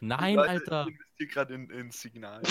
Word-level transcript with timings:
Nein, 0.00 0.36
Leute, 0.36 0.50
Alter. 0.50 0.86
Ich 0.88 0.94
investiere 0.94 1.28
gerade 1.28 1.54
in, 1.54 1.70
in 1.70 1.90
Signal. 1.90 2.42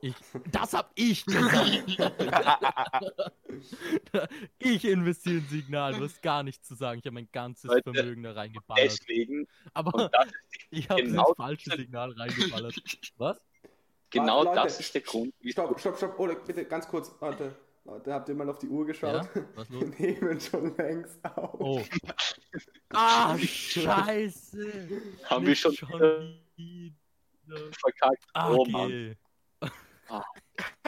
Ich, 0.00 0.14
das 0.52 0.74
hab 0.74 0.92
ich 0.94 1.26
gesagt. 1.26 1.88
ich 4.58 4.84
investiere 4.84 5.38
in 5.38 5.48
Signal. 5.48 5.94
Du 5.94 6.04
hast 6.04 6.22
gar 6.22 6.42
nichts 6.42 6.68
zu 6.68 6.74
sagen. 6.74 7.00
Ich 7.00 7.06
habe 7.06 7.14
mein 7.14 7.28
ganzes 7.32 7.64
Leute, 7.64 7.92
Vermögen 7.92 8.22
da 8.22 8.32
reingeballert. 8.32 8.84
Deswegen, 8.84 9.48
Aber 9.74 10.08
das, 10.08 10.28
ich 10.70 10.88
habe 10.88 11.02
genau 11.02 11.28
ins 11.28 11.36
falsche 11.36 11.76
Signal 11.76 12.12
reingeballert. 12.12 12.76
Was? 13.18 13.40
genau 14.10 14.44
Leute, 14.44 14.62
das 14.62 14.80
ist 14.80 14.94
der 14.94 15.02
Grund, 15.02 15.34
Stopp, 15.44 15.78
stopp, 15.80 15.96
stopp. 15.96 16.18
Oleg, 16.18 16.44
bitte 16.44 16.64
ganz 16.64 16.86
kurz. 16.86 17.12
Leute, 17.20 17.54
Leute, 17.84 18.12
habt 18.12 18.28
ihr 18.28 18.34
mal 18.34 18.48
auf 18.48 18.58
die 18.58 18.68
Uhr 18.68 18.86
geschaut? 18.86 19.28
Ja? 19.34 19.44
Was 19.54 19.68
los? 19.68 19.82
Wir 19.82 20.12
nehmen 20.12 20.40
schon 20.40 20.76
längst 20.76 21.24
auf. 21.24 21.54
Oh. 21.58 21.82
Ah, 22.90 23.36
scheiße. 23.36 24.72
haben 25.24 25.44
wir 25.44 25.50
Nicht 25.50 25.60
schon, 25.60 25.72
wieder. 25.72 26.47
Verkackt. 26.58 28.24
Ah, 28.34 28.50
oh 28.50 28.64
Mann. 28.66 28.84
okay. 28.90 29.16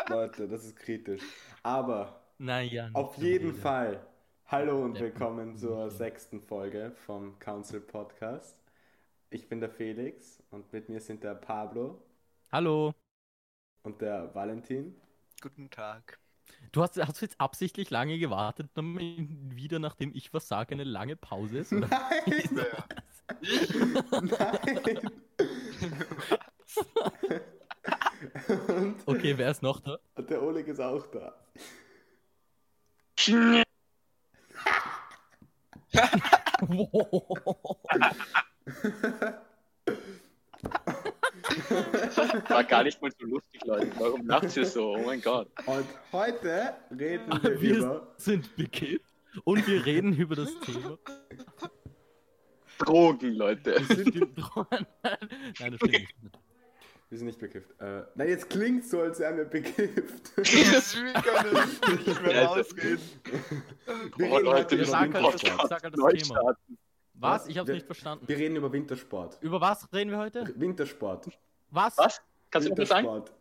Leute, 0.09 0.49
das 0.49 0.65
ist 0.65 0.77
kritisch. 0.77 1.23
Aber 1.63 2.21
Naja. 2.39 2.91
auf 2.93 3.17
jeden 3.19 3.53
wieder. 3.53 3.63
Fall. 3.63 4.07
Hallo 4.47 4.85
und 4.85 4.95
Der 4.95 5.03
willkommen 5.03 5.57
zur 5.57 5.91
sechsten 5.91 6.41
Folge 6.41 6.93
vom 7.07 7.39
Council 7.39 7.81
Podcast. 7.81 8.57
Ich 9.31 9.49
bin 9.49 9.61
der 9.61 9.71
Felix 9.71 10.43
und 10.51 10.73
mit 10.73 10.89
mir 10.89 11.01
sind 11.01 11.23
der 11.23 11.37
Pablo 11.37 12.03
Hallo. 12.51 12.93
und 13.85 14.01
der 14.01 14.35
Valentin. 14.35 14.97
Guten 15.41 15.71
Tag. 15.71 16.19
Du 16.73 16.83
hast, 16.83 16.97
hast 17.01 17.21
du 17.21 17.27
jetzt 17.27 17.41
absichtlich 17.41 17.91
lange 17.91 18.19
gewartet, 18.19 18.71
damit 18.75 19.29
wieder, 19.55 19.79
nachdem 19.79 20.13
ich 20.15 20.35
was 20.35 20.49
sage, 20.49 20.75
eine 20.75 20.83
lange 20.83 21.15
Pause 21.15 21.59
ist? 21.59 21.73
Oder? 21.73 21.87
Nein! 22.27 22.67
Nein! 24.11 25.11
Und, 28.69 28.97
Okay, 29.07 29.35
wer 29.37 29.51
ist 29.51 29.63
noch 29.63 29.81
da? 29.81 29.99
der 30.19 30.43
Oleg 30.43 30.69
ist 30.69 30.81
auch 30.81 31.07
da. 31.07 31.35
War 42.49 42.65
gar 42.65 42.85
nicht 42.85 43.01
mal 43.01 43.11
so 43.19 43.27
lustig, 43.27 43.65
Leute. 43.65 43.91
Warum 43.99 44.27
lacht 44.27 44.57
ihr 44.57 44.67
so? 44.67 44.95
Oh 44.97 45.03
mein 45.05 45.21
Gott. 45.21 45.49
Und 45.67 45.87
heute 46.13 46.75
reden 46.91 47.43
wir, 47.43 47.61
Wir 47.61 47.77
über. 47.79 48.15
sind 48.17 48.55
bekifft 48.57 49.05
und 49.45 49.67
wir 49.67 49.85
reden 49.87 50.15
über 50.17 50.37
das 50.37 50.51
Thema. 50.61 50.99
Drogen, 52.85 53.35
Leute. 53.35 53.77
Wir 53.89 53.97
sind 53.97 54.17
im 54.17 54.35
Nein, 54.71 54.87
das 55.73 55.77
stimmt 55.77 55.93
nicht. 55.93 56.15
Wir 57.09 57.19
sind 57.19 57.27
nicht 57.27 57.41
bekifft. 57.41 57.71
Äh, 57.81 58.05
nein, 58.15 58.29
jetzt 58.29 58.49
klingt 58.49 58.85
so, 58.85 59.01
als 59.03 59.19
wären 59.19 59.37
wir 59.39 59.45
bekifft. 59.45 60.33
Das 60.37 60.95
will 60.97 61.13
gar 61.13 61.45
nicht, 61.45 62.07
nicht 62.07 62.23
mehr 62.23 62.49
Alter. 62.49 62.61
ausreden. 62.61 63.01
Wir 64.17 64.31
Oh, 64.31 64.37
reden 64.37 64.45
Leute, 64.45 64.51
heute 64.59 64.71
wir 64.71 64.79
über 64.79 64.87
sagen 64.87 65.15
halt 65.15 65.35
das- 65.35 65.69
sag 65.69 65.83
halt 65.83 65.95
Thema. 66.23 66.57
Was? 67.15 67.49
Ich 67.49 67.59
hab's 67.59 67.67
Wir- 67.69 67.75
nicht 67.75 67.87
verstanden. 67.87 68.27
Wir 68.29 68.37
reden 68.39 68.57
über 68.57 68.73
Wintersport. 68.73 69.39
Über 69.43 69.61
was 69.61 69.93
reden 69.93 70.11
wir 70.13 70.19
heute? 70.19 70.53
Wintersport. 70.57 71.29
Was? 71.71 71.99
Was? 71.99 72.23
Kannst 72.51 72.69
du 72.69 72.75
mir 72.75 72.87
sagen? 72.87 73.07
Wintersport. 73.09 73.33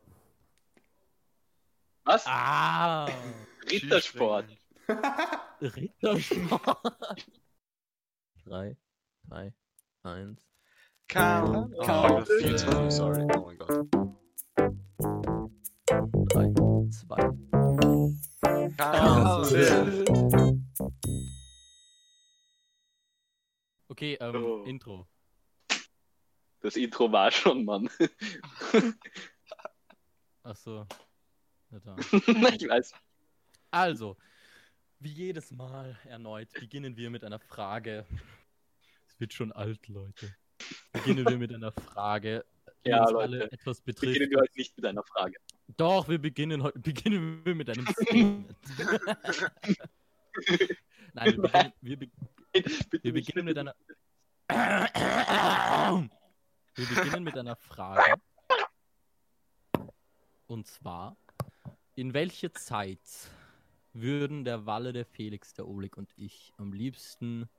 Was? 2.06 2.26
Ah, 2.28 3.06
Rittersport. 3.72 4.46
Rittersport. 5.62 6.98
Drei, 8.46 8.76
zwei, 9.30 9.54
eins. 10.02 10.42
Count. 11.08 11.76
Count. 11.86 12.28
Oh, 12.28 12.42
viel 12.42 12.58
zu 12.58 12.66
früh, 12.66 12.90
sorry. 12.90 13.28
Oh 13.36 13.46
mein 13.46 13.58
Gott. 13.60 13.86
Drei, 16.30 16.54
zwei. 16.90 17.30
Count. 18.78 19.52
Okay, 23.88 24.18
ähm, 24.20 24.36
Oh. 24.36 24.64
Intro. 24.64 25.08
Das 26.62 26.76
Intro 26.76 27.12
war 27.12 27.32
schon, 27.32 27.66
Mann. 27.66 27.88
Achso. 30.44 30.88
Ja, 31.70 31.80
da. 31.82 31.96
ich 32.02 32.68
weiß. 32.68 32.94
Also, 33.70 34.18
wie 34.98 35.12
jedes 35.12 35.52
Mal 35.52 36.00
erneut 36.06 36.52
beginnen 36.54 36.98
wir 36.98 37.12
mit 37.12 37.24
einer 37.24 37.40
Frage. 37.40 38.08
Wird 39.20 39.34
schon 39.34 39.52
alt, 39.52 39.88
Leute. 39.90 40.34
Beginnen 40.94 41.28
wir 41.28 41.38
mit 41.38 41.54
einer 41.54 41.72
Frage, 41.74 42.46
die 42.86 42.90
Ja, 42.90 43.02
uns 43.02 43.12
Leute. 43.12 43.24
alle 43.24 43.52
etwas 43.52 43.82
betrifft. 43.82 44.14
Beginnen 44.14 44.32
wir 44.32 44.40
heute 44.40 44.58
nicht 44.58 44.76
mit 44.78 44.86
einer 44.86 45.04
Frage. 45.04 45.36
Doch, 45.76 46.08
wir 46.08 46.20
beginnen 46.20 46.64
heute 46.64 46.80
beginnen 47.10 47.46
wir 47.46 47.54
mit 47.54 47.70
einem 47.70 47.86
Statement. 47.88 48.56
Nein, 51.14 51.36
wir 51.36 51.42
beginnen, 51.42 51.74
wir, 51.82 51.98
be 52.00 52.10
wir 53.04 53.14
beginnen 53.14 53.46
mit 53.46 53.58
einer. 53.58 53.76
Wir 56.76 56.86
beginnen 56.88 57.24
mit 57.24 57.38
einer 57.38 57.56
Frage. 57.58 58.22
Und 60.48 60.66
zwar: 60.66 61.18
In 61.96 62.14
welche 62.14 62.54
Zeit 62.54 63.02
würden 63.92 64.46
der 64.46 64.66
Walle, 64.66 64.94
der 64.94 65.06
Felix, 65.06 65.54
der 65.54 65.68
Oleg 65.68 65.98
und 65.98 66.14
ich 66.16 66.54
am 66.58 66.72
liebsten 66.72 67.50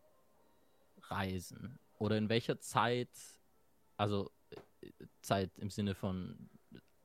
reisen? 1.10 1.78
Oder 1.98 2.16
in 2.16 2.28
welcher 2.28 2.58
Zeit, 2.60 3.10
also 3.96 4.30
äh, 4.80 4.90
Zeit 5.22 5.50
im 5.58 5.70
Sinne 5.70 5.94
von 5.94 6.48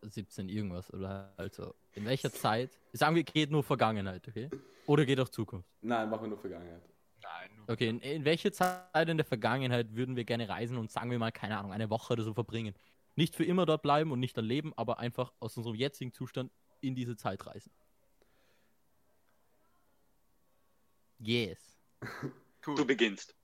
17 0.02 0.50
irgendwas 0.50 0.94
oder 0.94 1.34
also 1.38 1.74
in 1.94 2.06
welcher 2.06 2.32
Zeit? 2.32 2.80
Sagen 2.94 3.16
wir, 3.16 3.24
geht 3.24 3.52
nur 3.52 3.64
Vergangenheit, 3.64 4.28
okay? 4.28 4.50
Oder 4.86 5.06
geht 5.06 5.20
auch 5.20 5.30
Zukunft? 5.30 5.70
Nein, 5.82 6.10
machen 6.10 6.24
wir 6.24 6.30
nur 6.30 6.38
Vergangenheit. 6.40 6.82
Nein, 7.22 7.56
nur 7.56 7.70
Okay, 7.70 7.90
in, 7.90 8.00
in 8.00 8.26
welche 8.26 8.52
Zeit 8.52 9.10
in 9.10 9.18
der 9.18 9.26
Vergangenheit 9.26 9.96
würden 9.96 10.16
wir 10.16 10.26
gerne 10.26 10.48
reisen 10.48 10.78
und 10.78 10.92
sagen 10.92 11.10
wir 11.12 11.20
mal, 11.20 11.32
keine 11.32 11.58
Ahnung, 11.58 11.72
eine 11.72 11.90
Woche 11.90 12.14
oder 12.14 12.24
so 12.24 12.34
verbringen? 12.34 12.76
Nicht 13.16 13.36
für 13.36 13.46
immer 13.46 13.66
dort 13.66 13.82
bleiben 13.82 14.12
und 14.12 14.20
nicht 14.20 14.38
dann 14.38 14.46
leben, 14.46 14.74
aber 14.76 15.00
einfach 15.00 15.34
aus 15.40 15.58
unserem 15.58 15.76
jetzigen 15.76 16.14
Zustand 16.14 16.52
in 16.82 16.96
diese 16.96 17.16
Zeit 17.16 17.46
reisen. 17.46 17.72
Yes. 21.20 21.78
cool. 22.66 22.76
Du 22.76 22.86
beginnst. 22.86 23.36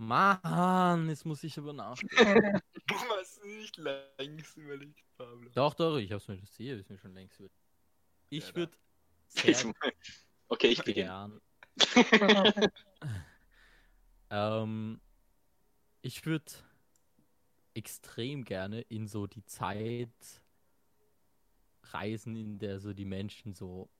Mann, 0.00 1.10
jetzt 1.10 1.26
muss 1.26 1.44
ich 1.44 1.58
aber 1.58 1.74
nachdenken. 1.74 2.60
Du 2.86 2.94
hast 2.94 3.44
nicht 3.44 3.76
längst 3.76 4.56
überlegt, 4.56 5.04
Pablo. 5.18 5.50
doch, 5.54 5.74
doch, 5.74 5.98
ich 5.98 6.10
hab's 6.10 6.26
mir 6.26 6.38
das 6.38 6.50
Ziel, 6.52 6.78
ist 6.80 6.88
mir 6.88 6.98
schon 6.98 7.12
längst 7.12 7.38
über. 7.38 7.50
Ich 8.30 8.48
Ja, 8.48 8.56
würde 8.56 8.72
Okay, 10.48 10.68
ich 10.68 10.82
beginne. 10.82 11.40
ähm, 14.30 15.00
ich 16.02 16.24
würde 16.24 16.50
extrem 17.74 18.44
gerne 18.44 18.80
in 18.80 19.06
so 19.06 19.26
die 19.26 19.44
Zeit 19.44 20.42
reisen, 21.92 22.36
in 22.36 22.58
der 22.58 22.80
so 22.80 22.92
die 22.94 23.04
Menschen 23.04 23.54
so. 23.54 23.90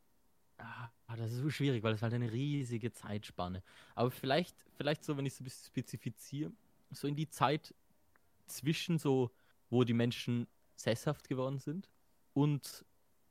Ah, 0.63 1.17
das 1.17 1.33
ist 1.33 1.39
so 1.41 1.51
schwierig, 1.51 1.83
weil 1.83 1.93
das 1.93 2.03
halt 2.03 2.15
eine 2.15 2.31
riesige 2.31 2.93
Zeitspanne. 2.93 3.63
Aber 3.95 4.11
vielleicht, 4.11 4.57
vielleicht 4.77 5.05
so, 5.05 5.17
wenn 5.17 5.27
ich 5.27 5.35
es 5.35 5.41
ein 5.41 5.45
bisschen 5.45 5.67
spezifiziere, 5.67 6.53
so 6.91 7.07
in 7.09 7.17
die 7.17 7.29
Zeit 7.29 7.75
zwischen 8.47 8.99
so, 8.99 9.31
wo 9.71 9.85
die 9.85 9.95
Menschen 9.95 10.47
sesshaft 10.77 11.29
geworden 11.29 11.59
sind 11.59 11.91
und 12.33 12.85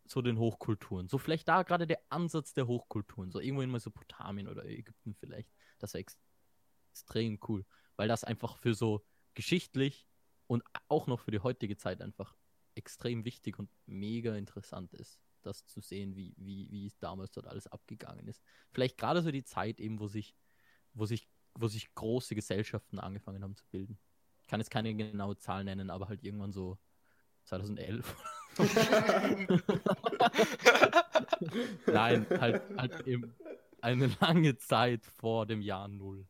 so 0.06 0.22
den 0.22 0.40
Hochkulturen. 0.40 1.08
So 1.08 1.18
vielleicht 1.18 1.48
da 1.48 1.64
gerade 1.64 1.86
der 1.86 2.00
Ansatz 2.10 2.54
der 2.54 2.68
Hochkulturen, 2.68 3.32
so 3.32 3.40
irgendwo 3.40 3.62
in 3.62 3.72
Mesopotamien 3.72 4.48
oder 4.48 4.66
Ägypten 4.66 5.14
vielleicht. 5.14 5.52
Das 5.78 5.94
wäre 5.94 6.02
ex 6.02 6.18
extrem 6.92 7.40
cool, 7.48 7.66
weil 7.96 8.08
das 8.08 8.24
einfach 8.24 8.58
für 8.58 8.74
so 8.74 9.06
geschichtlich 9.36 10.08
und 10.48 10.64
auch 10.88 11.08
noch 11.08 11.20
für 11.20 11.32
die 11.32 11.40
heutige 11.40 11.78
Zeit 11.78 12.02
einfach 12.02 12.36
extrem 12.76 13.26
wichtig 13.26 13.60
und 13.60 13.70
mega 13.86 14.36
interessant 14.36 14.94
ist, 14.94 15.20
das 15.42 15.66
zu 15.66 15.82
sehen, 15.82 16.16
wie, 16.16 16.34
wie, 16.38 16.70
wie 16.72 16.86
es 16.86 16.98
damals 17.00 17.32
dort 17.32 17.48
alles 17.48 17.68
abgegangen 17.68 18.28
ist. 18.28 18.42
Vielleicht 18.72 18.98
gerade 18.98 19.22
so 19.22 19.32
die 19.32 19.44
Zeit 19.44 19.80
eben, 19.80 20.00
wo 20.00 20.08
sich, 20.08 20.36
wo 20.94 21.06
sich, 21.06 21.28
wo 21.56 21.68
sich 21.68 21.94
große 21.96 22.36
Gesellschaften 22.36 23.00
angefangen 23.00 23.44
haben 23.44 23.56
zu 23.56 23.66
bilden. 23.72 23.98
Ich 24.42 24.48
kann 24.48 24.60
jetzt 24.60 24.72
keine 24.72 24.94
genaue 24.96 25.38
Zahl 25.38 25.64
nennen, 25.64 25.90
aber 25.90 26.08
halt 26.10 26.24
irgendwann 26.24 26.52
so 26.52 26.78
2011 27.46 28.16
Nein, 31.88 32.26
halt, 32.30 32.62
halt 32.78 33.08
eben 33.08 33.34
eine 33.82 34.08
lange 34.20 34.58
Zeit 34.58 35.06
vor 35.06 35.46
dem 35.46 35.62
Jahr 35.62 35.88
Null. 35.88 36.26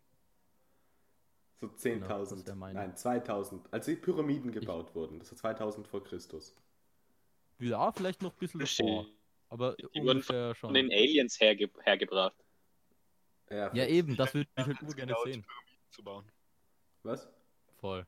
So 1.62 1.68
Genau, 1.68 2.08
das 2.20 2.32
10.000. 2.32 2.48
wär 2.48 2.56
meine- 2.56 2.80
Nein, 2.80 2.96
2000. 2.96 3.74
Als 3.74 3.86
die 3.86 3.96
Pyramiden 3.96 4.52
gebaut 4.52 4.96
wurden. 4.96 5.20
Das 5.20 5.32
war 5.32 5.38
2000 5.38 5.88
vor 5.88 6.04
Christus. 6.04 6.56
Ja, 7.60 7.92
vielleicht 7.92 8.22
noch 8.22 8.34
ein 8.34 8.40
bisschen 8.40 8.60
davor. 8.62 9.06
Aber 9.50 9.76
Die 9.76 9.84
wurden 9.84 10.10
ungefähr 10.10 10.56
schon. 10.56 10.70
Von 10.70 10.74
den 10.76 10.92
Aliens 10.92 11.40
herge 11.40 11.70
hergebracht. 11.84 12.36
Ja, 13.50 13.74
Ja, 13.74 13.86
eben, 13.88 14.16
das 14.16 14.34
würde 14.34 14.50
ich 14.56 14.66
halt 14.66 14.82
nur 14.82 14.94
gerne 14.94 15.12
genau 15.14 15.24
sehen. 15.26 15.46
Zu 15.90 16.04
bauen. 16.04 16.32
Was? 17.04 17.28
Voll. 17.80 18.06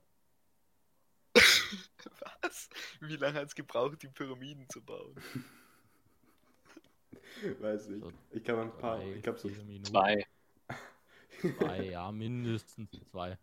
Was? 2.41 2.69
Wie 2.99 3.15
lange 3.15 3.39
hat 3.39 3.47
es 3.47 3.55
gebraucht, 3.55 4.01
die 4.03 4.07
Pyramiden 4.07 4.69
zu 4.69 4.81
bauen? 4.83 5.15
Weiß 7.59 7.87
nicht. 7.87 8.03
So 8.03 8.11
Ich 8.31 8.43
glaube 8.43 8.63
ein 8.63 8.77
paar, 8.77 8.97
Drei, 8.97 9.13
ich 9.13 9.23
glaube 9.23 9.39
so 9.39 9.47
Minuten. 9.47 9.85
Zwei. 9.85 10.27
Zwei, 11.57 11.83
ja, 11.85 12.11
mindestens 12.11 12.89
zwei. 13.09 13.37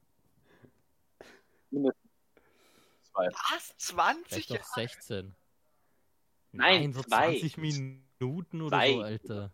Zwei. 3.02 3.28
Was? 3.50 3.76
20 3.78 4.26
Vielleicht 4.28 4.50
Jahre? 4.50 4.62
auch 4.62 4.74
16. 4.74 5.34
Nein, 6.58 6.92
so 6.92 7.02
zwei. 7.02 7.38
20 7.38 7.56
Minuten 7.58 8.62
oder 8.62 8.76
Zwei. 8.78 8.92
so, 8.92 9.00
Alter. 9.02 9.52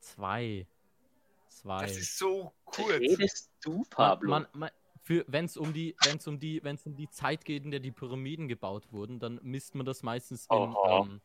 Zwei. 0.00 0.66
Zwei. 1.48 1.82
Das 1.82 1.96
ist 1.96 2.18
so 2.18 2.52
kurz. 2.64 3.00
Redest 3.00 3.50
du, 3.62 3.84
Pablo? 3.90 4.30
Man, 4.30 4.46
man, 4.52 4.70
für, 5.02 5.24
wenn 5.26 5.46
es 5.46 5.56
um 5.56 5.72
die, 5.72 5.96
wenn 6.04 6.18
es 6.18 6.26
um 6.28 6.38
die, 6.38 6.62
wenn 6.62 6.76
es 6.76 6.86
um 6.86 6.94
die 6.94 7.08
Zeit 7.10 7.44
geht, 7.44 7.64
in 7.64 7.70
der 7.70 7.80
die 7.80 7.90
Pyramiden 7.90 8.46
gebaut 8.46 8.92
wurden, 8.92 9.18
dann 9.18 9.40
misst 9.42 9.74
man 9.74 9.86
das 9.86 10.02
meistens 10.02 10.46
in, 10.50 10.74
ähm, 10.86 11.20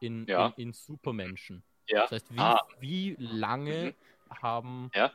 in, 0.00 0.26
Ja. 0.26 0.48
in, 0.56 0.68
in 0.68 0.72
Supermenschen. 0.72 1.62
ja. 1.88 2.02
Das 2.02 2.12
heißt, 2.12 2.32
wie, 2.34 2.38
Ah. 2.38 2.60
wie 2.80 3.16
lange 3.18 3.94
haben 4.30 4.90
Ja. 4.94 5.12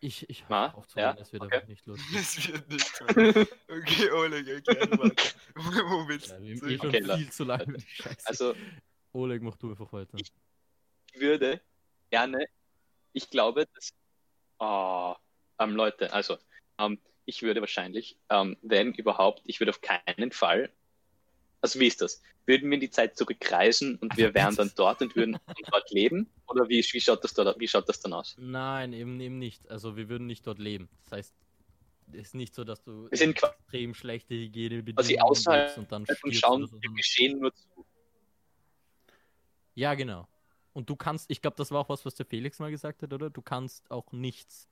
Ich, 0.00 0.28
ich 0.30 0.44
Ah, 0.44 0.70
hör 0.70 0.74
auf 0.78 0.86
zu 0.86 0.98
ja, 0.98 1.14
es 1.18 1.32
wird 1.32 1.42
okay. 1.42 1.56
einfach 1.56 1.68
nicht 1.68 1.86
lustig. 1.86 2.08
Das 2.12 2.48
wird 2.48 2.68
nicht 2.68 3.00
mehr. 3.16 3.46
Okay, 3.68 4.10
Oleg, 4.10 4.48
erklär 4.48 4.90
weiter. 4.98 5.30
Wo 5.54 6.08
willst 6.08 6.28
Ja, 6.30 6.38
du? 6.38 6.78
schon 6.78 6.88
Okay, 6.88 7.02
viel 7.04 7.30
zu 7.32 7.44
lange 7.44 7.76
die 7.76 7.86
Scheiße. 7.86 8.26
Also, 8.26 8.54
Oleg, 9.12 9.42
mach 9.42 9.56
du 9.56 9.70
einfach 9.70 9.92
weiter. 9.92 10.18
Ich- 10.18 10.32
ich 11.14 11.20
würde 11.20 11.60
gerne, 12.10 12.46
ich 13.12 13.28
glaube, 13.30 13.66
dass, 13.74 13.90
oh, 14.58 15.14
ähm, 15.58 15.74
Leute, 15.74 16.12
also, 16.12 16.38
ähm, 16.78 17.00
ich 17.24 17.42
würde 17.42 17.60
wahrscheinlich, 17.60 18.18
ähm, 18.28 18.56
wenn 18.62 18.92
überhaupt, 18.94 19.42
ich 19.46 19.58
würde 19.60 19.70
auf 19.70 19.80
keinen 19.80 20.32
Fall, 20.32 20.70
also 21.60 21.80
wie 21.80 21.86
ist 21.86 22.00
das? 22.02 22.22
Würden 22.48 22.70
wir 22.70 22.74
in 22.76 22.80
die 22.80 22.90
Zeit 22.90 23.14
zurückreisen 23.16 23.96
und 23.96 24.16
wir 24.16 24.32
wären 24.34 24.56
dann 24.56 24.72
dort 24.76 25.02
und 25.02 25.14
würden 25.14 25.38
dort 25.70 25.90
leben? 25.90 26.30
Oder 26.48 26.66
wie, 26.68 26.82
wie, 26.92 27.00
schaut 27.00 27.22
das 27.22 27.34
da, 27.34 27.54
wie 27.58 27.68
schaut 27.68 27.86
das 27.88 28.00
dann 28.00 28.14
aus? 28.14 28.34
Nein, 28.38 28.94
eben, 28.94 29.20
eben 29.20 29.38
nicht. 29.38 29.68
Also 29.70 29.96
wir 29.96 30.08
würden 30.08 30.26
nicht 30.26 30.46
dort 30.46 30.58
leben. 30.58 30.88
Das 31.04 31.12
heißt, 31.12 31.34
es 32.12 32.18
ist 32.20 32.34
nicht 32.34 32.54
so, 32.54 32.64
dass 32.64 32.82
du 32.82 33.06
Wir 33.10 33.18
sind 33.18 33.30
extrem 33.36 33.92
schlechte 33.92 34.34
Hygienebedingungen 34.34 34.96
Also 34.98 35.14
außerhalb 35.18 35.76
und 35.76 35.92
dann 35.92 36.06
und 36.22 36.34
schauen 36.34 36.62
oder 36.62 36.68
so, 36.68 36.76
dem 36.78 36.80
sondern- 36.80 36.96
Geschehen 36.96 37.38
nur 37.38 37.54
zu. 37.54 37.84
Ja, 39.74 39.94
genau. 39.94 40.26
Und 40.72 40.88
du 40.88 40.96
kannst, 40.96 41.30
ich 41.30 41.42
glaube, 41.42 41.56
das 41.56 41.70
war 41.70 41.80
auch 41.80 41.88
was, 41.90 42.04
was 42.06 42.14
der 42.14 42.24
Felix 42.26 42.58
mal 42.58 42.70
gesagt 42.70 43.02
hat, 43.02 43.12
oder? 43.12 43.30
Du 43.30 43.42
kannst 43.42 43.88
auch 43.90 44.10
nichts 44.12 44.68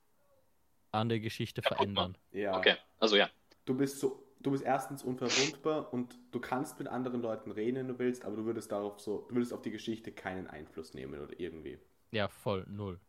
an 0.91 1.09
der 1.09 1.19
Geschichte 1.19 1.61
machen. 1.61 1.75
verändern. 1.75 2.17
Ja. 2.31 2.57
Okay, 2.57 2.75
also 2.97 3.15
ja. 3.17 3.29
Du 3.65 3.75
bist 3.75 3.99
so, 3.99 4.23
du 4.39 4.51
bist 4.51 4.63
erstens 4.63 5.03
unverwundbar 5.03 5.93
und 5.93 6.17
du 6.31 6.39
kannst 6.39 6.79
mit 6.79 6.87
anderen 6.87 7.21
Leuten 7.21 7.51
reden, 7.51 7.77
wenn 7.77 7.87
du 7.87 7.99
willst, 7.99 8.25
aber 8.25 8.35
du 8.35 8.45
würdest 8.45 8.71
darauf 8.71 8.99
so, 8.99 9.25
du 9.29 9.35
würdest 9.35 9.53
auf 9.53 9.61
die 9.61 9.71
Geschichte 9.71 10.11
keinen 10.11 10.47
Einfluss 10.47 10.93
nehmen 10.93 11.19
oder 11.19 11.39
irgendwie. 11.39 11.79
Ja, 12.11 12.27
voll, 12.27 12.65
null. 12.67 12.99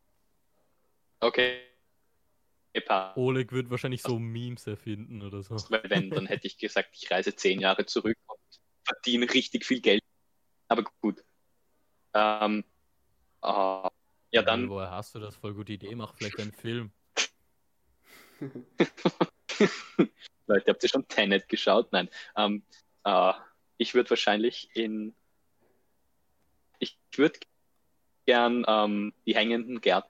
Okay. 1.19 1.61
Epa. 2.73 3.13
Oleg 3.15 3.51
wird 3.51 3.69
wahrscheinlich 3.69 4.01
so 4.01 4.19
Memes 4.19 4.67
erfinden 4.67 5.21
oder 5.21 5.41
so. 5.41 5.55
Weil 5.69 5.89
wenn, 5.89 6.09
dann 6.09 6.27
hätte 6.27 6.47
ich 6.47 6.57
gesagt, 6.57 6.89
ich 6.93 7.09
reise 7.09 7.35
zehn 7.35 7.59
Jahre 7.59 7.85
zurück 7.85 8.17
und 8.27 8.39
verdiene 8.83 9.31
richtig 9.33 9.65
viel 9.65 9.81
Geld. 9.81 10.03
Aber 10.67 10.83
gut. 11.01 11.23
Ähm, 12.13 12.63
äh, 13.41 13.89
ja, 14.31 14.43
dann, 14.43 14.69
Woher 14.69 14.91
hast 14.91 15.15
du 15.15 15.19
das? 15.19 15.35
Voll 15.35 15.55
gute 15.55 15.73
Idee, 15.73 15.95
mach 15.95 16.13
vielleicht 16.13 16.39
einen 16.39 16.53
Film. 16.53 16.91
Leute, 20.49 20.71
habt 20.71 20.83
ihr 20.83 20.89
schon 20.89 21.07
Tenet 21.07 21.47
geschaut? 21.47 21.91
Nein. 21.91 22.09
Ähm, 22.35 22.63
äh, 23.03 23.33
ich 23.77 23.93
würde 23.93 24.09
wahrscheinlich 24.09 24.69
in. 24.75 25.15
Ich 26.79 26.97
würde 27.15 27.39
gern 28.25 28.65
ähm, 28.67 29.13
die 29.25 29.35
hängenden 29.35 29.79
Gärten 29.79 30.09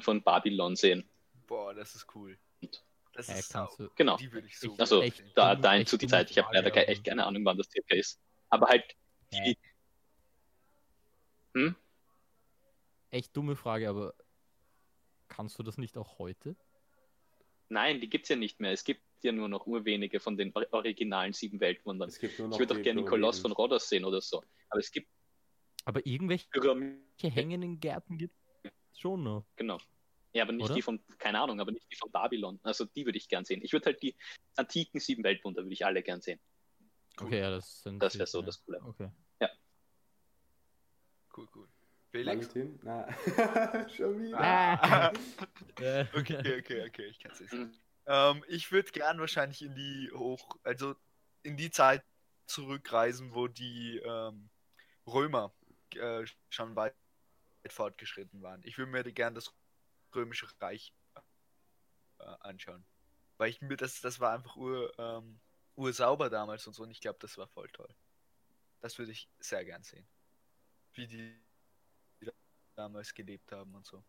von 0.00 0.22
Babylon 0.22 0.76
sehen. 0.76 1.08
Boah, 1.46 1.74
das 1.74 1.94
ist 1.94 2.06
cool. 2.14 2.38
Das 3.12 3.28
Äh, 3.28 3.38
ist 3.38 3.54
du, 3.54 3.88
Genau. 3.94 4.16
Die 4.16 4.32
würde 4.32 4.48
ich 4.48 4.58
so 4.58 4.74
Also 4.76 5.02
Echt 5.02 5.22
da, 5.36 5.54
dahin 5.54 5.86
zu 5.86 5.96
die 5.96 6.08
Zeit. 6.08 6.30
Ich 6.30 6.38
habe 6.38 6.48
leider 6.52 6.88
echt 6.88 7.04
keine 7.04 7.24
Ahnung, 7.24 7.44
wann 7.44 7.56
das 7.56 7.68
circa 7.70 7.94
ist. 7.94 8.20
Aber 8.48 8.66
halt, 8.66 8.84
die, 9.32 9.56
Hm? 11.54 11.76
Echt 13.10 13.36
dumme 13.36 13.54
Frage, 13.54 13.88
aber 13.88 14.14
kannst 15.28 15.58
du 15.58 15.62
das 15.62 15.78
nicht 15.78 15.96
auch 15.96 16.18
heute? 16.18 16.56
Nein, 17.74 18.00
die 18.00 18.08
gibt's 18.08 18.30
ja 18.30 18.36
nicht 18.36 18.60
mehr. 18.60 18.72
Es 18.72 18.84
gibt 18.84 19.02
ja 19.22 19.32
nur 19.32 19.48
noch 19.48 19.66
urwenige 19.66 20.20
von 20.20 20.36
den 20.36 20.50
or- 20.54 20.66
originalen 20.72 21.32
sieben 21.34 21.60
Weltwundern. 21.60 22.08
Es 22.08 22.18
gibt 22.18 22.38
nur 22.38 22.48
noch 22.48 22.56
Ich 22.56 22.60
würde 22.60 22.72
auch 22.74 22.78
die 22.78 22.82
gerne 22.84 23.02
den 23.02 23.06
Koloss 23.08 23.40
von. 23.40 23.52
Rhodos 23.52 23.88
sehen 23.88 24.04
oder 24.04 24.20
so. 24.22 24.42
Aber 24.70 24.80
es 24.80 24.90
gibt 24.90 25.08
Aber 25.84 26.04
irgendwelche 26.06 26.48
Pyramiden, 26.48 27.02
hängenden 27.20 27.78
Gärten 27.80 28.16
gibt 28.16 28.34
es 28.62 28.72
schon 28.98 29.22
noch. 29.22 29.44
genau. 29.56 29.78
Ja, 30.32 30.42
aber 30.42 30.52
nicht 30.52 30.64
Oder? 30.64 30.74
die 30.74 30.82
von, 30.82 30.98
keine 31.18 31.40
Ahnung, 31.40 31.60
aber 31.60 31.70
nicht 31.70 31.86
die 31.92 31.94
von 31.94 32.10
Babylon. 32.10 32.58
Also 32.64 32.86
die 32.86 33.04
würde 33.06 33.18
ich 33.18 33.28
gern 33.28 33.44
sehen. 33.44 33.60
Ich 33.62 33.72
würde 33.72 33.86
halt 33.86 34.02
die 34.02 34.16
antiken 34.56 34.98
sieben 34.98 35.22
Weltwunder, 35.22 35.62
würde 35.62 35.72
ich 35.72 35.86
alle 35.86 36.02
gern 36.02 36.20
sehen. 36.22 36.40
Okay, 37.20 37.38
ja, 37.38 37.50
das 37.50 37.82
sind. 37.82 38.00
Das 38.02 38.18
wäre 38.18 38.26
so 38.26 38.40
ja. 38.40 38.46
das 38.46 38.64
Coole. 38.64 38.82
Okay. 38.82 39.10
Cool, 41.36 41.48
cool. 41.54 41.68
Felix? 42.14 42.54
Valentin? 42.54 42.78
Na, 42.84 43.88
schon 43.88 44.22
wieder. 44.22 44.38
Ah. 44.38 45.08
okay, 46.14 46.58
okay, 46.58 46.86
okay, 46.86 47.06
ich 47.06 47.18
kann 47.18 47.32
es 47.32 47.40
nicht. 47.40 47.80
Ähm, 48.06 48.44
ich 48.46 48.70
würde 48.70 48.92
gern 48.92 49.18
wahrscheinlich 49.18 49.62
in 49.62 49.74
die 49.74 50.12
hoch, 50.14 50.56
also 50.62 50.94
in 51.42 51.56
die 51.56 51.72
Zeit 51.72 52.04
zurückreisen, 52.46 53.34
wo 53.34 53.48
die 53.48 53.98
ähm, 53.98 54.48
Römer 55.08 55.52
äh, 55.96 56.24
schon 56.50 56.76
weit 56.76 56.94
fortgeschritten 57.66 58.42
waren. 58.42 58.62
Ich 58.62 58.78
würde 58.78 58.92
mir 58.92 59.02
gern 59.12 59.34
das 59.34 59.52
römische 60.14 60.46
Reich 60.60 60.94
äh, 62.20 62.24
anschauen. 62.40 62.86
Weil 63.38 63.50
ich 63.50 63.60
mir 63.60 63.76
das, 63.76 64.00
das 64.00 64.20
war 64.20 64.34
einfach 64.34 64.54
ur, 64.54 64.96
ähm, 65.00 65.40
ursauber 65.74 66.30
damals 66.30 66.64
und 66.68 66.74
so 66.74 66.84
und 66.84 66.92
ich 66.92 67.00
glaube, 67.00 67.18
das 67.20 67.36
war 67.38 67.48
voll 67.48 67.68
toll. 67.70 67.92
Das 68.82 68.98
würde 68.98 69.10
ich 69.10 69.28
sehr 69.40 69.64
gern 69.64 69.82
sehen. 69.82 70.06
Wie 70.92 71.08
die 71.08 71.43
damals 72.74 73.14
gelebt 73.14 73.50
haben 73.52 73.74
und 73.74 73.86
so. 73.86 74.02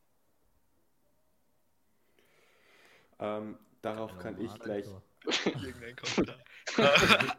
Ähm, 3.19 3.57
darauf 3.81 4.17
kann 4.19 4.39
ich 4.41 4.53
gleich, 4.59 4.87
Alter. 4.87 5.01
Irgendein 5.65 5.95
Kommentar. 5.95 6.37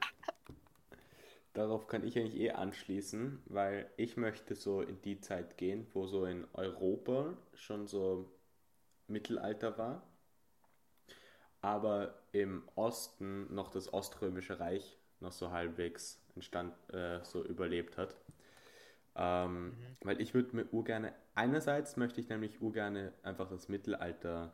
darauf 1.52 1.86
kann 1.86 2.06
ich 2.06 2.18
eigentlich 2.18 2.40
eh 2.40 2.50
anschließen, 2.50 3.42
weil 3.46 3.90
ich 3.96 4.16
möchte 4.16 4.54
so 4.54 4.82
in 4.82 5.00
die 5.02 5.20
Zeit 5.20 5.56
gehen, 5.56 5.86
wo 5.92 6.06
so 6.06 6.24
in 6.26 6.46
Europa 6.54 7.36
schon 7.54 7.86
so 7.86 8.30
Mittelalter 9.08 9.78
war, 9.78 10.02
aber 11.60 12.22
im 12.32 12.68
Osten 12.74 13.52
noch 13.54 13.70
das 13.70 13.92
Oströmische 13.92 14.58
Reich 14.60 14.98
noch 15.20 15.32
so 15.32 15.50
halbwegs 15.50 16.20
entstand, 16.34 16.74
äh, 16.92 17.24
so 17.24 17.42
überlebt 17.44 17.96
hat. 17.96 18.14
Ähm, 19.16 19.70
Mhm. 19.70 19.96
Weil 20.02 20.20
ich 20.20 20.34
würde 20.34 20.54
mir 20.56 20.72
urgerne, 20.72 21.12
einerseits 21.34 21.96
möchte 21.96 22.20
ich 22.20 22.28
nämlich 22.28 22.60
urgerne 22.60 23.12
einfach 23.22 23.48
das 23.48 23.68
Mittelalter 23.68 24.52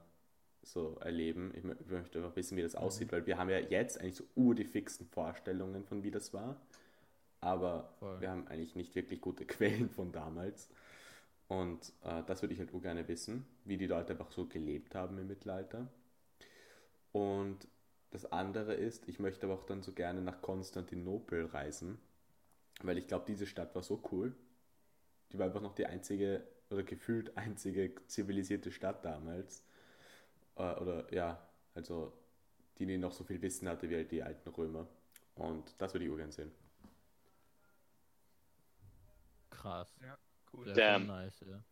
so 0.62 0.96
erleben. 1.00 1.52
Ich 1.56 1.64
mö- 1.64 1.76
möchte 1.88 2.18
einfach 2.20 2.36
wissen, 2.36 2.56
wie 2.56 2.62
das 2.62 2.76
aussieht, 2.76 3.12
weil 3.12 3.26
wir 3.26 3.38
haben 3.38 3.50
ja 3.50 3.58
jetzt 3.58 4.00
eigentlich 4.00 4.16
so 4.16 4.24
ur 4.36 4.54
die 4.54 4.64
fixen 4.64 5.06
Vorstellungen 5.08 5.84
von 5.84 6.02
wie 6.04 6.10
das 6.10 6.32
war. 6.34 6.60
Aber 7.40 7.92
Voll. 8.00 8.20
wir 8.20 8.30
haben 8.30 8.46
eigentlich 8.48 8.76
nicht 8.76 8.94
wirklich 8.94 9.20
gute 9.20 9.44
Quellen 9.46 9.90
von 9.90 10.12
damals. 10.12 10.70
Und 11.48 11.92
äh, 12.04 12.22
das 12.26 12.42
würde 12.42 12.54
ich 12.54 12.60
halt 12.60 12.72
urgerne 12.74 13.06
wissen, 13.08 13.46
wie 13.64 13.76
die 13.78 13.86
Leute 13.86 14.12
einfach 14.14 14.32
so 14.32 14.46
gelebt 14.46 14.94
haben 14.94 15.18
im 15.18 15.28
Mittelalter. 15.28 15.88
Und 17.12 17.68
das 18.10 18.30
andere 18.32 18.74
ist, 18.74 19.08
ich 19.08 19.18
möchte 19.18 19.46
aber 19.46 19.54
auch 19.54 19.64
dann 19.64 19.82
so 19.82 19.92
gerne 19.92 20.20
nach 20.22 20.42
Konstantinopel 20.42 21.46
reisen, 21.46 21.98
weil 22.82 22.98
ich 22.98 23.06
glaube, 23.08 23.24
diese 23.28 23.46
Stadt 23.46 23.74
war 23.74 23.82
so 23.82 24.02
cool. 24.12 24.34
Die 25.32 25.38
war 25.38 25.46
einfach 25.46 25.60
noch 25.62 25.74
die 25.74 25.86
einzige 25.86 26.46
oder 26.70 26.82
gefühlt 26.82 27.36
einzige 27.36 27.94
zivilisierte 28.06 28.70
Stadt 28.70 29.04
damals. 29.04 29.62
Äh, 30.56 30.74
oder 30.74 31.12
ja, 31.12 31.38
also 31.74 32.12
die, 32.78 32.86
die 32.86 32.98
noch 32.98 33.12
so 33.12 33.24
viel 33.24 33.40
Wissen 33.40 33.68
hatte 33.68 33.88
wie 33.88 33.96
halt 33.96 34.10
die 34.10 34.22
alten 34.22 34.48
Römer. 34.50 34.86
Und 35.36 35.74
das 35.78 35.94
würde 35.94 36.04
ich 36.04 36.10
urgern 36.10 36.30
sehen. 36.30 36.52
Krass. 39.50 39.94
Cool. 40.52 40.66
Sehr 40.66 40.74
Damn. 40.74 41.06
nice, 41.06 41.40
ja. 41.46 41.62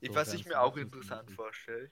Ich- 0.00 0.08
So 0.08 0.14
Was 0.16 0.32
ich 0.34 0.44
mir 0.46 0.60
auch 0.60 0.76
interessant 0.76 1.30
es 1.30 1.36
vorstelle, 1.36 1.90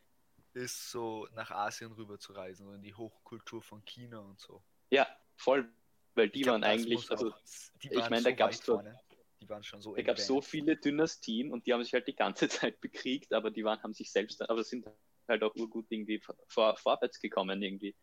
ist 0.54 0.90
so 0.90 1.28
nach 1.34 1.50
Asien 1.50 1.92
rüber 1.92 2.18
zu 2.18 2.32
reisen 2.32 2.66
und 2.66 2.74
in 2.76 2.82
die 2.82 2.94
Hochkultur 2.94 3.62
von 3.62 3.84
China 3.84 4.18
und 4.18 4.38
so. 4.40 4.62
Ja, 4.90 5.06
voll. 5.36 5.68
Weil 6.14 6.28
die 6.28 6.40
Ich 6.40 6.42
glaub, 6.42 6.54
waren 6.54 6.64
eigentlich, 6.64 7.10
also 7.10 7.30
auch- 7.32 7.38
die 7.82 7.88
ich 7.88 8.10
meine, 8.10 8.22
da 8.22 8.30
so 8.30 8.36
gab's 8.36 8.58
weit 8.58 8.64
so- 8.64 8.74
vorne. 8.74 9.00
Die 9.42 9.48
waren 9.48 9.64
schon 9.64 9.82
so 9.82 9.96
Da 9.96 10.02
gab 10.02 10.18
es 10.18 10.26
so 10.28 10.40
viele 10.40 10.76
Dynastien 10.76 11.50
und 11.52 11.66
die 11.66 11.72
haben 11.72 11.82
sich 11.82 11.92
halt 11.92 12.06
die 12.06 12.14
ganze 12.14 12.48
Zeit 12.70 12.80
bekriegt, 12.80 13.32
aber 13.32 13.50
die 13.50 13.64
waren, 13.64 13.82
haben 13.82 13.92
sich 13.92 14.12
selbst, 14.12 14.40
aber 14.48 14.62
sind 14.62 14.86
halt 15.28 15.42
auch 15.42 15.54
urgut 15.56 15.86
irgendwie 15.90 16.20
vor, 16.46 16.76
vorwärts 16.76 17.18
gekommen, 17.18 17.60
irgendwie 17.60 17.96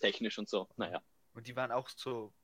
technisch 0.00 0.38
und 0.38 0.48
so. 0.48 0.68
Naja. 0.76 1.00
Und 1.32 1.46
die 1.46 1.54
waren 1.54 1.70
auch 1.70 1.88
so 1.88 2.34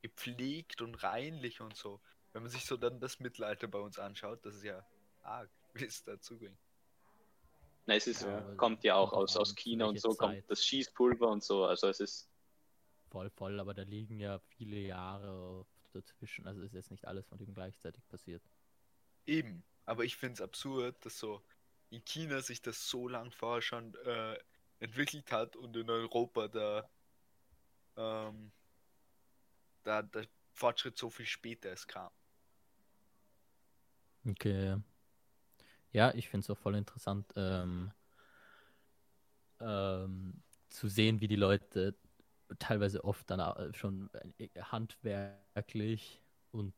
gepflegt 0.00 0.80
und 0.80 0.94
reinlich 1.02 1.60
und 1.60 1.76
so. 1.76 2.00
Wenn 2.32 2.42
man 2.42 2.50
sich 2.50 2.64
so 2.64 2.78
dann 2.78 3.00
das 3.00 3.20
Mittelalter 3.20 3.68
bei 3.68 3.78
uns 3.78 3.98
anschaut, 3.98 4.44
das 4.46 4.56
ist 4.56 4.64
ja 4.64 4.82
arg, 5.20 5.50
wie 5.74 5.84
es 5.84 6.02
dazu 6.04 6.38
ging. 6.38 6.56
Na, 7.86 7.96
es 7.96 8.06
ist, 8.06 8.22
Ja. 8.22 8.40
kommt 8.56 8.82
ja 8.82 8.96
auch 8.96 9.12
aus, 9.12 9.36
aus 9.36 9.54
China 9.54 9.86
und 9.86 10.00
so, 10.00 10.08
kommt 10.08 10.36
Zeit? 10.36 10.44
das 10.48 10.64
Schießpulver 10.64 11.28
und 11.28 11.44
so. 11.44 11.64
Also 11.64 11.88
es 11.88 12.00
ist, 12.00 12.30
Voll, 13.10 13.30
voll, 13.30 13.60
aber 13.60 13.74
da 13.74 13.82
liegen 13.82 14.18
ja 14.18 14.40
viele 14.56 14.78
Jahre 14.78 15.66
dazwischen. 15.94 16.46
Also 16.46 16.62
ist 16.62 16.74
jetzt 16.74 16.90
nicht 16.90 17.06
alles 17.06 17.26
von 17.26 17.38
dem 17.38 17.54
gleichzeitig 17.54 18.06
passiert. 18.08 18.42
Eben, 19.26 19.64
aber 19.86 20.04
ich 20.04 20.16
finde 20.16 20.34
es 20.34 20.40
absurd, 20.40 21.04
dass 21.04 21.18
so 21.18 21.42
in 21.90 22.04
China 22.04 22.40
sich 22.40 22.60
das 22.62 22.88
so 22.88 23.08
lang 23.08 23.30
vorher 23.30 23.62
schon 23.62 23.94
äh, 24.04 24.38
entwickelt 24.80 25.30
hat 25.32 25.56
und 25.56 25.76
in 25.76 25.88
Europa 25.88 26.48
da, 26.48 26.90
ähm, 27.96 28.52
da 29.82 30.02
der 30.02 30.26
Fortschritt 30.52 30.98
so 30.98 31.10
viel 31.10 31.26
später 31.26 31.72
es 31.72 31.86
kam. 31.86 32.10
Okay. 34.26 34.66
ja. 34.66 34.80
Ja, 35.92 36.12
ich 36.14 36.28
finde 36.28 36.44
es 36.44 36.50
auch 36.50 36.58
voll 36.58 36.74
interessant, 36.74 37.32
ähm, 37.36 37.92
ähm, 39.60 40.42
zu 40.68 40.88
sehen, 40.88 41.20
wie 41.20 41.28
die 41.28 41.36
Leute 41.36 41.94
teilweise 42.58 43.04
oft 43.04 43.28
dann 43.30 43.40
au- 43.40 43.72
schon 43.72 44.10
äh, 44.38 44.48
handwerklich 44.60 46.22
und 46.50 46.74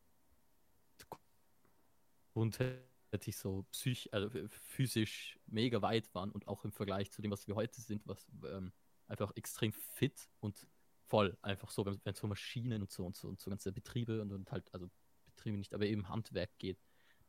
grundsätzlich 2.33 3.37
so 3.37 3.63
psych 3.71 4.13
also 4.13 4.27
f- 4.37 4.51
physisch 4.51 5.39
mega 5.47 5.81
weit 5.81 6.13
waren 6.13 6.31
und 6.31 6.47
auch 6.47 6.63
im 6.65 6.71
Vergleich 6.71 7.11
zu 7.11 7.21
dem, 7.21 7.31
was 7.31 7.47
wir 7.47 7.55
heute 7.55 7.81
sind, 7.81 8.05
was 8.07 8.27
ähm, 8.45 8.71
einfach 9.07 9.31
extrem 9.35 9.71
fit 9.71 10.29
und 10.39 10.67
voll 11.07 11.37
einfach 11.41 11.69
so, 11.71 11.85
wenn 11.85 11.99
es 12.03 12.19
so 12.19 12.27
Maschinen 12.27 12.81
und 12.81 12.91
so 12.91 13.05
und 13.05 13.15
so 13.15 13.27
und 13.29 13.39
so 13.39 13.49
ganze 13.49 13.71
Betriebe 13.71 14.21
und, 14.21 14.31
und 14.31 14.51
halt, 14.51 14.71
also 14.73 14.89
Betriebe 15.25 15.57
nicht, 15.57 15.73
aber 15.73 15.85
eben 15.85 16.09
Handwerk 16.09 16.57
geht 16.59 16.79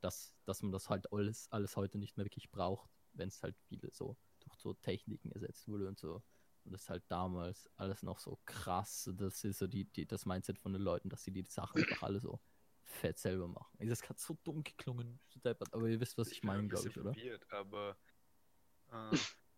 dass, 0.00 0.36
dass 0.44 0.62
man 0.62 0.70
das 0.70 0.88
halt 0.90 1.12
alles, 1.12 1.50
alles 1.50 1.76
heute 1.76 1.98
nicht 1.98 2.16
mehr 2.16 2.24
wirklich 2.24 2.50
braucht, 2.52 2.88
wenn 3.14 3.28
es 3.28 3.42
halt 3.42 3.56
viele 3.68 3.90
so 3.92 4.16
durch 4.40 4.54
so 4.56 4.72
Techniken 4.74 5.32
ersetzt 5.32 5.66
wurde 5.66 5.88
und 5.88 5.98
so. 5.98 6.22
Und 6.64 6.72
das 6.72 6.82
ist 6.82 6.90
halt 6.90 7.04
damals 7.08 7.70
alles 7.76 8.02
noch 8.02 8.18
so 8.18 8.38
krass. 8.44 9.10
Das 9.14 9.44
ist 9.44 9.58
so 9.58 9.66
die, 9.66 9.84
die, 9.84 10.06
das 10.06 10.26
Mindset 10.26 10.58
von 10.58 10.72
den 10.72 10.82
Leuten, 10.82 11.08
dass 11.08 11.24
sie 11.24 11.30
die 11.30 11.42
Sachen 11.42 11.82
einfach 11.82 12.02
alle 12.02 12.20
so 12.20 12.40
fett 12.84 13.18
selber 13.18 13.48
machen. 13.48 13.76
Das 13.78 14.08
hat 14.08 14.18
so 14.18 14.36
dumm 14.44 14.62
geklungen, 14.62 15.20
aber 15.72 15.88
ihr 15.88 16.00
wisst, 16.00 16.18
was 16.18 16.30
ich 16.32 16.42
ein 16.42 16.46
meine, 16.46 16.68
glaube 16.68 16.88
ich, 16.88 16.96
oder? 16.96 17.12
verwirrt, 17.12 17.52
aber 17.52 17.96
äh, 18.90 19.16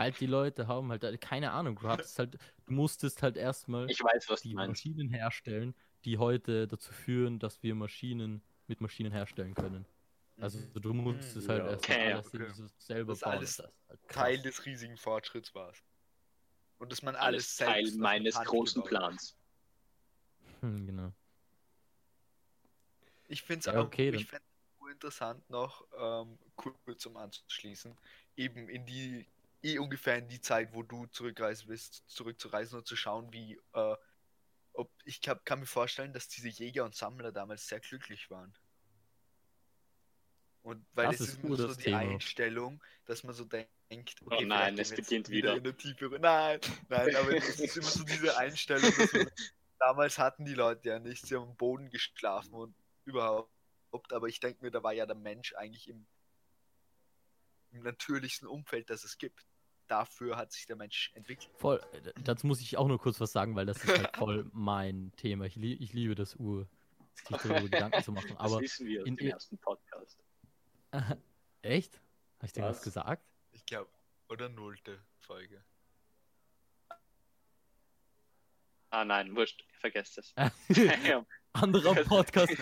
Halt 0.00 0.18
die 0.18 0.26
Leute 0.26 0.66
haben 0.66 0.90
halt 0.90 1.20
keine 1.20 1.50
Ahnung, 1.50 1.78
du 1.78 1.86
hattest 1.86 2.18
halt, 2.18 2.38
du 2.64 2.72
musstest 2.72 3.22
halt 3.22 3.36
erstmal 3.36 3.90
ich 3.90 4.02
weiß, 4.02 4.30
was 4.30 4.40
die. 4.40 4.54
Maschinen 4.54 5.10
herstellen, 5.10 5.74
die 6.06 6.16
heute 6.16 6.66
dazu 6.66 6.90
führen, 6.90 7.38
dass 7.38 7.62
wir 7.62 7.74
Maschinen 7.74 8.42
mit 8.66 8.80
Maschinen 8.80 9.12
herstellen 9.12 9.52
können. 9.52 9.84
Also 10.40 10.58
mhm. 10.58 10.72
du 10.74 10.94
musst 10.94 11.36
es 11.36 11.48
halt 11.48 11.64
Ja, 11.64 11.70
erst 11.72 11.84
okay, 11.84 12.12
alles 12.12 12.26
okay. 12.28 12.52
selber 12.78 13.12
Das 13.12 13.20
bauen. 13.20 13.32
alles 13.32 13.56
das 13.56 13.72
halt. 13.88 14.00
Teil 14.08 14.42
des 14.42 14.64
riesigen 14.66 14.96
Fortschritts 14.96 15.54
war 15.54 15.70
es. 15.70 15.78
Und 16.78 16.90
dass 16.92 17.02
man 17.02 17.14
alles, 17.16 17.60
Alles 17.60 17.92
Teil 17.92 17.98
meines 17.98 18.34
großen. 18.36 18.82
Plans. 18.82 19.36
Hm, 20.60 20.86
genau. 20.86 21.12
Ich 23.28 23.42
finde 23.42 23.60
es 23.60 23.66
Ja, 23.66 23.80
auch 23.80 23.84
okay, 23.86 24.10
ich 24.10 24.26
find's 24.26 24.46
nur 24.80 24.90
interessant 24.90 25.48
noch 25.50 25.86
ähm, 25.96 26.38
kurz 26.56 27.06
um 27.06 27.16
anzuschließen, 27.16 27.96
eben 28.36 28.68
in 28.68 28.86
die 28.86 29.26
eh 29.62 29.78
ungefähr 29.78 30.16
in 30.18 30.28
die 30.28 30.40
Zeit, 30.40 30.72
wo 30.72 30.82
du 30.82 31.06
zurückreisen 31.06 31.68
willst, 31.68 32.08
zurückzureisen 32.08 32.78
und 32.78 32.86
zu 32.86 32.96
schauen, 32.96 33.32
wie 33.32 33.60
äh, 33.74 33.96
ob 34.72 34.90
ich 35.04 35.20
kann, 35.20 35.38
kann 35.44 35.60
mir 35.60 35.66
vorstellen, 35.66 36.12
dass 36.12 36.28
diese 36.28 36.48
Jäger 36.48 36.84
und 36.84 36.94
Sammler 36.94 37.32
damals 37.32 37.66
sehr 37.68 37.80
glücklich 37.80 38.30
waren. 38.30 38.54
Und 40.62 40.84
weil 40.92 41.06
Das 41.06 41.20
es 41.20 41.28
ist 41.30 41.42
ist 41.42 41.56
so 41.56 41.56
das 41.68 41.76
die 41.78 41.84
Thema. 41.84 41.98
Einstellung, 41.98 42.82
dass 43.06 43.24
man 43.24 43.34
so 43.34 43.44
denkt, 43.44 43.70
okay, 43.90 44.36
Oh 44.42 44.46
nein, 44.46 44.78
es 44.78 44.94
beginnt 44.94 45.28
wieder. 45.30 45.54
in 45.54 45.60
eine 45.60 45.76
tiefere. 45.76 46.18
Nein, 46.20 46.60
nein, 46.88 47.16
aber 47.16 47.34
es 47.34 47.58
ist 47.60 47.76
immer 47.76 47.86
so 47.86 48.04
diese 48.04 48.36
Einstellung, 48.36 48.90
dass 48.96 49.12
man, 49.12 49.30
damals 49.78 50.18
hatten 50.18 50.44
die 50.44 50.54
Leute 50.54 50.88
ja 50.90 50.98
nichts, 50.98 51.28
sie 51.28 51.36
haben 51.36 51.48
am 51.48 51.56
Boden 51.56 51.88
geschlafen 51.90 52.52
und 52.52 52.74
überhaupt. 53.06 53.48
Aber 54.12 54.28
ich 54.28 54.38
denke 54.38 54.62
mir, 54.62 54.70
da 54.70 54.82
war 54.82 54.92
ja 54.92 55.06
der 55.06 55.16
Mensch 55.16 55.54
eigentlich 55.54 55.88
im, 55.88 56.06
im 57.72 57.82
natürlichsten 57.82 58.46
Umfeld, 58.46 58.90
das 58.90 59.04
es 59.04 59.18
gibt. 59.18 59.46
Dafür 59.88 60.36
hat 60.36 60.52
sich 60.52 60.66
der 60.66 60.76
Mensch 60.76 61.10
entwickelt. 61.14 61.50
Voll, 61.56 61.80
äh, 61.92 62.12
dazu 62.22 62.46
muss 62.46 62.60
ich 62.60 62.76
auch 62.76 62.86
nur 62.86 63.00
kurz 63.00 63.18
was 63.20 63.32
sagen, 63.32 63.56
weil 63.56 63.66
das 63.66 63.82
ist 63.82 63.88
halt 63.88 64.16
voll 64.16 64.48
mein 64.52 65.10
Thema. 65.16 65.46
Ich, 65.46 65.56
lie 65.56 65.74
ich 65.74 65.92
liebe 65.92 66.14
das 66.14 66.36
Uhr, 66.36 66.68
sich 67.14 67.36
darüber 67.38 67.62
Gedanken 67.62 68.02
zu 68.04 68.12
machen. 68.12 68.28
das 68.28 68.38
Aber 68.38 68.60
wissen 68.60 68.86
wir 68.86 69.00
aus 69.02 69.08
in 69.08 69.16
dem 69.16 69.26
ersten 69.28 69.58
Podcast. 69.58 70.18
echt? 71.62 72.00
Habe 72.38 72.46
ich 72.46 72.52
dir 72.52 72.62
was 72.62 72.78
Was? 72.78 72.82
gesagt? 72.82 73.24
Ich 73.52 73.64
glaube, 73.66 73.90
oder 74.28 74.48
nullte 74.48 74.98
Folge. 75.18 75.62
Ah 78.90 79.04
nein, 79.04 79.36
wurscht, 79.36 79.64
vergesst 79.78 80.18
es. 80.18 80.34
Anderer 81.52 81.94
Podcast. 82.04 82.56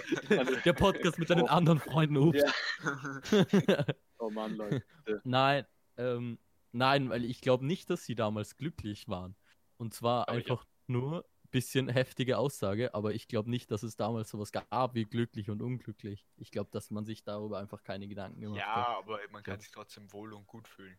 Der 0.65 0.73
Podcast 0.75 1.19
mit 1.19 1.31
deinen 1.31 1.49
anderen 1.49 1.79
Freunden. 1.79 2.17
Ups. 2.19 2.43
Ja. 2.43 3.85
oh 4.19 4.31
Mann, 4.31 4.55
Leute. 4.57 4.85
Nein, 5.25 5.67
ähm, 5.97 6.39
nein, 6.73 7.09
weil 7.09 7.25
ich 7.25 7.41
glaube 7.41 7.67
nicht, 7.67 7.89
dass 7.89 8.05
sie 8.05 8.15
damals 8.15 8.57
glücklich 8.57 9.09
waren. 9.09 9.37
Und 9.79 9.95
zwar 9.95 10.29
Aber 10.29 10.37
einfach 10.37 10.67
nur 10.87 11.25
bisschen 11.51 11.89
heftige 11.89 12.39
Aussage, 12.39 12.95
aber 12.95 13.15
ich 13.15 13.29
glaube 13.29 13.51
nicht, 13.51 13.71
dass 13.71 13.83
es 13.83 13.97
damals 13.97 14.31
sowas 14.31 14.53
gab 14.53 14.95
wie 14.95 15.05
glücklich 15.05 15.51
und 15.51 15.63
unglücklich. 15.63 16.27
Ich 16.37 16.51
glaube, 16.51 16.71
dass 16.71 16.91
man 16.91 17.05
sich 17.05 17.25
darüber 17.25 17.59
einfach 17.59 17.83
keine 17.83 18.07
Gedanken 18.09 18.41
gemacht 18.41 18.61
hat. 18.67 18.77
ja, 18.77 18.99
aber 18.99 19.21
man 19.31 19.43
kann 19.43 19.55
Ja. 19.55 19.61
sich 19.61 19.71
trotzdem 19.71 20.13
wohl 20.13 20.33
und 20.33 20.47
gut 20.47 20.69
fühlen. 20.69 20.99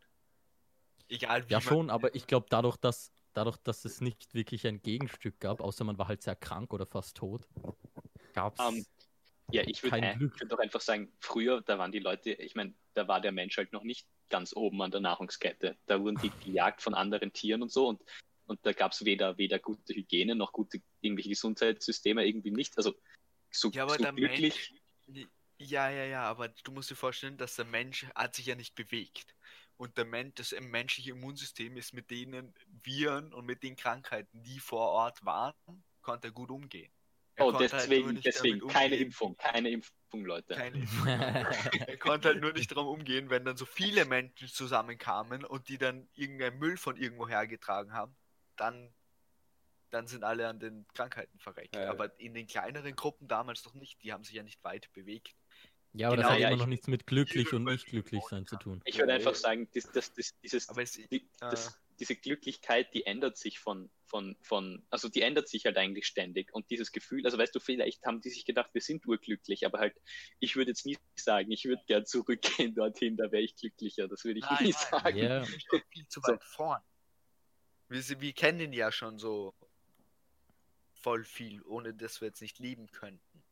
Egal 1.08 1.48
wie 1.48 1.53
Ja, 1.53 1.62
schon, 1.62 1.89
aber 1.89 2.13
ich 2.15 2.27
glaube, 2.27 2.48
dadurch 2.50 2.77
dass, 2.77 3.12
dadurch, 3.34 3.58
dass 3.58 3.86
es 3.86 4.01
nicht 4.01 4.34
wirklich 4.34 4.68
ein 4.68 4.82
Gegenstück 4.82 5.39
gab, 5.39 5.62
außer 5.62 5.84
man 5.84 5.98
war 5.98 6.08
halt 6.08 6.22
sehr 6.22 6.36
krank 6.36 6.74
oder 6.74 6.86
fast 6.86 7.18
tot, 7.18 7.48
gab 8.34 8.58
es. 8.60 8.65
Ähm, 8.68 8.86
Ja, 9.51 9.63
ich 9.65 9.82
würde 9.82 10.00
Kein 10.00 10.03
äh, 10.03 10.15
Glück. 10.15 10.34
ich 10.36 10.41
würd 10.41 10.51
doch 10.51 10.60
einfach 10.60 10.82
sagen, 10.82 11.12
früher, 11.20 11.62
da 11.62 11.79
waren 11.79 11.91
die 11.91 12.00
Leute, 12.00 12.32
ich 12.34 12.53
meine, 12.53 12.75
da 12.94 13.08
war 13.08 13.20
der 13.20 13.32
Mensch 13.32 13.58
halt 13.58 13.74
noch 13.74 13.84
nicht 13.84 14.08
ganz 14.29 14.56
oben 14.56 14.79
an 14.84 14.91
der 14.91 15.00
Nahrungskette. 15.00 15.75
Da 15.88 16.00
wurden 16.00 16.18
die 16.18 16.29
gejagt 16.39 16.84
von 16.84 16.94
anderen 16.94 17.34
Tieren 17.34 17.63
und 17.63 17.72
so 17.72 17.88
und, 17.88 18.03
und 18.50 18.65
da 18.65 18.74
gab 18.74 18.94
es 18.94 19.06
weder, 19.06 19.38
weder 19.38 19.60
gute 19.60 19.94
Hygiene 19.94 20.36
noch 20.36 20.51
gute 20.51 20.82
irgendwelche 21.01 21.29
Gesundheitssysteme 21.29 22.25
irgendwie 22.25 22.51
nicht. 22.51 22.77
Also 22.77 22.96
so, 23.51 23.70
Ja, 23.70 23.84
aber 23.84 23.98
so 23.98 24.12
glücklich. 24.13 24.74
Mensch. 25.08 25.27
Ja, 25.60 25.89
ja, 25.89 26.06
ja, 26.06 26.24
aber 26.24 26.48
du 26.48 26.72
musst 26.72 26.89
dir 26.89 26.96
vorstellen, 26.96 27.38
dass 27.38 27.56
der 27.56 27.65
Mensch 27.65 28.06
hat 28.15 28.36
sich 28.36 28.46
ja 28.46 28.56
nicht 28.56 28.75
bewegt. 28.75 29.36
Und 29.77 29.98
der 29.98 30.06
Mensch, 30.06 30.36
das 30.36 30.56
menschliche 30.60 31.12
Immunsystem 31.12 31.77
ist 31.77 31.94
mit 31.94 32.10
denen 32.10 32.53
Viren 32.84 33.34
und 33.34 33.46
mit 33.46 33.62
den 33.62 33.75
Krankheiten, 33.75 34.41
die 34.44 34.60
vor 34.60 34.89
Ort 34.89 35.24
waren, 35.25 35.53
konnte 36.01 36.29
er 36.29 36.32
gut 36.32 36.50
umgehen. 36.50 36.91
Er 37.36 37.46
Oh, 37.46 37.51
konnte 37.51 37.72
halt 37.72 37.84
deswegen, 37.84 38.20
deswegen, 38.22 38.68
keine 38.68 38.96
Impfung, 38.96 39.38
keine 39.38 39.70
Impfung, 39.70 40.25
Leute. 40.25 40.56
Keine 40.56 40.79
Impfung. 40.79 41.08
er 41.08 41.98
konnte 41.98 42.29
halt 42.29 42.41
nur 42.41 42.51
nicht 42.53 42.72
darum 42.72 42.88
umgehen, 42.88 43.29
wenn 43.29 43.46
dann 43.46 43.58
so 43.58 43.65
viele 43.65 44.06
Menschen 44.06 44.48
zusammenkamen 44.48 45.46
und 45.46 45.70
die 45.70 45.77
dann 45.77 46.10
irgendeinen 46.13 46.58
Müll 46.58 46.77
von 46.77 46.98
irgendwo 46.98 47.27
hergetragen 47.29 47.94
haben, 47.94 48.15
dann, 48.60 48.94
dann 49.89 50.08
sind 50.08 50.24
alle 50.24 50.48
an 50.48 50.60
den 50.60 50.86
Krankheiten 50.94 51.39
verreckt. 51.39 51.75
Ja. 51.75 51.89
Aber 51.89 52.20
in 52.20 52.34
den 52.34 52.48
kleineren 52.48 52.96
Gruppen 52.96 53.28
damals 53.28 53.66
noch 53.66 53.74
nicht, 53.74 54.04
die 54.04 54.13
haben 54.13 54.24
sich 54.24 54.36
ja 54.36 54.44
nicht 54.44 54.63
weit 54.63 54.92
bewegt. 54.94 55.36
ja, 55.94 56.08
aber 56.08 56.18
genau, 56.18 56.28
das 56.28 56.34
hat 56.36 56.42
ja, 56.42 56.48
immer 56.50 56.58
noch 56.58 56.68
nichts 56.68 56.88
mit 56.88 57.08
glücklich 57.08 57.54
und 57.54 57.63
nicht 57.63 57.88
glücklich 57.88 58.24
sein 58.30 58.46
zu 58.46 58.58
tun. 58.58 58.82
Ich 58.86 58.98
würde 58.98 59.12
Ja, 59.12 59.18
einfach 59.18 59.36
sagen, 59.36 59.70
das, 59.74 59.92
das, 59.92 60.13
das, 60.13 60.36
dieses, 60.44 60.70
es, 60.70 60.92
die, 61.10 61.30
das, 61.39 61.68
äh, 61.68 61.72
diese 62.00 62.16
Glücklichkeit, 62.16 62.94
die 62.94 63.06
ändert 63.06 63.38
sich 63.38 63.60
von, 63.60 63.89
von, 64.06 64.38
von, 64.42 64.86
also 64.89 65.10
die 65.10 65.22
ändert 65.22 65.50
sich 65.50 65.66
halt 65.66 65.78
eigentlich 65.78 66.08
ständig. 66.08 66.54
Und 66.54 66.70
dieses 66.70 66.92
Gefühl, 66.92 67.25
also 67.25 67.38
weißt 67.38 67.54
du, 67.54 67.60
vielleicht 67.60 68.06
haben 68.06 68.22
die 68.22 68.30
sich 68.30 68.46
gedacht, 68.46 68.70
wir 68.74 68.82
sind 68.82 69.06
urglücklich, 69.06 69.66
aber 69.66 69.80
halt, 69.80 69.96
ich 70.39 70.56
würde 70.56 70.72
jetzt 70.72 70.86
nie 70.86 70.98
sagen, 71.16 71.51
ich 71.51 71.66
würde 71.66 71.84
gern 71.88 72.06
zurückgehen 72.06 72.74
dorthin, 72.75 73.18
da 73.18 73.32
wäre 73.32 73.44
ich 73.44 73.56
glücklicher. 73.56 74.08
Das 74.08 74.24
würde 74.24 74.39
ich 74.39 74.46
Nein, 74.46 74.63
nie 74.63 74.72
nein. 74.72 75.01
sagen. 75.04 75.18
Ja, 75.18 75.46
schon 75.46 75.82
viel 75.89 76.08
zu 76.08 76.22
So. 76.22 76.32
weit 76.32 76.44
vorn. 76.44 76.82
Wir, 77.89 78.22
wir 78.22 78.34
kennen 78.34 78.74
ja 78.74 78.91
schon 78.91 79.19
so 79.19 79.53
voll 80.93 81.24
viel, 81.24 81.62
ohne 81.63 81.93
dass 81.93 82.22
wir 82.22 82.27
jetzt 82.27 82.41
nicht 82.41 82.60
leben 82.60 82.88
könnten. 82.91 83.43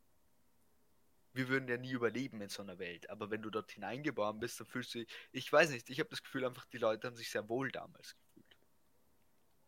Wir 1.32 1.48
würden 1.48 1.68
ja 1.68 1.76
nie 1.76 1.92
überleben 1.92 2.40
in 2.40 2.48
so 2.48 2.62
einer 2.62 2.78
Welt, 2.78 3.08
aber 3.10 3.30
wenn 3.30 3.42
du 3.42 3.50
dort 3.50 3.70
hineingeboren 3.70 4.40
bist, 4.40 4.58
dann 4.58 4.66
fühlst 4.66 4.94
du 4.94 5.00
dich, 5.00 5.08
ich 5.32 5.52
weiß 5.52 5.70
nicht, 5.70 5.88
ich 5.90 6.00
habe 6.00 6.08
das 6.08 6.22
Gefühl 6.22 6.44
einfach, 6.44 6.64
die 6.66 6.78
Leute 6.78 7.06
haben 7.06 7.16
sich 7.16 7.30
sehr 7.30 7.48
wohl 7.48 7.70
damals 7.70 8.16
gefühlt. 8.16 8.56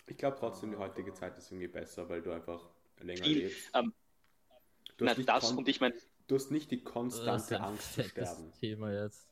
Ich 0.06 0.16
glaube 0.16 0.36
trotzdem, 0.38 0.70
die 0.72 0.76
heutige 0.76 1.12
Zeit 1.12 1.36
ist 1.38 1.50
irgendwie 1.50 1.68
besser, 1.68 2.08
weil 2.08 2.22
du 2.22 2.32
einfach 2.32 2.68
länger 2.98 3.24
Viel, 3.24 3.38
lebst. 3.38 3.70
ähm, 3.74 3.92
Du 5.00 5.06
Na, 5.06 5.12
hast, 5.12 5.18
nicht 5.18 5.28
das 5.30 5.52
und 5.52 5.66
ich 5.66 5.80
meine, 5.80 5.94
du 6.26 6.34
hast 6.34 6.50
nicht 6.50 6.70
die 6.70 6.84
das 6.84 6.86
ist 6.86 6.92
konstante 6.92 7.60
Angst 7.60 7.94
zu 7.94 8.04
sterben. 8.04 8.52
Thema 8.60 8.92
jetzt. 8.92 9.26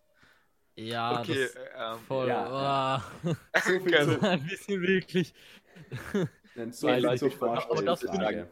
Ja, 0.78 1.20
okay, 1.20 1.42
das 1.42 1.54
äh, 1.56 1.68
ähm, 1.76 1.98
voll. 2.06 2.28
ja, 2.28 2.46
ah. 2.46 3.04
So 3.64 3.80
viel 3.80 4.00
zu, 4.00 4.22
ein 4.22 4.46
bisschen 4.46 4.80
wirklich. 4.80 5.34
so 6.70 6.86
Weil 6.86 7.08
viel 7.08 7.18
zur 7.18 7.30
Vorstellungsfrage. 7.32 8.48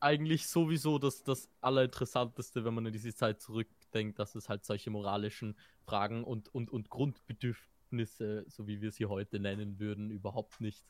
eigentlich 0.00 0.48
sowieso 0.48 0.98
das, 0.98 1.22
das 1.22 1.48
Allerinteressanteste, 1.60 2.64
wenn 2.64 2.74
man 2.74 2.86
in 2.86 2.92
diese 2.92 3.14
Zeit 3.14 3.40
zurückdenkt, 3.40 4.18
dass 4.18 4.34
es 4.34 4.48
halt 4.48 4.64
solche 4.64 4.90
moralischen 4.90 5.56
Fragen 5.84 6.24
und, 6.24 6.52
und, 6.52 6.70
und 6.70 6.90
Grundbedürfnisse, 6.90 8.44
so 8.48 8.66
wie 8.66 8.80
wir 8.80 8.90
sie 8.90 9.06
heute 9.06 9.38
nennen 9.38 9.78
würden, 9.78 10.10
überhaupt 10.10 10.60
nicht. 10.60 10.84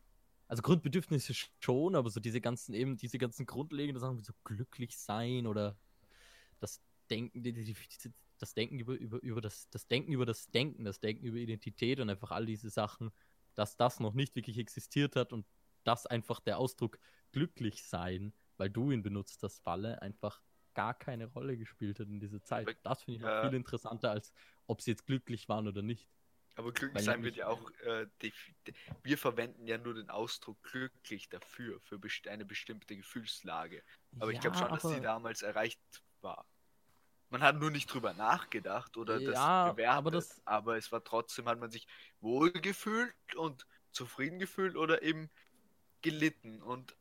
Also 0.49 0.63
Grundbedürfnisse 0.63 1.35
schon, 1.61 1.95
aber 1.95 2.09
so 2.09 2.21
diese 2.21 2.41
ganzen 2.41 2.73
eben, 2.73 2.97
diese 2.97 3.19
ganzen 3.19 3.45
grundlegenden 3.45 4.01
Sachen 4.01 4.17
wie 4.17 4.25
so 4.25 4.33
glücklich 4.45 4.97
sein 4.97 5.47
oder 5.47 5.77
das 6.59 6.81
Denken, 7.11 7.43
die, 7.43 7.53
die, 7.53 7.65
die, 7.65 8.13
das 8.39 8.55
Denken 8.55 8.79
über, 8.79 8.95
über, 8.95 9.23
über 9.23 9.41
das, 9.41 9.69
das 9.71 9.87
Denken 9.87 10.13
über 10.13 10.27
das 10.27 10.51
Denken, 10.51 10.85
das 10.85 11.01
Denken 11.01 11.27
über 11.27 11.39
Identität 11.39 12.01
und 12.01 12.11
einfach 12.11 12.31
all 12.31 12.47
diese 12.47 12.71
Sachen, 12.71 13.13
dass 13.55 13.77
das 13.77 14.01
noch 14.01 14.15
nicht 14.15 14.35
wirklich 14.37 14.59
existiert 14.59 15.17
hat 15.17 15.33
und 15.33 15.47
dass 15.85 16.07
einfach 16.07 16.41
der 16.41 16.59
Ausdruck 16.59 16.99
glücklich 17.33 17.85
sein, 17.85 18.33
weil 18.57 18.71
du 18.71 18.91
ihn 18.91 19.03
benutzt 19.03 19.43
hast, 19.43 19.61
Falle, 19.61 20.01
einfach 20.03 20.41
gar 20.75 20.95
keine 20.95 21.27
Rolle 21.27 21.57
gespielt 21.57 22.01
hat 22.01 22.09
in 22.09 22.19
dieser 22.19 22.43
Zeit. 22.43 22.77
Das 22.83 23.03
finde 23.03 23.17
ich 23.17 23.23
noch 23.23 23.29
ja. 23.29 23.49
viel 23.49 23.57
interessanter, 23.57 24.11
als 24.11 24.33
ob 24.67 24.83
sie 24.83 24.91
jetzt 24.91 25.07
glücklich 25.07 25.49
waren 25.49 25.69
oder 25.69 25.83
nicht. 25.83 26.09
Aber 26.57 26.73
glücklich 26.73 26.95
Weil 26.95 27.03
sein 27.15 27.23
wird 27.25 27.37
ja 27.37 27.49
auch, 27.49 27.71
äh, 27.81 28.07
wir 29.03 29.19
verwenden 29.19 29.67
ja 29.67 29.77
nur 29.77 29.95
den 29.95 30.09
Ausdruck 30.09 30.63
glücklich 30.63 31.29
dafür, 31.29 31.81
für 31.81 31.99
best 31.99 32.29
eine 32.29 32.45
bestimmte 32.45 32.97
Gefühlslage. 32.97 33.83
Aber 34.21 34.33
ich 34.33 34.41
glaube 34.41 34.57
schon, 34.57 34.69
dass 34.69 34.83
die 34.83 35.01
damals 35.01 35.43
erreicht 35.43 35.81
war. 36.21 36.47
Man 37.35 37.43
hat 37.43 37.57
nur 37.57 37.73
nicht 37.73 37.93
drüber 37.93 38.15
nachgedacht 38.15 38.97
oder 38.97 39.21
das 39.21 39.35
Ja, 39.35 39.71
gewertet, 39.73 39.89
aber 39.99 40.11
das- 40.13 40.41
aber 40.47 40.77
es 40.77 40.93
war 40.93 41.03
trotzdem, 41.03 41.49
hat 41.49 41.59
man 41.59 41.69
sich 41.69 41.89
wohl 42.21 42.53
gefühlt 42.53 43.13
und 43.35 43.67
zufrieden 43.91 44.39
gefühlt 44.39 44.77
oder 44.77 45.03
eben 45.03 45.31
gelitten. 46.03 46.63
Und 46.63 46.97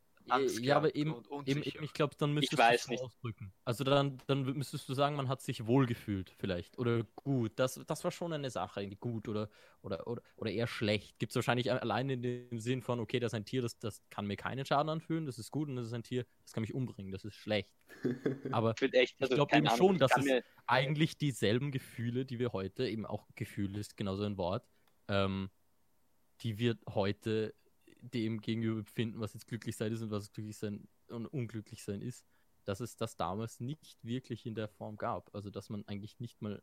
ja, 0.60 0.76
aber 0.76 0.94
eben, 0.94 1.14
eben, 1.46 1.62
eben 1.62 1.84
ich 1.84 1.92
glaube, 1.92 2.14
dann 2.18 2.32
müsstest 2.32 2.58
weiß 2.58 2.84
du 2.86 2.90
nicht. 2.92 3.02
ausdrücken. 3.02 3.52
Also 3.64 3.84
dann, 3.84 4.18
dann 4.26 4.42
müsstest 4.42 4.88
du 4.88 4.94
sagen, 4.94 5.16
man 5.16 5.28
hat 5.28 5.42
sich 5.42 5.66
wohl 5.66 5.86
gefühlt 5.86 6.30
vielleicht. 6.38 6.78
Oder 6.78 7.04
gut. 7.16 7.52
Das, 7.58 7.80
das 7.86 8.04
war 8.04 8.10
schon 8.10 8.32
eine 8.32 8.50
Sache, 8.50 8.88
gut 8.96 9.28
oder, 9.28 9.50
oder, 9.82 10.06
oder, 10.06 10.22
oder 10.36 10.50
eher 10.50 10.66
schlecht. 10.66 11.18
Gibt 11.18 11.30
es 11.32 11.36
wahrscheinlich 11.36 11.70
allein 11.70 12.08
in 12.10 12.22
dem 12.22 12.58
Sinn 12.58 12.80
von, 12.82 13.00
okay, 13.00 13.20
das 13.20 13.32
ist 13.32 13.36
ein 13.36 13.44
Tier, 13.44 13.60
das, 13.62 13.78
das 13.78 14.02
kann 14.10 14.26
mir 14.26 14.36
keinen 14.36 14.64
Schaden 14.64 14.88
anfühlen, 14.88 15.26
das 15.26 15.38
ist 15.38 15.50
gut, 15.50 15.68
und 15.68 15.76
das 15.76 15.88
ist 15.88 15.92
ein 15.92 16.02
Tier, 16.02 16.24
das 16.42 16.52
kann 16.52 16.62
mich 16.62 16.72
umbringen, 16.74 17.12
das 17.12 17.24
ist 17.24 17.34
schlecht. 17.34 17.70
Aber 18.52 18.74
Ich 18.80 18.92
Ich 18.92 19.16
also 19.20 19.34
glaub 19.34 19.50
keine 19.50 19.66
eben 19.66 19.68
Ahnung, 19.68 19.76
schon, 19.78 19.94
ich 19.96 20.00
dass 20.00 20.16
es- 20.16 20.24
mir, 20.24 20.42
eigentlich 20.66 21.18
dieselben 21.18 21.70
Gefühle, 21.70 22.24
die 22.24 22.38
wir 22.38 22.52
heute, 22.52 22.88
eben 22.88 23.04
auch 23.04 23.28
Gefühl 23.34 23.76
ist 23.76 23.96
genauso 23.96 24.22
ein 24.24 24.38
Wort, 24.38 24.66
ähm, 25.08 25.50
die 26.40 26.58
wir 26.58 26.78
heute 26.88 27.54
dem 28.12 28.40
gegenüber 28.40 28.82
befinden, 28.82 29.20
was 29.20 29.34
jetzt 29.34 29.46
glücklich 29.46 29.76
sein 29.76 29.92
ist 29.92 30.02
und 30.02 30.10
was 30.10 30.32
glücklich 30.32 30.56
sein 30.56 30.88
und 31.08 31.26
unglücklich 31.26 31.82
sein 31.84 32.00
ist, 32.02 32.26
dass 32.64 32.80
es 32.80 32.96
das 32.96 33.16
damals 33.16 33.60
nicht 33.60 34.04
wirklich 34.04 34.46
in 34.46 34.54
der 34.54 34.68
Form 34.68 34.96
gab. 34.96 35.34
Also 35.34 35.50
dass 35.50 35.70
man 35.70 35.86
eigentlich 35.86 36.20
nicht 36.20 36.42
mal 36.42 36.62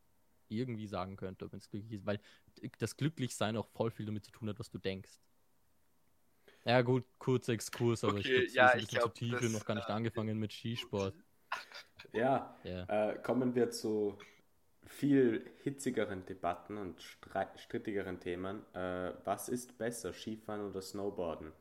irgendwie 0.49 0.87
sagen 0.87 1.15
könnte, 1.15 1.45
ob 1.45 1.53
es 1.53 1.69
glücklich 1.69 1.93
ist, 1.93 2.05
weil 2.05 2.19
das 2.79 2.97
Glücklichsein 2.97 3.55
auch 3.57 3.67
voll 3.67 3.91
viel 3.91 4.05
damit 4.05 4.25
zu 4.25 4.31
tun 4.31 4.49
hat, 4.49 4.59
was 4.59 4.69
du 4.69 4.77
denkst. 4.79 5.19
Ja 6.65 6.81
gut, 6.81 7.05
kurzer 7.17 7.53
Exkurs, 7.53 8.03
aber 8.03 8.19
ich 8.19 8.25
Okay, 8.27 8.45
glaube, 8.45 8.51
ja, 8.53 8.67
ein 8.69 8.77
ich 8.77 8.83
bisschen 8.85 8.99
glaub, 8.99 9.15
zu 9.15 9.19
tief, 9.19 9.39
das, 9.39 9.51
noch 9.51 9.65
gar 9.65 9.75
nicht 9.75 9.89
äh, 9.89 9.93
angefangen 9.93 10.39
mit 10.39 10.53
Skisport. 10.53 11.15
Ja, 12.13 12.55
Ja. 12.63 12.87
äh, 12.87 13.15
kommen 13.21 13.55
wir 13.55 13.69
zu 13.69 14.17
viel 14.85 15.49
hitzigeren 15.63 16.25
Debatten 16.25 16.77
und 16.77 17.01
strittigeren 17.55 18.19
Themen. 18.19 18.63
Äh, 18.75 19.13
was 19.25 19.49
ist 19.49 19.77
besser, 19.77 20.13
Skifahren 20.13 20.61
oder 20.69 20.81
Snowboarden? 20.81 21.51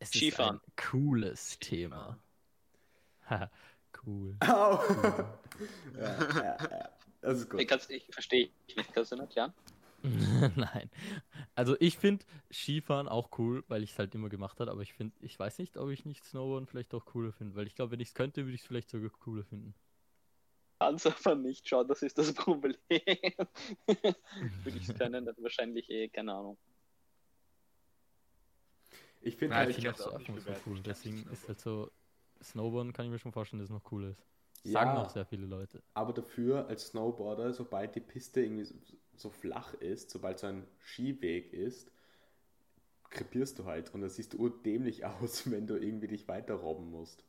Es 0.00 0.10
Skifahren. 0.10 0.56
ist 0.56 0.68
ein 0.68 0.72
cooles 0.76 1.58
Thema. 1.58 2.18
Cool. 3.92 4.36
Au! 4.48 4.80
ja, 5.98 6.26
ja, 6.36 6.58
ja. 6.70 6.88
Das 7.20 7.38
ist 7.40 7.50
gut. 7.50 7.60
ich, 7.60 7.68
kann's- 7.68 7.90
ich 7.90 8.04
verstehe 8.12 8.50
nicht, 8.76 8.92
kannst 8.94 9.12
du 9.12 9.16
nicht, 9.16 9.34
ja? 9.34 9.52
Nein. 10.56 10.90
Also 11.54 11.76
ich 11.80 11.98
finde 11.98 12.24
Skifahren 12.52 13.08
auch 13.08 13.30
cool, 13.38 13.64
weil 13.68 13.82
ich 13.82 13.92
es 13.92 13.98
halt 13.98 14.14
immer 14.14 14.28
gemacht 14.28 14.60
habe, 14.60 14.70
aber 14.70 14.82
ich 14.82 14.92
finde, 14.94 15.14
ich 15.20 15.38
weiß 15.38 15.58
nicht, 15.58 15.76
ob 15.76 15.90
ich 15.90 16.04
nicht 16.04 16.24
Snowboarden 16.24 16.66
vielleicht 16.68 16.94
auch 16.94 17.04
cooler 17.04 17.32
finde, 17.32 17.56
weil 17.56 17.66
ich 17.66 17.74
glaube, 17.74 17.92
wenn 17.92 18.00
ich 18.00 18.08
es 18.08 18.14
könnte, 18.14 18.44
würde 18.44 18.54
ich 18.54 18.62
es 18.62 18.66
vielleicht 18.66 18.90
sogar 18.90 19.10
cooler 19.10 19.44
finden. 19.44 19.74
Kannst 20.80 21.06
aber 21.26 21.34
nicht 21.34 21.68
schauen, 21.68 21.88
das 21.88 22.02
ist 22.02 22.18
das 22.18 22.32
Problem. 22.34 22.76
Würde 24.62 24.78
ich 24.78 24.84
es 24.84 24.94
können, 24.94 25.24
dann 25.26 25.36
wahrscheinlich 25.38 25.88
eh, 25.90 26.08
keine 26.08 26.34
Ahnung. 26.34 26.58
Ich 29.20 29.36
finde 29.36 29.56
Ja, 29.56 29.62
halt, 29.62 29.70
ich 29.70 29.78
ich 29.78 29.88
auch 29.88 29.96
so 29.96 30.10
cool, 30.66 30.82
deswegen 30.82 31.26
ist 31.28 31.48
halt 31.48 31.60
so, 31.60 31.90
Snowboarden 32.42 32.92
kann 32.92 33.06
ich 33.06 33.10
mir 33.10 33.18
schon 33.18 33.32
vorstellen, 33.32 33.60
dass 33.60 33.68
es 33.68 33.72
noch 33.74 33.82
cooler 33.84 34.10
ist. 34.10 34.24
Sagen 34.64 34.90
ja, 34.90 35.02
auch 35.02 35.10
sehr 35.10 35.26
viele 35.26 35.46
Leute. 35.46 35.82
aber 35.94 36.12
dafür 36.12 36.68
als 36.68 36.88
Snowboarder, 36.88 37.52
sobald 37.52 37.94
die 37.94 38.00
Piste 38.00 38.40
irgendwie 38.42 38.64
so, 38.64 38.74
so 39.16 39.30
flach 39.30 39.74
ist, 39.74 40.10
sobald 40.10 40.38
so 40.38 40.46
ein 40.48 40.66
Skiweg 40.80 41.52
ist, 41.52 41.90
krepierst 43.10 43.58
du 43.58 43.64
halt 43.66 43.92
und 43.92 44.00
das 44.02 44.16
siehst 44.16 44.34
urdämlich 44.34 45.04
aus, 45.04 45.50
wenn 45.50 45.66
du 45.66 45.76
irgendwie 45.76 46.08
dich 46.08 46.28
weiter 46.28 46.54
robben 46.54 46.90
musst. 46.90 47.24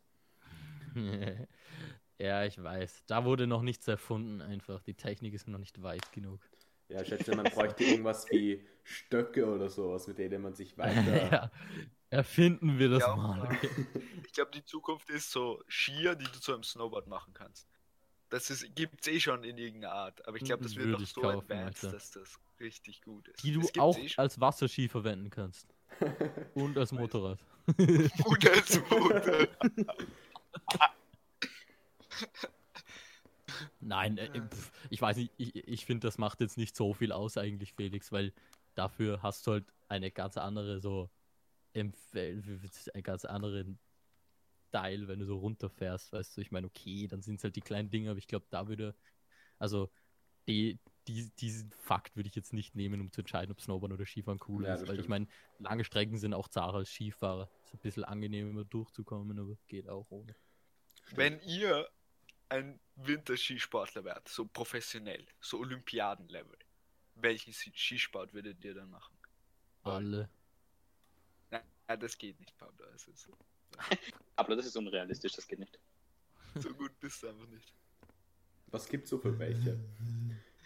Ja, 2.19 2.43
ich 2.43 2.61
weiß. 2.61 3.03
Da 3.07 3.25
wurde 3.25 3.47
noch 3.47 3.61
nichts 3.61 3.87
erfunden 3.87 4.41
einfach. 4.41 4.81
Die 4.83 4.93
Technik 4.93 5.33
ist 5.33 5.47
noch 5.47 5.57
nicht 5.57 5.81
weit 5.81 6.11
genug. 6.11 6.39
Ja, 6.89 7.01
ich 7.01 7.07
schätze, 7.07 7.35
man 7.35 7.45
bräuchte 7.45 7.83
irgendwas 7.83 8.29
wie 8.29 8.65
Stöcke 8.83 9.45
oder 9.45 9.69
sowas, 9.69 10.07
mit 10.07 10.17
denen 10.17 10.41
man 10.41 10.55
sich 10.55 10.77
weiter. 10.77 11.31
ja, 11.31 11.51
erfinden 12.09 12.79
wir 12.79 12.89
das 12.89 13.03
Ja, 13.03 13.15
mal. 13.15 13.43
Okay. 13.43 13.69
Ich 14.25 14.33
glaube, 14.33 14.51
die 14.51 14.65
Zukunft 14.65 15.09
ist 15.09 15.31
so 15.31 15.63
Skier, 15.67 16.15
die 16.15 16.25
du 16.25 16.39
zu 16.39 16.53
einem 16.53 16.63
Snowboard 16.63 17.07
machen 17.07 17.33
kannst. 17.33 17.67
Das 18.29 18.65
gibt 18.75 19.01
es 19.01 19.07
eh 19.07 19.19
schon 19.19 19.43
in 19.43 19.57
irgendeiner 19.57 19.93
Art, 19.93 20.27
aber 20.27 20.37
ich 20.37 20.43
glaube, 20.43 20.63
das 20.63 20.75
wird 20.75 20.87
noch 20.89 20.99
so 20.99 21.21
kaufen, 21.21 21.51
advanced, 21.51 21.85
Alter. 21.85 21.97
dass 21.97 22.11
das 22.11 22.39
richtig 22.59 23.01
gut 23.01 23.27
ist. 23.27 23.43
Die 23.43 23.53
du 23.53 23.67
auch 23.79 23.97
eh 23.97 24.09
als 24.17 24.39
Wasserski 24.39 24.87
verwenden 24.87 25.29
kannst. 25.29 25.67
Und 26.53 26.77
als 26.77 26.91
Motorrad. 26.91 27.39
Gut 28.23 28.49
als 28.49 28.79
Motor. 28.89 29.47
Nein, 33.79 34.17
äh, 34.17 34.41
pf, 34.41 34.71
ich 34.89 35.01
weiß 35.01 35.17
nicht, 35.17 35.33
ich, 35.37 35.55
ich 35.55 35.85
finde, 35.85 36.07
das 36.07 36.17
macht 36.17 36.39
jetzt 36.41 36.57
nicht 36.57 36.75
so 36.75 36.93
viel 36.93 37.11
aus 37.11 37.37
eigentlich, 37.37 37.73
Felix, 37.73 38.11
weil 38.11 38.33
dafür 38.75 39.21
hast 39.23 39.45
du 39.47 39.51
halt 39.53 39.73
eine 39.87 40.11
ganz 40.11 40.37
andere 40.37 40.79
so 40.79 41.09
Empfehl 41.73 42.43
einen 42.93 43.03
ganz 43.03 43.25
anderen 43.25 43.79
Teil, 44.71 45.07
wenn 45.07 45.19
du 45.19 45.25
so 45.25 45.37
runterfährst, 45.37 46.13
weißt 46.13 46.37
du, 46.37 46.41
ich 46.41 46.51
meine, 46.51 46.67
okay, 46.67 47.07
dann 47.07 47.21
sind 47.21 47.35
es 47.35 47.43
halt 47.43 47.55
die 47.55 47.61
kleinen 47.61 47.89
Dinge, 47.89 48.11
aber 48.11 48.19
ich 48.19 48.27
glaube, 48.27 48.45
da 48.49 48.67
würde, 48.67 48.95
also 49.57 49.89
die, 50.47 50.79
die, 51.07 51.29
diesen 51.39 51.71
Fakt 51.71 52.15
würde 52.15 52.27
ich 52.29 52.35
jetzt 52.35 52.53
nicht 52.53 52.75
nehmen, 52.75 53.01
um 53.01 53.11
zu 53.11 53.21
entscheiden, 53.21 53.51
ob 53.51 53.61
Snowboard 53.61 53.93
oder 53.93 54.05
Skifahren 54.05 54.39
cool 54.47 54.65
Ja, 54.65 54.75
ist, 54.75 54.87
weil 54.87 54.99
ich 54.99 55.05
stimmt. 55.05 55.09
meine, 55.09 55.27
lange 55.59 55.83
Strecken 55.83 56.17
sind 56.17 56.33
auch 56.33 56.47
zahler 56.47 56.75
als 56.75 56.89
Skifahrer. 56.89 57.49
Ist 57.63 57.73
ein 57.73 57.79
bisschen 57.79 58.03
angenehm, 58.03 58.49
immer 58.49 58.65
durchzukommen, 58.65 59.39
aber 59.39 59.57
geht 59.67 59.89
auch 59.89 60.09
ohne. 60.09 60.35
Wenn 61.15 61.39
ihr 61.41 61.87
ein 62.49 62.79
Winterskisportler 62.95 64.03
wärt, 64.03 64.27
so 64.27 64.45
professionell, 64.45 65.25
so 65.39 65.59
Olympiadenlevel, 65.59 66.57
welchen 67.15 67.53
Skisport 67.53 68.33
würdet 68.33 68.63
ihr 68.65 68.73
dann 68.73 68.89
machen? 68.89 69.15
Alle. 69.83 70.29
Nein, 71.51 71.61
nein, 71.87 71.99
das 71.99 72.17
geht 72.17 72.39
nicht, 72.39 72.57
Pablo. 72.57 72.85
Es 72.95 73.07
ist 73.07 73.29
Aber 74.35 74.55
das 74.55 74.65
ist 74.65 74.75
unrealistisch, 74.75 75.33
das 75.33 75.47
geht 75.47 75.59
nicht. 75.59 75.79
so 76.55 76.73
gut 76.73 76.99
bist 76.99 77.23
du 77.23 77.29
einfach 77.29 77.47
nicht. 77.47 77.73
Was 78.67 78.87
gibt's 78.87 79.09
so 79.09 79.17
für 79.17 79.37
welche? 79.39 79.79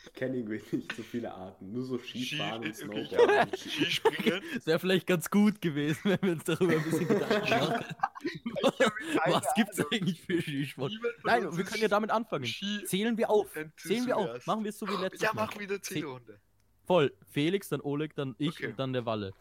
Ich 0.05 0.11
kenne 0.13 0.37
irgendwie 0.37 0.75
nicht 0.75 0.93
so 0.93 1.03
viele 1.03 1.33
Arten. 1.33 1.71
Nur 1.71 1.83
so 1.83 1.97
Skifahren 1.97 2.63
und 2.63 2.75
Ski- 2.75 2.85
okay, 2.89 3.05
Snowboarden. 3.07 3.57
Skispringen? 3.57 4.43
Es 4.57 4.65
wäre 4.65 4.79
vielleicht 4.79 5.07
ganz 5.07 5.29
gut 5.29 5.61
gewesen, 5.61 6.01
wenn 6.05 6.21
wir 6.21 6.31
uns 6.33 6.43
darüber 6.43 6.73
ein 6.73 6.83
bisschen 6.83 7.07
Gedanken 7.07 7.49
machen. 7.49 7.85
Was 9.25 9.53
gibt's 9.55 9.79
eigentlich 9.91 10.21
für 10.21 10.41
Skisport? 10.41 10.91
Nein, 11.23 11.55
wir 11.55 11.63
können 11.63 11.81
ja 11.81 11.88
damit 11.88 12.09
anfangen. 12.12 12.45
Ski 12.45 12.83
Zählen 12.86 13.17
wir 13.17 13.29
auf. 13.29 13.47
Zählen 13.77 14.05
wir 14.07 14.17
auf. 14.17 14.45
Machen 14.45 14.63
wir 14.63 14.69
es 14.69 14.79
so 14.79 14.88
wie 14.88 14.95
letztes 15.01 15.21
Ja, 15.21 15.33
Mal. 15.33 15.45
mach 15.45 15.59
wieder 15.59 15.81
Zählrunde. 15.81 16.39
Voll. 16.86 17.13
Felix, 17.31 17.69
dann 17.69 17.81
Oleg, 17.81 18.15
dann 18.15 18.36
ich 18.38 18.49
Okay. 18.57 18.67
und 18.67 18.79
dann 18.79 18.93
der 18.93 19.05
Walle. 19.05 19.33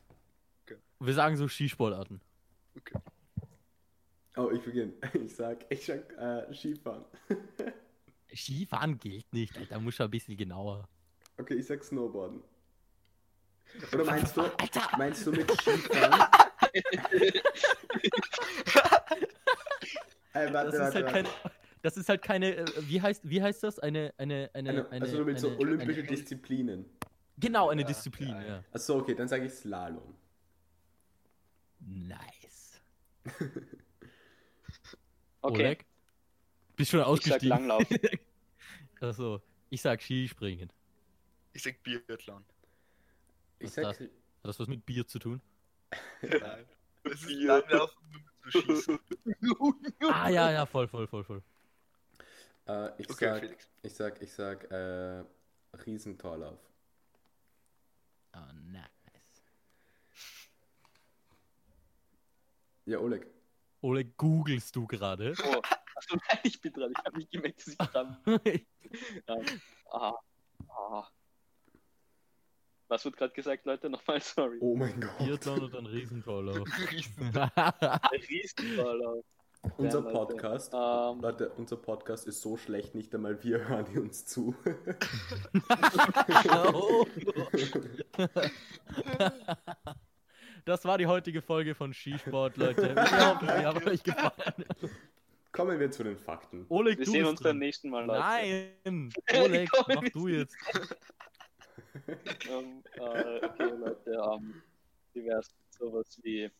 Okay. 0.64 0.76
Wir 1.00 1.14
sagen 1.14 1.36
so 1.36 1.48
Skisportarten. 1.48 2.20
Okay. 2.76 2.98
Oh, 4.36 4.50
ich 4.52 4.62
beginne. 4.62 4.92
Ich 5.14 5.34
sag, 5.36 5.66
ich 5.68 5.84
sag 5.84 6.10
äh, 6.18 6.52
Skifahren. 6.54 7.04
Skifahren 8.34 8.98
gilt 8.98 9.30
nicht, 9.32 9.56
Alter. 9.58 9.78
Muss 9.80 9.94
schon 9.94 10.04
ein 10.06 10.10
bisschen 10.10 10.36
genauer. 10.36 10.88
Okay, 11.38 11.54
ich 11.54 11.66
sag 11.66 11.82
Snowboarden. 11.84 12.42
Oder 13.92 14.04
meinst 14.04 14.36
du, 14.36 14.42
meinst 14.96 15.26
du 15.26 15.32
mit 15.32 15.50
Skifahren? 15.60 16.28
Ey, 20.34 20.52
warte, 20.52 20.70
Das 20.70 20.74
ist 20.74 20.80
warte, 20.80 20.94
halt 20.94 20.94
warte. 20.94 21.12
keine. 21.12 21.28
Das 21.82 21.96
ist 21.96 22.08
halt 22.08 22.22
keine. 22.22 22.56
äh, 22.56 22.64
Wie 22.88 23.00
heißt, 23.02 23.28
wie 23.28 23.42
heißt 23.42 23.62
das? 23.62 23.78
Eine. 23.78 24.14
eine, 24.16 24.50
eine, 24.54 24.70
Eine, 24.70 24.90
eine 24.90 25.04
also 25.04 25.16
nur 25.16 25.26
mit 25.26 25.40
so 25.40 25.48
eine- 25.48 25.58
olympische 25.58 26.00
eine- 26.00 26.08
Disziplinen. 26.08 26.86
Genau, 27.38 27.70
eine 27.70 27.80
Ja, 27.82 27.86
Disziplin, 27.88 28.28
ja, 28.28 28.42
ja. 28.42 28.64
Achso, 28.72 28.98
okay, 28.98 29.14
dann 29.14 29.26
sage 29.28 29.46
ich 29.46 29.52
Slalom. 29.52 30.14
Nice. 31.80 32.80
Okay, 35.44 35.62
Oleg? 35.64 35.84
Bist 36.76 36.92
schon 36.92 37.00
ich 37.00 37.04
sag 37.04 37.10
ausgestiegen? 37.12 37.48
Langlauf. 37.48 37.82
Also, 39.00 39.42
ich 39.70 39.82
sag 39.82 40.00
Skispringen. 40.00 40.72
Ich 41.52 41.64
sag 41.64 41.82
Biathlon. 41.82 42.44
Ich 43.58 43.66
Was 43.66 43.74
sag, 43.74 43.82
das? 43.82 43.98
Hat 43.98 44.08
das 44.44 44.60
was 44.60 44.68
mit 44.68 44.86
Bier 44.86 45.04
zu 45.04 45.18
tun? 45.18 45.40
Nein. 46.22 46.66
Das 47.04 47.12
ist 47.14 47.26
Bier. 47.26 47.48
Langlaufen 47.48 48.02
zu 48.44 48.50
schießen. 48.62 48.98
Ah, 50.12 50.28
ja, 50.28 50.50
ja, 50.52 50.66
voll, 50.66 50.88
voll, 50.88 51.06
voll, 51.06 51.24
voll. 51.24 51.42
äh, 52.66 52.90
ich 53.00 53.08
Okay, 53.10 53.24
sag, 53.26 53.40
Felix. 53.40 53.70
ich 53.82 53.94
sag, 53.94 54.22
ich 54.22 54.32
sag, 54.32 54.70
äh, 54.70 55.24
Riesentorlauf. 55.86 56.58
Ah, 58.32 58.52
nice. 58.52 58.88
Ja, 62.84 62.98
Oleg. 62.98 63.26
Oleg, 63.80 64.16
googelst 64.16 64.74
du 64.76 64.86
gerade? 64.86 65.34
Oh, 65.44 65.60
achso, 65.96 66.16
nein, 66.28 66.38
ich 66.44 66.60
bin 66.60 66.72
dran. 66.72 66.92
Ich 66.96 67.04
habe 67.04 67.16
mich 67.16 67.30
gemerkt, 67.30 67.58
dass 67.60 67.68
ich 67.68 67.76
dran 67.78 68.16
ähm, 68.26 69.60
ah, 69.90 70.14
ah. 70.68 71.08
Was 72.92 73.06
wird 73.06 73.16
gerade 73.16 73.32
gesagt, 73.32 73.64
Leute? 73.64 73.88
Nochmal, 73.90 74.20
sorry. 74.20 74.58
Oh 74.60 74.76
mein 74.76 75.00
Gott. 75.00 75.16
Biathlon 75.16 75.60
und 75.62 75.74
ein 75.76 75.86
Riesentorlauf. 75.86 76.58
Riesen. 76.90 77.34
Ein 77.34 78.20
Riesenvorlauf. 78.28 79.24
Unser 79.78 80.00
Ja, 80.00 80.04
Leute. 80.04 80.18
Podcast, 80.18 80.74
Ähm, 80.74 81.20
Leute, 81.20 81.50
unser 81.56 81.76
Podcast 81.76 82.26
ist 82.26 82.42
so 82.42 82.56
schlecht, 82.56 82.96
nicht 82.96 83.14
einmal 83.14 83.42
wir 83.44 83.68
hören 83.68 83.96
uns 83.96 84.26
zu. 84.26 84.56
Das 90.64 90.84
war 90.84 90.98
die 90.98 91.06
heutige 91.06 91.40
Folge 91.42 91.76
von 91.76 91.94
Skisport, 91.94 92.56
Leute. 92.56 92.94
Wir 92.94 93.34
hoffen, 93.34 93.46
sie 93.46 93.66
haben 93.66 93.88
euch 93.88 94.02
gefallen. 94.02 94.64
Kommen 95.52 95.78
wir 95.78 95.90
zu 95.92 96.02
den 96.02 96.18
Fakten. 96.18 96.66
Oleg, 96.68 96.98
wir 96.98 97.04
du 97.04 97.10
sehen 97.12 97.20
bist 97.20 97.30
uns 97.30 97.42
beim 97.42 97.58
nächsten 97.58 97.88
Mal, 97.88 98.04
Leute. 98.04 98.20
Nein! 98.20 99.12
Oleg, 99.32 99.70
mach 99.86 100.08
du 100.10 100.26
jetzt. 100.26 100.56
Ähm, 102.48 102.82
äh, 102.96 103.44
okay, 103.46 103.70
Leute, 103.76 104.10
ähm, 104.10 104.62
wie 105.12 105.24
wär's 105.24 105.48
mit 105.54 105.72
sowas 105.74 106.18
wie. 106.22 106.50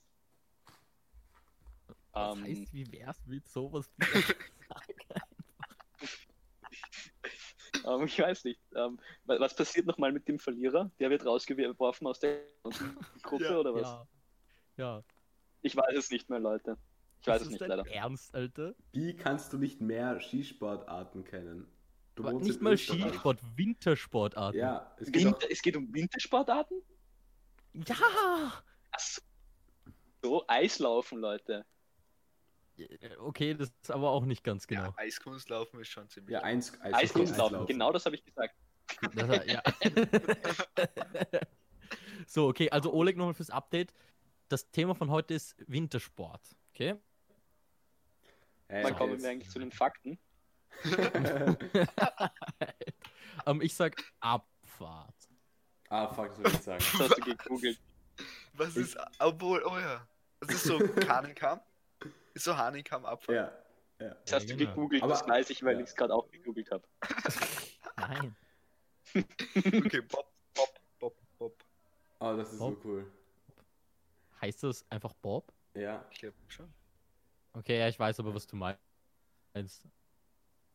Was 2.12 2.36
Ähm, 2.36 2.44
heißt, 2.44 2.72
wie 2.72 2.92
wär's 2.92 3.26
mit 3.26 3.48
sowas? 3.48 3.90
wie- 3.98 4.02
ähm, 7.86 8.02
ich 8.04 8.18
weiß 8.18 8.44
nicht. 8.44 8.60
Ähm, 8.74 8.98
wa- 9.24 9.40
was 9.40 9.56
passiert 9.56 9.86
nochmal 9.86 10.12
mit 10.12 10.28
dem 10.28 10.38
Verlierer? 10.38 10.90
Der 10.98 11.08
wird 11.10 11.24
rausgeworfen 11.24 12.06
aus 12.06 12.20
der 12.20 12.42
Gruppe 13.22 13.44
Ja. 13.44 13.58
oder 13.58 13.74
was? 13.74 13.82
ja. 13.82 14.06
Ja. 14.76 15.02
Ich 15.62 15.76
weiß 15.76 15.96
es 15.96 16.10
nicht 16.10 16.28
mehr, 16.28 16.40
Leute. 16.40 16.76
Ich 17.20 17.26
weiß 17.28 17.42
ist 17.42 17.46
es 17.46 17.50
nicht 17.52 17.60
dein 17.62 17.68
leider. 17.70 17.86
Ernst, 17.88 18.34
Alter? 18.34 18.74
Wie 18.90 19.14
kannst 19.14 19.52
du 19.52 19.58
nicht 19.58 19.80
mehr 19.80 20.20
Skisportarten 20.20 21.24
kennen? 21.24 21.71
Du 22.14 22.24
Aber 22.24 22.32
wohnst 22.34 22.48
nicht 22.48 22.60
mal 22.60 22.74
Österreich. 22.74 23.04
Wintersport, 23.04 23.40
Wintersportarten. 23.56 24.60
Ja, 24.60 24.94
es 24.98 25.08
auch, 25.08 25.14
Winter, 25.14 25.50
es 25.50 25.62
geht 25.62 25.76
um 25.76 25.92
Wintersportarten? 25.94 26.82
Ja! 27.86 27.94
Ach 28.90 29.00
so, 30.22 30.44
Eislaufen, 30.46 31.18
Leute. 31.18 31.64
Okay, 33.18 33.54
das 33.54 33.68
ist 33.82 33.90
aber 33.90 34.10
auch 34.10 34.24
nicht 34.24 34.42
ganz 34.42 34.66
genau. 34.66 34.84
Ja, 34.86 34.94
Eiskunstlaufen 34.96 35.80
ist 35.80 35.88
schon 35.88 36.08
ziemlich. 36.08 36.32
ja, 36.32 36.42
eins, 36.42 36.78
Eis, 36.80 36.94
Eiskunstlaufen, 36.94 37.66
genau 37.66 37.92
das 37.92 38.04
habe 38.06 38.16
ich 38.16 38.24
gesagt. 38.24 38.54
Das, 39.14 39.46
ja. 39.46 39.62
so, 42.26 42.48
okay, 42.48 42.68
also 42.70 42.92
Oleg 42.92 43.16
nochmal 43.16 43.34
fürs 43.34 43.50
Update. 43.50 43.92
Das 44.48 44.70
Thema 44.70 44.94
von 44.94 45.10
heute 45.10 45.34
ist 45.34 45.54
Wintersport. 45.66 46.42
Okay? 46.74 46.96
Äh, 48.68 48.84
Wann 48.84 48.96
kommen 48.96 49.12
jetzt- 49.12 49.22
wir 49.22 49.30
eigentlich 49.30 49.50
zu 49.50 49.58
den 49.58 49.70
Fakten? 49.70 50.18
ähm, 53.46 53.60
ich 53.60 53.74
sag 53.74 54.02
Abfahrt. 54.20 55.14
ah, 55.88 56.08
fuck, 56.12 56.28
das 56.30 56.38
will 56.38 56.46
ich 56.52 56.60
sagen. 56.62 56.84
Das 56.98 57.10
hast 57.10 57.18
du 57.18 57.22
gegoogelt. 57.22 57.80
Was 58.54 58.76
ist. 58.76 58.96
Obwohl, 59.18 59.62
oh 59.64 59.78
ja. 59.78 60.06
Das 60.40 60.50
ist 60.50 60.64
so 60.64 60.78
Kahnenkamm. 60.78 61.60
Ist 62.34 62.44
so 62.44 62.56
Hahnenkamm 62.56 63.04
Abfall. 63.04 63.34
Ja, 63.36 63.52
ja. 64.06 64.14
Das 64.24 64.32
hast 64.32 64.48
Ja, 64.48 64.54
du 64.54 64.56
genau. 64.56 64.70
gegoogelt, 64.70 65.02
Aber- 65.02 65.12
das 65.12 65.26
weiß 65.26 65.50
ich, 65.50 65.62
weil 65.62 65.76
ja. 65.76 65.80
ich 65.82 65.88
es 65.88 65.94
gerade 65.94 66.14
auch 66.14 66.30
gegoogelt 66.30 66.70
habe. 66.70 66.84
Nein. 67.96 68.36
Okay, 69.14 70.00
Bob, 70.00 70.26
Bob, 70.54 70.80
Bob, 70.98 71.16
Bob. 71.38 71.64
Oh, 72.20 72.36
das 72.36 72.52
ist 72.52 72.58
so 72.58 72.70
Bob? 72.70 72.84
cool. 72.84 73.12
Heißt 74.40 74.62
das 74.64 74.84
einfach 74.90 75.12
Bob? 75.14 75.52
Ja. 75.74 76.04
Ich 76.10 76.18
glaube 76.18 76.36
schon. 76.48 76.72
Okay, 77.52 77.78
ja, 77.78 77.88
ich 77.88 77.98
weiß 77.98 78.18
aber, 78.20 78.34
was 78.34 78.46
du 78.46 78.56
meinst. 78.56 78.80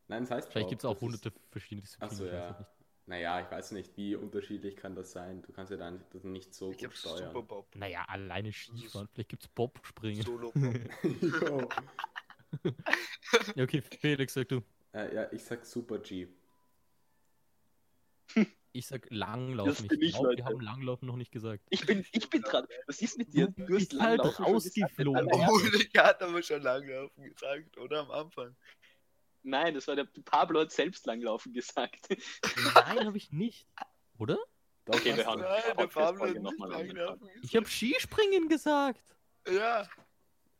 Nein, 0.07 0.23
das 0.23 0.31
heißt 0.31 0.51
Vielleicht 0.51 0.69
gibt 0.69 0.81
es 0.81 0.85
auch 0.85 0.99
hunderte 1.01 1.29
Ist, 1.29 1.39
verschiedene 1.51 1.81
Disziplinen. 1.81 2.11
Ach 2.13 2.17
so, 2.17 2.25
ich 2.25 2.31
weiß 2.31 2.39
ja. 2.59 2.67
naja, 3.07 3.41
ich 3.41 3.51
weiß 3.51 3.71
nicht, 3.71 3.95
wie 3.97 4.15
unterschiedlich 4.15 4.75
kann 4.77 4.95
das 4.95 5.11
sein. 5.11 5.41
Du 5.41 5.51
kannst 5.51 5.71
ja 5.71 5.77
dann 5.77 6.03
das 6.11 6.23
nicht 6.23 6.53
so 6.53 6.71
Ich 6.71 6.77
gut 6.79 6.93
steuern. 6.95 7.31
Super 7.33 7.41
Bob. 7.43 7.75
Naja, 7.75 8.05
alleine 8.07 8.51
Skifahren. 8.53 9.07
Vielleicht 9.13 9.29
gibt 9.29 9.43
es 9.43 9.49
Bob-Springen. 9.49 10.23
Solo 10.23 10.51
Bob. 10.51 10.79
Jo. 11.21 11.69
Ja, 13.55 13.63
okay, 13.65 13.81
Felix, 13.81 14.33
sag 14.33 14.47
du. 14.47 14.61
äh, 14.93 15.13
ja, 15.13 15.31
ich 15.33 15.43
sag 15.43 15.65
Super 15.65 15.99
G. 15.99 16.29
Ich 18.71 18.87
sag 18.87 19.05
Langlaufen. 19.09 19.73
Das 19.73 19.87
bin 19.87 20.01
ich, 20.01 20.11
glaub, 20.11 20.23
wir 20.23 20.29
Leute. 20.29 20.45
haben 20.45 20.59
Langlaufen 20.61 21.07
noch 21.07 21.15
nicht 21.17 21.31
gesagt. 21.31 21.63
Ich 21.69 21.85
bin, 21.85 22.05
ich 22.11 22.29
bin 22.29 22.41
dran. 22.41 22.65
Was 22.85 23.01
ist 23.01 23.17
mit 23.17 23.33
dir? 23.33 23.47
Du 23.47 23.65
Du 23.65 23.73
bist 23.75 23.99
halt 23.99 24.21
rausgeflogen. 24.39 25.27
Oh, 25.31 25.59
der 25.93 26.03
hat 26.05 26.21
aber 26.21 26.41
schon 26.43 26.61
Langlaufen 26.61 27.23
gesagt, 27.23 27.77
oder? 27.77 28.01
Am 28.01 28.11
Anfang. 28.11 28.55
Nein, 29.47 29.73
das 29.73 29.87
war 29.87 29.95
der 29.95 30.05
Pablo 30.25 30.59
hat 30.59 30.71
selbst 30.71 31.05
Langlaufen 31.05 31.53
gesagt. 31.53 32.07
Nein, 32.75 33.05
habe 33.05 33.17
ich 33.17 33.31
nicht. 33.31 33.65
Oder? 34.19 34.37
Doch, 34.85 34.95
Okay, 34.95 35.15
wir 35.15 35.25
haben- 35.25 35.41
Nein, 35.41 35.61
der 35.77 35.87
Pablo 35.87 36.25
hat 36.27 36.35
noch 36.35 36.51
nicht 36.51 36.59
mal 36.59 36.69
Langlaufen 36.71 37.29
Ich 37.41 37.55
habe 37.55 37.65
Skispringen 37.65 38.49
gesagt. 38.49 39.01
gesagt. 39.45 39.63
Ja. 39.63 39.87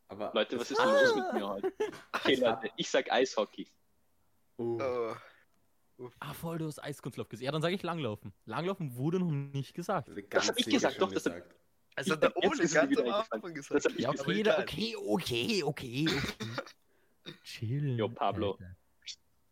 Aber 0.08 0.32
Leute, 0.34 0.58
was 0.58 0.72
ist 0.72 0.80
denn 0.80 0.88
los 0.88 1.16
mit 1.16 1.34
mir 1.34 1.48
heute? 1.48 1.74
Okay, 2.14 2.36
Leute, 2.36 2.70
ich 2.78 2.90
sag 2.90 3.12
Eishockey. 3.12 3.68
Oh. 4.58 5.14
Oh. 5.98 6.10
Ah, 6.20 6.34
voll, 6.34 6.60
du 6.60 6.68
hast 6.68 6.82
Eiskunstlauf 6.82 7.28
gesagt. 7.28 7.44
Ja, 7.44 7.52
dann 7.52 7.62
sage 7.62 7.76
ich 7.76 7.84
Langlaufen. 7.84 8.32
Langlaufen 8.46 8.96
wurde 8.96 9.20
noch 9.20 9.32
nicht 9.32 9.74
gesagt. 9.74 10.10
Das 10.30 10.48
hab 10.48 10.58
ich 10.58 10.66
gesagt, 10.66 11.02
doch, 11.02 11.12
das 11.12 11.26
hab- 11.26 11.44
Also 11.96 12.14
Ich 12.14 12.20
der 12.20 12.38
Ole 12.38 12.58
ganz 12.70 12.90
wieder 12.90 13.04
am. 13.06 13.26
Anfang 13.30 13.54
gesagt. 13.54 13.86
ich 13.88 13.98
Ja, 14.00 14.12
okay, 14.12 14.46
okay, 14.48 14.96
okay, 14.96 15.64
okay, 15.64 15.64
okay. 15.64 16.08
Chill. 17.44 17.98
Jo, 17.98 18.10
Pablo. 18.10 18.52
Alter. 18.54 18.76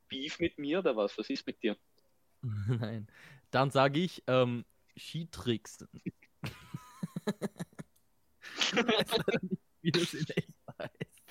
Beef 0.08 0.40
mit 0.40 0.58
mir 0.60 0.80
oder 0.80 0.96
was? 0.96 1.18
Was 1.18 1.30
ist 1.30 1.46
mit 1.48 1.62
dir? 1.64 1.76
Nein. 2.44 3.08
Dann 3.52 3.72
sage 3.72 4.00
ich 4.00 4.24
ähm, 4.28 4.66
Skitricks. 4.98 5.86
Ich 6.04 6.14
weiß 8.76 9.18
leider 9.18 9.40
nicht, 9.42 9.62
Wie 9.82 9.92
das 9.92 10.14
in 10.14 10.26
echt 10.36 10.50
heißt. 10.80 11.24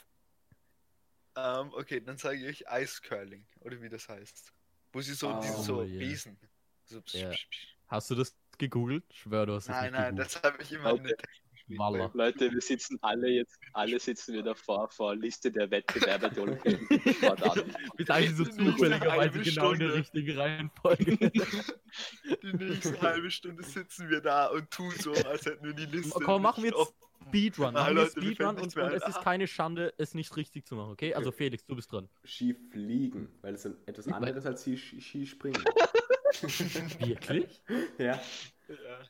Ähm, 1.37 1.73
okay, 1.75 2.01
dann 2.01 2.17
sage 2.17 2.49
ich 2.49 2.69
Eiscurling, 2.69 3.45
oder 3.61 3.81
wie 3.83 3.89
das 3.89 4.09
heißt. 4.09 4.53
Wo 4.93 5.01
sie 5.01 5.15
so, 5.15 5.31
Oh, 5.31 5.41
diese 5.43 5.63
so 5.63 5.83
yeah. 5.83 5.99
Besen. 5.99 6.39
So 6.85 7.01
psch, 7.03 7.15
Ja. 7.15 7.31
psch, 7.31 7.49
psch. 7.51 7.67
Hast 7.89 8.11
du 8.11 8.15
das 8.15 8.37
gegoogelt? 8.59 9.05
Schwör, 9.13 9.47
du 9.47 9.55
hast 9.55 9.69
das 9.69 9.77
Nein, 9.77 9.93
nicht 9.93 10.01
nein, 10.01 10.17
gegoogelt. 10.17 10.35
das 10.37 10.43
habe 10.43 10.63
ich 10.63 10.73
immer 10.73 10.91
in 10.95 11.05
der 11.05 11.17
Walla. 11.69 12.11
Leute, 12.15 12.53
wir 12.53 12.61
sitzen 12.61 12.99
alle 13.01 13.29
jetzt, 13.29 13.59
alle 13.73 13.99
sitzen 13.99 14.35
wir 14.35 14.43
davor 14.43 14.89
vor 14.91 15.17
Liste 15.17 15.51
der 15.51 15.71
Wettbewerbe 15.71 16.29
der 16.31 16.43
Olympischen 16.43 16.89
eigentlich 18.11 18.37
so 18.37 18.45
Die 18.45 18.51
nächste 18.53 18.73
zufälligerweise 18.77 19.11
halbe 19.21 19.41
genau 19.41 19.71
in 19.73 19.79
der 19.79 19.87
Stunde. 19.89 19.95
richtigen 19.95 20.39
Reihenfolge. 20.39 21.17
Die 22.43 22.53
nächste 22.53 23.01
halbe 23.01 23.31
Stunde 23.31 23.63
sitzen 23.63 24.11
wir 24.11 24.21
da 24.21 24.47
und 24.49 24.71
tun 24.71 24.91
so, 24.99 25.13
als 25.13 25.47
hätten 25.47 25.65
wir 25.65 25.73
die 25.75 25.87
Liste. 25.87 26.21
Komm, 26.25 26.43
machen 26.43 26.63
wir 26.65 26.71
jetzt. 26.71 26.95
Speedrun. 27.29 27.69
Ah, 27.77 27.85
Machen 27.85 27.97
wir 27.97 28.07
Speedrun 28.11 28.57
und, 28.59 28.77
und 28.77 28.93
es 28.93 29.09
ist 29.09 29.23
keine 29.23 29.47
Schande, 29.47 29.95
es 29.97 30.13
nicht 30.13 30.37
richtig 30.37 30.67
zu 30.67 30.75
machen, 30.77 30.91
okay? 30.93 31.15
Also 31.15 31.33
Felix, 31.33 31.65
du 31.65 31.75
bist 31.75 31.91
dran. 31.91 32.09
Skifliegen, 32.27 33.29
weil 33.41 33.55
es 33.55 33.65
ist 33.65 33.77
etwas 33.87 34.09
anderes 34.09 34.45
als 34.45 34.61
Ski- 34.63 34.77
Ski- 34.77 35.01
Skispringen. 35.01 35.63
Wirklich? 36.99 37.63
ja. 37.99 38.21
Ja. 38.69 39.01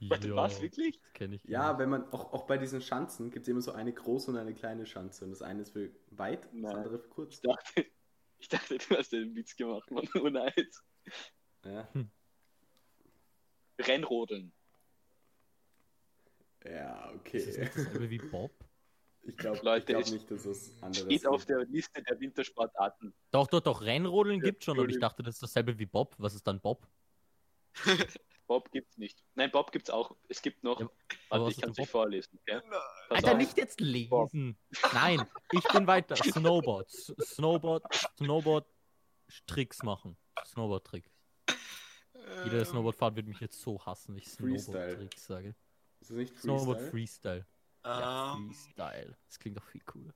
Warte, 0.00 0.34
was, 0.36 0.60
wirklich? 0.62 1.00
Das 1.00 1.12
kenne 1.12 1.34
ich. 1.36 1.44
ja, 1.44 1.78
wenn 1.78 1.88
man 1.88 2.12
auch, 2.12 2.32
auch 2.32 2.46
bei 2.46 2.56
diesen 2.58 2.80
Schanzen 2.80 3.30
gibt 3.30 3.44
es 3.44 3.48
immer 3.48 3.60
so 3.60 3.72
eine 3.72 3.92
große 3.92 4.30
und 4.30 4.36
eine 4.36 4.54
kleine 4.54 4.86
Schanze. 4.86 5.24
Und 5.24 5.30
das 5.32 5.42
eine 5.42 5.62
ist 5.62 5.70
für 5.72 5.90
weit, 6.10 6.44
das 6.44 6.52
Nein. 6.52 6.76
andere 6.76 6.98
für 7.00 7.08
kurz. 7.08 7.34
Ich 7.34 7.40
dachte, 7.40 7.86
ich 8.38 8.48
dachte, 8.48 8.78
du 8.78 8.96
hast 8.96 9.12
den 9.12 9.34
Witz 9.34 9.56
gemacht, 9.56 9.90
Mann. 9.90 10.08
Oh 10.14 10.28
nein. 10.28 10.52
Ja, 11.64 11.88
Rennrodeln. 13.80 14.52
ja 16.64 17.10
Ist 17.32 17.46
das 17.46 17.56
okay. 17.56 17.60
nicht 17.60 17.76
dasselbe 17.76 18.10
wie 18.10 18.18
Bob? 18.18 18.52
Ich 19.22 19.36
glaube 19.36 19.60
Leute, 19.62 19.86
glaub 19.86 20.02
es 20.02 20.12
nicht, 20.12 20.30
dass 20.30 20.46
es 20.46 20.72
anderes 20.82 21.04
Steht 21.04 21.26
auf 21.26 21.46
gibt. 21.46 21.50
der 21.50 21.64
Liste 21.66 22.02
der 22.02 22.18
Wintersportarten. 22.20 23.12
Doch, 23.30 23.46
doch, 23.48 23.60
doch, 23.60 23.82
Rennrodeln 23.82 24.40
Ja, 24.40 24.44
gibt 24.46 24.64
schon, 24.64 24.78
aber 24.78 24.88
ich 24.88 24.98
dachte, 24.98 25.22
das 25.22 25.34
ist 25.36 25.42
dasselbe 25.42 25.78
wie 25.78 25.86
Bob. 25.86 26.14
Was 26.18 26.34
ist 26.34 26.46
dann 26.46 26.60
Bob? 26.60 26.86
Bob 28.48 28.72
gibt's 28.72 28.96
nicht. 28.98 29.22
Nein, 29.34 29.50
Bob 29.52 29.70
gibt's 29.70 29.90
auch. 29.90 30.16
Es 30.28 30.42
gibt 30.42 30.64
noch. 30.64 30.80
Ja, 30.80 30.86
aber 31.28 31.44
warte, 31.44 31.44
was 31.44 31.54
ich 31.54 31.60
kann 31.60 31.70
es 31.70 31.76
Bob? 31.76 31.82
nicht 31.84 31.90
vorlesen. 31.90 32.40
Okay? 32.40 32.60
Alter, 33.10 33.32
auf. 33.32 33.36
nicht 33.36 33.56
jetzt 33.58 33.80
lesen. 33.80 34.58
Nein, 34.94 35.24
ich 35.52 35.68
bin 35.68 35.86
weiter. 35.86 36.16
Snowboard. 36.16 36.90
Snowboard. 36.90 37.84
Snowboard. 38.18 38.66
Tricks 39.46 39.82
machen. 39.82 40.16
Snowboard-Tricks. 40.46 41.10
Jeder, 42.44 42.48
der 42.50 42.58
Ähm, 42.60 42.64
Snowboard 42.64 42.96
fährt, 42.96 43.16
wird 43.16 43.26
mich 43.26 43.40
jetzt 43.40 43.60
so 43.60 43.84
hassen, 43.84 44.14
wenn 44.14 44.22
ich 44.22 44.28
Freestyle. 44.28 44.58
Snowboard-Tricks 44.60 45.26
sage. 45.26 45.54
Ist 46.00 46.10
das 46.10 46.16
nicht 46.16 46.40
Snowboard 46.40 46.80
Freestyle? 46.80 46.90
Freestyle. 46.90 47.46
Ja, 47.84 48.34
ähm, 48.34 48.52
Freestyle. 48.54 49.18
Das 49.26 49.38
klingt 49.38 49.56
doch 49.58 49.64
viel 49.66 49.82
cooler. 49.82 50.14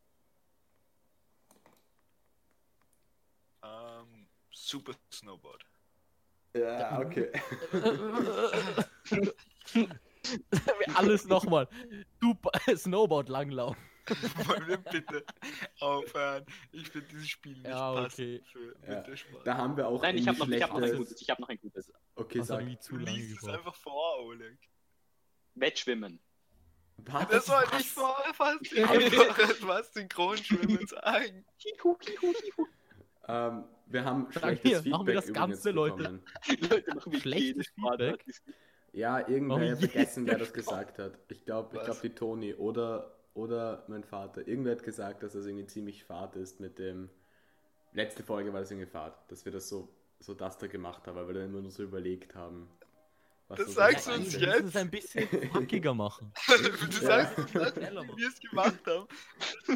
ähm, 3.62 4.26
Super 4.50 4.94
Snowboard. 5.12 5.64
Ja, 6.54 7.00
okay. 7.00 7.32
Alles 10.94 11.26
nochmal. 11.26 11.68
Super 12.20 12.50
Snowboard 12.76 13.28
Langlauf. 13.28 13.76
Wollen 14.46 14.66
wir 14.66 14.78
bitte 14.78 15.24
aufhören? 15.80 16.44
Ich 16.72 16.88
finde 16.88 17.06
dieses 17.08 17.28
Spiel 17.28 17.52
nicht 17.52 17.66
Ja, 17.68 17.92
passend 17.92 18.12
okay. 18.12 18.42
für 18.44 18.74
Ja. 18.86 19.04
Da 19.44 19.56
haben 19.56 19.76
wir 19.76 19.86
auch 19.86 20.02
Nein, 20.02 20.18
ich 20.18 20.26
habe 20.26 20.38
noch, 20.38 20.48
ich 20.48 20.62
hab 20.62 20.72
noch 20.72 20.82
ein 20.82 20.96
gutes. 20.96 21.22
Ich 21.22 21.30
habe 21.30 21.40
noch 21.40 21.48
ein 21.48 21.60
gutes. 21.60 21.92
Okay, 22.16 22.38
Das 22.38 22.48
sag. 22.48 22.82
zu 22.82 22.96
Du 22.96 23.04
lange 23.04 23.16
liest 23.16 23.42
es 23.42 23.48
einfach 23.48 23.74
vor, 23.76 24.24
Oleg. 24.24 24.58
Wettschwimmen. 25.54 26.18
Was? 26.96 27.28
Das 27.28 27.46
soll 27.46 27.62
nicht 27.76 27.88
vor 27.88 28.16
fast 28.34 28.76
einfach 28.88 29.68
was 29.68 29.94
Synchronschwimmen 29.94 30.86
sagen. 30.86 31.44
Ähm, 33.28 33.64
wir 33.92 34.04
haben 34.04 34.26
Sag 34.32 34.40
schlechtes 34.42 34.62
hier, 34.62 34.76
Feedback 34.78 34.92
machen 34.92 35.06
wir 35.06 35.14
das 35.14 35.32
Ganze, 35.32 35.70
Leute. 35.70 35.96
bekommen. 35.96 36.22
Leute 36.70 36.94
machen 36.94 37.14
Schlechtes 37.20 37.66
Sportart. 37.66 38.20
Ja, 38.92 39.26
irgendwer 39.28 39.70
hat 39.72 39.78
vergessen, 39.78 40.26
wer 40.26 40.38
das 40.38 40.52
gesagt 40.52 40.98
hat. 40.98 41.18
Ich 41.28 41.44
glaube, 41.44 41.76
ich 41.76 41.82
glaube 41.84 42.00
die 42.02 42.10
Toni 42.14 42.54
oder, 42.54 43.16
oder 43.34 43.84
mein 43.88 44.04
Vater. 44.04 44.46
Irgendwer 44.46 44.72
hat 44.72 44.82
gesagt, 44.82 45.22
dass 45.22 45.32
das 45.32 45.46
irgendwie 45.46 45.66
ziemlich 45.66 46.04
fad 46.04 46.36
ist 46.36 46.60
mit 46.60 46.78
dem. 46.78 47.08
Letzte 47.94 48.22
Folge 48.22 48.52
war 48.52 48.60
das 48.60 48.70
irgendwie 48.70 48.90
fad, 48.90 49.30
dass 49.30 49.44
wir 49.44 49.52
das 49.52 49.68
so, 49.68 49.88
so 50.20 50.32
das 50.34 50.56
da 50.58 50.66
gemacht 50.66 51.06
haben, 51.06 51.16
weil 51.16 51.26
wir 51.28 51.34
dann 51.34 51.44
immer 51.46 51.60
nur 51.60 51.70
so 51.70 51.82
überlegt 51.82 52.34
haben. 52.34 52.68
Was 53.48 53.58
Das 53.58 53.66
so 53.68 53.72
sagst 53.74 54.06
du 54.08 54.12
uns 54.12 54.32
wir 54.32 54.40
ist. 54.40 54.40
jetzt? 54.46 54.54
müssen 54.62 54.68
es 54.68 54.76
ein 54.76 54.90
bisschen 54.90 55.50
packiger 55.50 55.92
machen. 55.94 56.32
du 56.48 56.54
Ja. 56.54 57.26
sagst, 57.26 57.36
sagst, 57.52 57.76
wie 57.76 58.16
wir 58.16 58.28
es 58.28 58.40
gemacht 58.40 58.80
haben. 58.86 59.06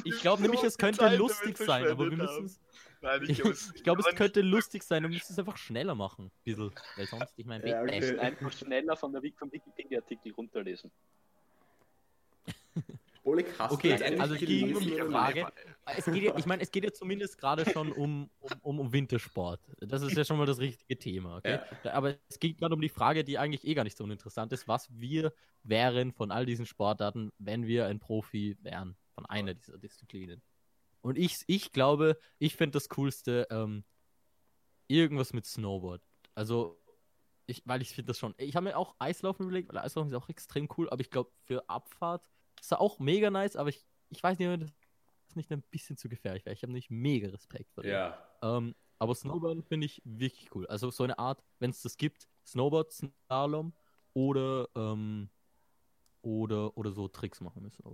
Ich 0.05 0.21
glaube 0.21 0.41
nämlich, 0.43 0.63
es 0.63 0.79
könnte 0.79 0.99
Zeit 1.01 1.19
lustig 1.19 1.59
sein, 1.59 1.87
aber 1.89 2.09
wir 2.11 2.17
müssen 2.17 2.47
es. 2.47 2.61
Nein, 3.07 3.23
ich 3.23 3.31
Ich, 3.31 3.37
glaube, 3.37 3.51
es, 3.53 3.75
glaube, 3.83 4.03
es 4.09 4.15
könnte 4.17 4.41
lustig 4.41 4.83
sein, 4.83 5.03
wir 5.03 5.09
müssen 5.09 5.33
es 5.33 5.39
einfach 5.39 5.57
schneller 5.57 5.95
machen. 5.95 6.27
Ein 6.27 6.31
bisschen. 6.45 6.73
Weil 6.97 7.07
sonst, 7.07 7.33
ich 7.37 7.47
meine, 7.47 7.69
Ja, 7.69 7.83
okay. 7.83 8.19
Einfach 8.19 8.53
schneller 8.53 8.97
von 8.97 9.13
der 9.13 9.23
Wik- 9.23 9.39
vom 9.39 9.51
Wikipedia-Artikel 9.53 10.33
runterlesen. 10.33 10.91
Oleg, 13.25 13.47
hast 13.59 13.73
Okay, 13.73 13.97
du 13.97 14.21
also 14.21 14.35
es 14.35 14.41
ging 14.41 14.77
um 14.77 14.83
die 14.83 14.93
Frage. 14.93 15.47
Es 15.85 16.05
geht 16.05 16.23
ja, 16.23 16.37
ich 16.37 16.47
meine, 16.47 16.63
es 16.63 16.71
geht 16.71 16.85
ja 16.85 16.93
zumindest 16.93 17.39
gerade 17.39 17.69
schon 17.69 17.91
um, 17.93 18.31
um, 18.63 18.79
um, 18.79 18.93
Wintersport. 18.93 19.61
Das 19.81 20.03
ist 20.03 20.17
ja 20.17 20.25
schon 20.25 20.39
mal 20.39 20.47
das 20.47 20.61
richtige 20.61 20.97
Thema, 20.97 21.39
okay? 21.39 21.59
Ja. 21.83 21.93
Aber 21.93 22.17
es 22.29 22.39
geht 22.39 22.59
gerade 22.59 22.75
um 22.75 22.81
die 22.81 22.89
Frage, 22.89 23.25
die 23.25 23.37
eigentlich 23.39 23.65
eh 23.67 23.75
gar 23.75 23.83
nicht 23.83 23.97
so 23.97 24.05
uninteressant 24.05 24.53
ist, 24.53 24.69
was 24.69 24.89
wir 24.93 25.33
wären 25.65 26.13
von 26.13 26.31
all 26.31 26.47
diesen 26.47 26.67
Sportarten, 26.67 27.33
wenn 27.39 27.67
wir 27.67 27.87
ein 27.87 27.99
Profi 27.99 28.57
wären, 28.61 28.97
von 29.15 29.27
einer 29.27 29.55
dieser 29.55 29.79
Disziplinen. 29.79 30.41
Und 31.07 31.19
ich, 31.19 31.45
ich 31.47 31.71
glaube, 31.71 32.19
ich 32.41 32.57
finde 32.57 32.73
das 32.73 32.89
Coolste 32.89 33.47
ähm, 33.51 33.85
irgendwas 34.89 35.33
mit 35.33 35.47
Snowboard. 35.47 36.03
Also, 36.35 36.83
ich, 37.47 37.63
weil 37.65 37.81
ich 37.81 37.91
finde 37.91 38.09
das 38.09 38.19
schon. 38.19 38.35
Ich 38.39 38.57
habe 38.57 38.65
mir 38.65 38.77
auch 38.77 38.97
Eislaufen 38.99 39.45
überlegt, 39.47 39.73
weil 39.73 39.79
Eislaufen 39.79 40.11
ist 40.11 40.17
auch 40.17 40.29
extrem 40.29 40.69
cool, 40.77 40.91
aber 40.91 41.01
ich 41.01 41.11
glaube, 41.11 41.31
für 41.45 41.71
Abfahrt 41.71 42.29
ist 42.61 42.73
er 42.73 42.81
auch 42.81 42.99
mega 42.99 43.31
nice, 43.31 43.55
aber 43.55 43.69
ich, 43.69 43.87
ich 44.09 44.21
weiß 44.21 44.37
nicht, 44.37 44.49
ob 44.49 44.59
das 45.29 45.37
nicht 45.37 45.53
ein 45.53 45.63
bisschen 45.63 45.97
zu 45.97 46.09
gefährlich 46.09 46.45
wäre. 46.45 46.55
Ich 46.55 46.63
habe 46.63 46.73
nicht 46.73 46.91
mega 46.91 47.29
Respekt 47.29 47.71
vor 47.71 47.85
dem. 47.85 47.93
Ja, 47.93 48.19
Ähm, 48.43 48.75
aber 48.99 49.15
Snowboard 49.15 49.65
finde 49.65 49.87
ich 49.87 50.03
wirklich 50.05 50.53
cool. 50.57 50.67
Also 50.67 50.91
so 50.91 51.05
eine 51.05 51.21
Art, 51.21 51.41
wenn 51.61 51.71
es 51.71 51.83
das 51.83 51.97
gibt, 51.97 52.27
Snowboard, 52.45 52.91
Slalom 52.91 53.75
oder, 54.13 54.69
ähm, 54.75 55.31
oder, 56.23 56.77
oder 56.77 56.91
so 56.91 57.07
Tricks 57.07 57.41
machen 57.41 57.63
müssen. 57.63 57.85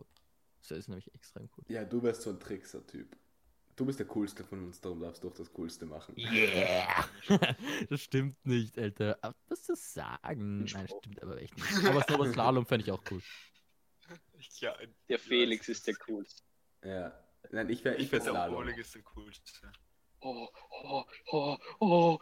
Das 0.68 0.79
ist 0.79 0.88
nämlich 0.88 1.12
extrem 1.14 1.48
cool. 1.57 1.64
ja, 1.68 1.85
du 1.85 2.03
wärst 2.03 2.22
so 2.22 2.31
ein 2.31 2.38
Trickser-Typ. 2.40 3.16
Du 3.75 3.87
bist 3.87 3.98
der 3.98 4.07
Coolste 4.07 4.44
von 4.44 4.64
uns, 4.66 4.81
darum 4.81 5.01
darfst 5.01 5.25
du 5.25 5.29
auch 5.29 5.35
das 5.35 5.51
Coolste 5.53 5.87
machen. 5.87 6.14
Yeah! 6.16 7.09
das 7.88 8.03
stimmt 8.03 8.44
nicht, 8.44 8.79
Alter. 8.79 9.18
Aber 9.22 9.35
das 9.48 9.62
zu 9.62 9.75
sagen. 9.75 10.64
Nein, 10.64 10.87
das 10.87 10.98
stimmt 10.98 11.22
aber 11.22 11.40
echt 11.40 11.57
nicht. 11.57 11.85
Aber 11.87 12.03
Snowboard 12.03 12.33
Slalom 12.33 12.66
fände 12.66 12.85
ich 12.85 12.92
auch 12.92 13.03
cool. 13.11 13.22
Ja, 14.59 14.77
Der 15.09 15.18
Felix 15.18 15.68
ist 15.68 15.87
der 15.87 15.94
coolste. 15.96 16.42
Ja. 16.85 17.18
Nein, 17.51 17.70
ich 17.70 17.83
wäre 17.85 17.96
ich 17.96 18.05
ich 18.05 18.12
wär 18.12 18.20
Slalom. 18.20 18.57
Oleg 18.57 18.77
ist 18.77 18.94
der 18.94 19.03
coolste. 19.03 19.72
Oh, 20.20 20.48
oh, 20.83 21.05
oh, 21.33 21.57
oh. 21.81 22.18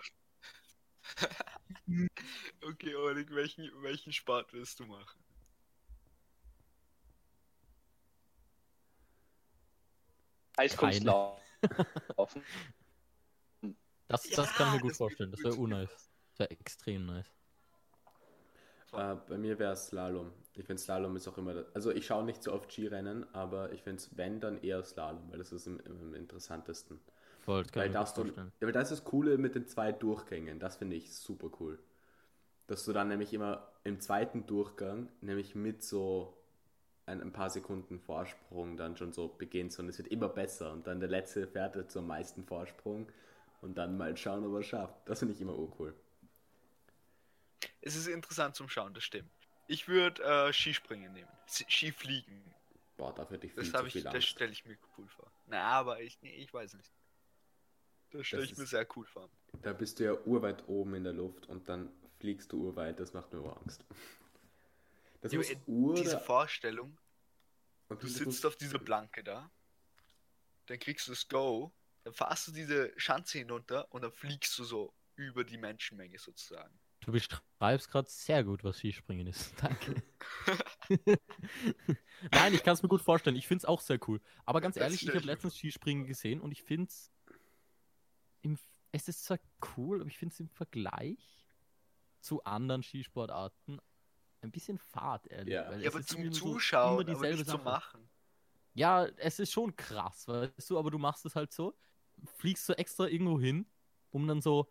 Okay, 2.63 2.95
Oleg, 2.95 3.35
welchen, 3.35 3.69
welchen 3.83 4.13
Sport 4.13 4.53
willst 4.53 4.79
du 4.81 4.87
machen? 4.87 5.19
Eiskunstlaufen. 10.61 11.41
Das, 14.09 14.23
das 14.29 14.37
Ja, 14.39 14.45
kann 14.57 14.67
ich 14.69 14.75
mir 14.75 14.89
gut 14.89 14.97
vorstellen. 14.97 15.31
Das 15.31 15.45
wäre 15.45 15.55
unnice. 15.55 15.89
Das 16.33 16.39
wäre 16.41 16.51
extrem 16.51 17.07
nice. 17.07 17.31
Äh, 18.93 19.15
bei 19.29 19.39
mir 19.39 19.57
wäre 19.61 19.75
es 19.75 19.87
Slalom. 19.87 20.33
Ich 20.55 20.65
finde 20.67 20.83
Slalom 20.83 21.15
ist 21.15 21.29
auch 21.29 21.39
immer. 21.39 21.55
das- 21.55 21.67
Also 21.77 21.93
ich 21.93 22.07
schaue 22.07 22.25
nicht 22.25 22.43
so 22.43 22.53
oft 22.53 22.73
Skirennen, 22.73 23.33
aber 23.33 23.73
ich 23.73 23.83
finde 23.83 23.99
es, 24.03 24.17
wenn, 24.17 24.41
dann 24.41 24.61
eher 24.63 24.83
Slalom, 24.83 25.31
weil 25.31 25.39
das 25.39 25.53
ist 25.53 25.69
am, 25.69 25.79
am 25.87 26.15
interessantesten. 26.15 27.01
Voll, 27.39 27.63
das 27.63 27.71
kann 27.71 27.83
Weil, 27.85 27.93
das, 27.93 28.15
du, 28.15 28.25
ja, 28.27 28.33
weil 28.59 28.73
das 28.73 28.91
ist 28.91 28.99
das 28.99 29.05
Coole 29.05 29.39
mit 29.39 29.55
den 29.55 29.69
zwei 29.69 29.93
Durchgängen. 29.93 30.59
Das 30.59 30.77
finde 30.77 30.97
ich 30.97 31.15
super 31.15 31.51
cool. 31.61 31.79
Dass 32.67 32.85
du 32.85 32.93
dann 32.93 33.07
nämlich 33.07 33.33
immer 33.33 33.71
im 33.85 34.01
zweiten 34.01 34.47
Durchgang, 34.47 35.09
nämlich 35.21 35.55
mit 35.55 35.85
so 35.85 36.37
ein, 37.11 37.21
ein 37.21 37.33
paar 37.33 37.51
Sekunden 37.51 37.99
Vorsprung 38.01 38.77
dann 38.77 38.97
schon 38.97 39.13
so 39.13 39.29
beginnst 39.29 39.79
und 39.79 39.89
es 39.89 39.99
wird 39.99 40.09
immer 40.09 40.29
besser 40.29 40.73
und 40.73 40.87
dann 40.87 41.01
der 41.01 41.09
letzte 41.09 41.47
fährt 41.47 41.77
halt 41.77 41.91
zum 41.91 42.07
meisten 42.07 42.45
Vorsprung 42.45 43.09
und 43.61 43.77
dann 43.77 43.97
mal 43.99 44.17
schauen, 44.17 44.45
ob 44.47 44.55
er 44.55 44.61
es 44.61 44.67
schafft. 44.67 44.95
Das 45.09 45.19
finde 45.19 45.35
ich 45.35 45.41
immer 45.41 45.57
urcool. 45.57 45.95
Es 47.83 47.97
ist 47.97 48.07
interessant 48.07 48.55
zum 48.57 48.69
Schauen, 48.69 48.95
das 48.95 49.05
stimmt. 49.05 49.31
Ich 49.67 49.89
würde 49.89 50.23
äh, 50.23 50.53
Skispringen 50.53 51.13
nehmen. 51.13 51.29
Skifliegen. 51.47 52.43
Boah, 52.97 53.15
dafür 53.15 53.37
hätte 53.37 53.47
ich 53.47 53.53
viel 53.55 53.63
Das, 53.71 53.81
zu 53.81 53.87
ich, 53.87 53.93
viel 53.93 54.03
das 54.03 54.15
Angst. 54.15 54.29
stelle 54.29 54.53
ich 54.53 54.65
mir 54.65 54.77
cool 54.99 55.07
vor. 55.09 55.31
Na, 55.47 55.63
aber 55.63 56.01
ich, 56.01 56.19
nee, 56.23 56.35
ich 56.35 56.53
weiß 56.53 56.75
nicht. 56.75 56.91
Das 58.13 58.27
stelle 58.27 58.45
ich 58.45 58.57
mir 58.57 58.65
ist- 58.65 58.71
sehr 58.71 58.87
cool 58.97 59.07
vor. 59.07 59.29
Da 59.63 59.73
bist 59.73 59.99
du 59.99 60.05
ja 60.05 60.13
urweit 60.27 60.69
oben 60.69 60.95
in 60.95 61.05
der 61.05 61.13
Luft 61.13 61.49
und 61.49 61.69
dann 61.69 61.91
fliegst 62.19 62.53
du 62.53 62.69
urweit, 62.69 63.01
das 63.01 63.13
macht 63.15 63.33
mir 63.33 63.41
Angst. 63.57 63.85
Das 65.23 65.33
Ja, 65.33 65.39
muss 65.39 65.51
aber 65.51 65.61
ur... 65.67 65.95
Diese 65.95 66.19
Vorstellung, 66.19 66.97
und 67.91 68.03
du 68.03 68.09
sitzt 68.09 68.47
auf 68.47 68.57
dieser 68.57 68.79
Planke 68.79 69.23
da, 69.23 69.51
dann 70.67 70.79
kriegst 70.79 71.09
du 71.09 71.13
das 71.13 71.29
Go, 71.29 71.73
dann 72.05 72.15
fahrst 72.15 72.49
du 72.49 72.53
diese 72.53 72.93
Schanze 72.97 73.39
hinunter 73.39 73.93
und 73.93 74.03
dann 74.03 74.13
fliegst 74.13 74.57
du 74.59 74.65
so 74.65 74.95
über 75.17 75.45
die 75.45 75.59
Menschenmenge 75.59 76.19
sozusagen. 76.19 76.79
Du 77.01 77.13
beschreibst 77.13 77.91
gerade 77.91 78.09
sehr 78.09 78.45
gut, 78.45 78.63
was 78.63 78.79
Skispringen 78.79 79.27
ist. 79.27 79.55
Danke. 79.63 80.03
Nein, 82.31 82.55
ich 82.55 82.63
kann 82.63 82.75
es 82.75 82.83
mir 82.83 82.89
gut 82.89 83.03
vorstellen. 83.03 83.37
Ich 83.37 83.49
finde 83.49 83.63
es 83.63 83.65
auch 83.65 83.81
sehr 83.81 83.99
cool. 84.09 84.21
Aber 84.45 84.61
ganz 84.61 84.75
Das 84.75 84.83
ehrlich, 84.85 85.03
ich 85.03 85.09
habe 85.09 85.21
letztens 85.21 85.57
Skispringen 85.57 86.07
gesehen 86.07 86.41
und 86.41 86.53
ich 86.53 86.63
finde 86.63 86.89
es. 86.89 87.11
Es 88.93 89.07
ist 89.07 89.25
zwar 89.25 89.39
cool, 89.77 90.01
aber 90.01 90.09
ich 90.11 90.19
finde 90.19 90.33
es 90.33 90.41
im 90.41 90.49
Vergleich 90.49 91.47
zu 92.21 92.43
anderen 92.45 92.83
Skisportarten 92.83 93.81
ein 94.43 94.51
bisschen 94.51 94.79
fad, 94.79 95.27
ehrlich. 95.27 95.55
Ja. 95.55 95.71
weil 95.71 95.81
Ja, 95.81 95.89
es 95.89 95.95
aber 95.95 96.01
ist 96.01 96.09
zum 96.09 96.21
irgendwie 96.21 96.39
so 96.39 96.53
Zuschauen, 96.53 96.85
immer 96.85 96.95
aber 96.95 97.05
dieselbe 97.05 97.39
nicht 97.39 97.51
zum. 97.51 97.65
Machen. 97.65 98.09
Ja, 98.75 99.05
es 99.17 99.39
ist 99.39 99.53
schon 99.53 99.75
krass, 99.77 100.29
weißt 100.29 100.71
du, 100.71 100.79
aber 100.79 100.91
du 100.91 100.99
machst 100.99 101.27
es 101.27 101.35
halt 101.35 101.53
so, 101.53 101.75
fliegst 102.37 102.67
so 102.67 102.73
extra 102.75 103.07
irgendwo 103.07 103.41
hin, 103.41 103.67
um 104.11 104.27
dann 104.27 104.41
so 104.41 104.69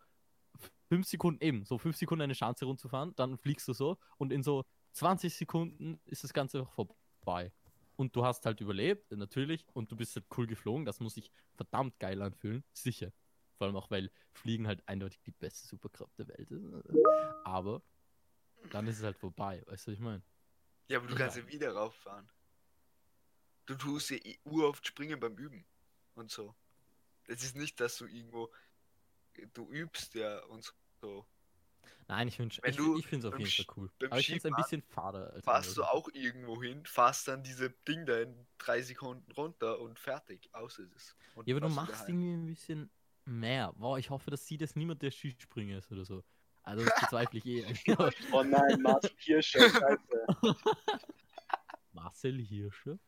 fünf 0.88 1.06
Sekunden 1.06 1.42
eben, 1.44 1.64
so 1.64 1.78
fünf 1.78 1.96
Sekunden 1.96 2.22
eine 2.22 2.32
Chance 2.32 2.64
runterzufahren, 2.64 3.14
dann 3.16 3.38
fliegst 3.38 3.68
du 3.68 3.72
so 3.72 3.98
und 4.16 4.32
in 4.32 4.42
so 4.42 4.64
20 4.92 5.34
Sekunden 5.34 6.00
ist 6.06 6.24
das 6.24 6.32
Ganze 6.32 6.60
einfach 6.60 6.72
vorbei. 6.72 7.52
Und 7.96 8.16
du 8.16 8.24
hast 8.24 8.46
halt 8.46 8.60
überlebt, 8.60 9.12
natürlich, 9.12 9.66
und 9.74 9.92
du 9.92 9.96
bist 9.96 10.16
halt 10.16 10.24
cool 10.36 10.46
geflogen, 10.46 10.86
das 10.86 11.00
muss 11.00 11.14
sich 11.14 11.30
verdammt 11.54 11.98
geil 12.00 12.22
anfühlen, 12.22 12.64
sicher. 12.72 13.12
Vor 13.58 13.66
allem 13.66 13.76
auch, 13.76 13.90
weil 13.90 14.10
Fliegen 14.32 14.66
halt 14.66 14.82
eindeutig 14.88 15.20
die 15.20 15.32
beste 15.32 15.66
Superkraft 15.66 16.18
der 16.18 16.28
Welt 16.28 16.50
ist. 16.50 16.64
Aber 17.44 17.82
dann 18.70 18.86
ist 18.86 18.98
es 18.98 19.04
halt 19.04 19.16
vorbei, 19.16 19.62
weißt 19.66 19.86
du, 19.86 19.90
was 19.90 19.94
ich 19.94 20.00
meine? 20.00 20.22
Ja, 20.88 20.98
aber 20.98 21.08
du 21.08 21.14
kannst 21.14 21.36
ja 21.36 21.46
wieder 21.46 21.72
rauffahren. 21.72 22.28
Du 23.66 23.74
tust 23.76 24.10
ja 24.10 24.16
eh 24.16 24.38
uroft 24.44 24.86
springen 24.86 25.20
beim 25.20 25.36
Üben 25.36 25.64
und 26.14 26.30
so. 26.30 26.54
Es 27.28 27.44
ist 27.44 27.56
nicht, 27.56 27.78
dass 27.80 27.96
du 27.98 28.06
irgendwo, 28.06 28.52
du 29.54 29.70
übst 29.70 30.14
ja 30.14 30.42
und 30.46 30.74
so. 31.00 31.24
Nein, 32.08 32.26
ich, 32.26 32.38
wünsch- 32.40 32.58
Wenn 32.62 32.74
ich, 32.74 32.98
ich 33.04 33.06
finde 33.06 33.28
es 33.28 33.32
auf 33.32 33.38
jeden 33.38 33.50
Fall 33.52 33.74
cool. 33.76 33.90
Aber 34.06 34.18
ich 34.18 34.26
finde 34.26 34.38
es 34.38 34.44
ein 34.46 34.56
bisschen 34.56 34.82
fade. 34.82 35.30
Als 35.32 35.44
Fahrst 35.44 35.76
du 35.76 35.84
auch 35.84 36.08
irgendwo 36.12 36.60
hin, 36.60 36.84
fahrst 36.84 37.28
dann 37.28 37.44
diese 37.44 37.70
Ding 37.70 38.04
da 38.04 38.20
in 38.20 38.46
drei 38.58 38.82
Sekunden 38.82 39.30
runter 39.32 39.78
und 39.78 39.96
fertig. 40.00 40.48
Aus 40.52 40.78
ist 40.80 40.92
es. 40.92 41.14
Und 41.36 41.46
Ja, 41.46 41.54
aber 41.56 41.68
du 41.68 41.72
machst 41.72 42.08
heim. 42.08 42.20
irgendwie 42.20 42.32
ein 42.32 42.46
bisschen 42.46 42.90
mehr. 43.26 43.72
Boah, 43.74 43.96
ich 43.96 44.10
hoffe, 44.10 44.28
dass 44.32 44.44
sieht 44.44 44.60
das 44.60 44.74
niemand, 44.74 45.02
der 45.02 45.12
Skispringer 45.12 45.78
ist 45.78 45.92
oder 45.92 46.04
so. 46.04 46.24
Also 46.62 46.84
das 46.84 47.00
bezweifle 47.00 47.38
ich 47.38 47.46
eh. 47.46 47.64
Oh 48.32 48.42
nein, 48.42 48.80
Marcel 48.82 49.10
Hirscher, 49.18 49.68
Scheiße. 49.70 50.26
Marcel 51.92 52.38
Hirsche? 52.40 52.98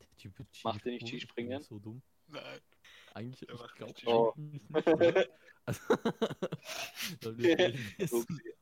Der 0.00 0.16
Typ 0.16 0.38
wird 0.38 0.48
Macht 0.64 0.84
der 0.84 0.92
nicht 0.92 1.06
Skispringen? 1.08 1.62
So 1.62 1.78
dumm. 1.78 2.02
Nein. 2.28 2.60
Eigentlich, 3.14 3.40
Der 3.48 3.54
ich 3.54 3.74
glaube 3.74 3.94
Oh. 4.06 4.34
Also. 5.66 5.94
Upsi. 7.24 8.54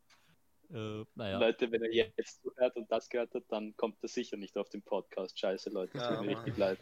äh, 0.72 1.04
naja. 1.14 1.38
Leute, 1.38 1.70
wenn 1.72 1.82
er 1.82 1.92
jetzt 1.92 2.42
zuhört 2.42 2.76
und 2.76 2.90
das 2.92 3.08
gehört 3.08 3.34
hat, 3.34 3.44
dann 3.48 3.76
kommt 3.76 4.02
er 4.02 4.08
sicher 4.08 4.36
nicht 4.36 4.56
auf 4.56 4.68
den 4.68 4.82
Podcast. 4.82 5.38
Scheiße, 5.38 5.70
Leute, 5.70 5.98
es 5.98 6.04
Ja, 6.04 6.10
mir 6.10 6.16
Mann. 6.34 6.44
richtig 6.44 6.56
leid. 6.58 6.78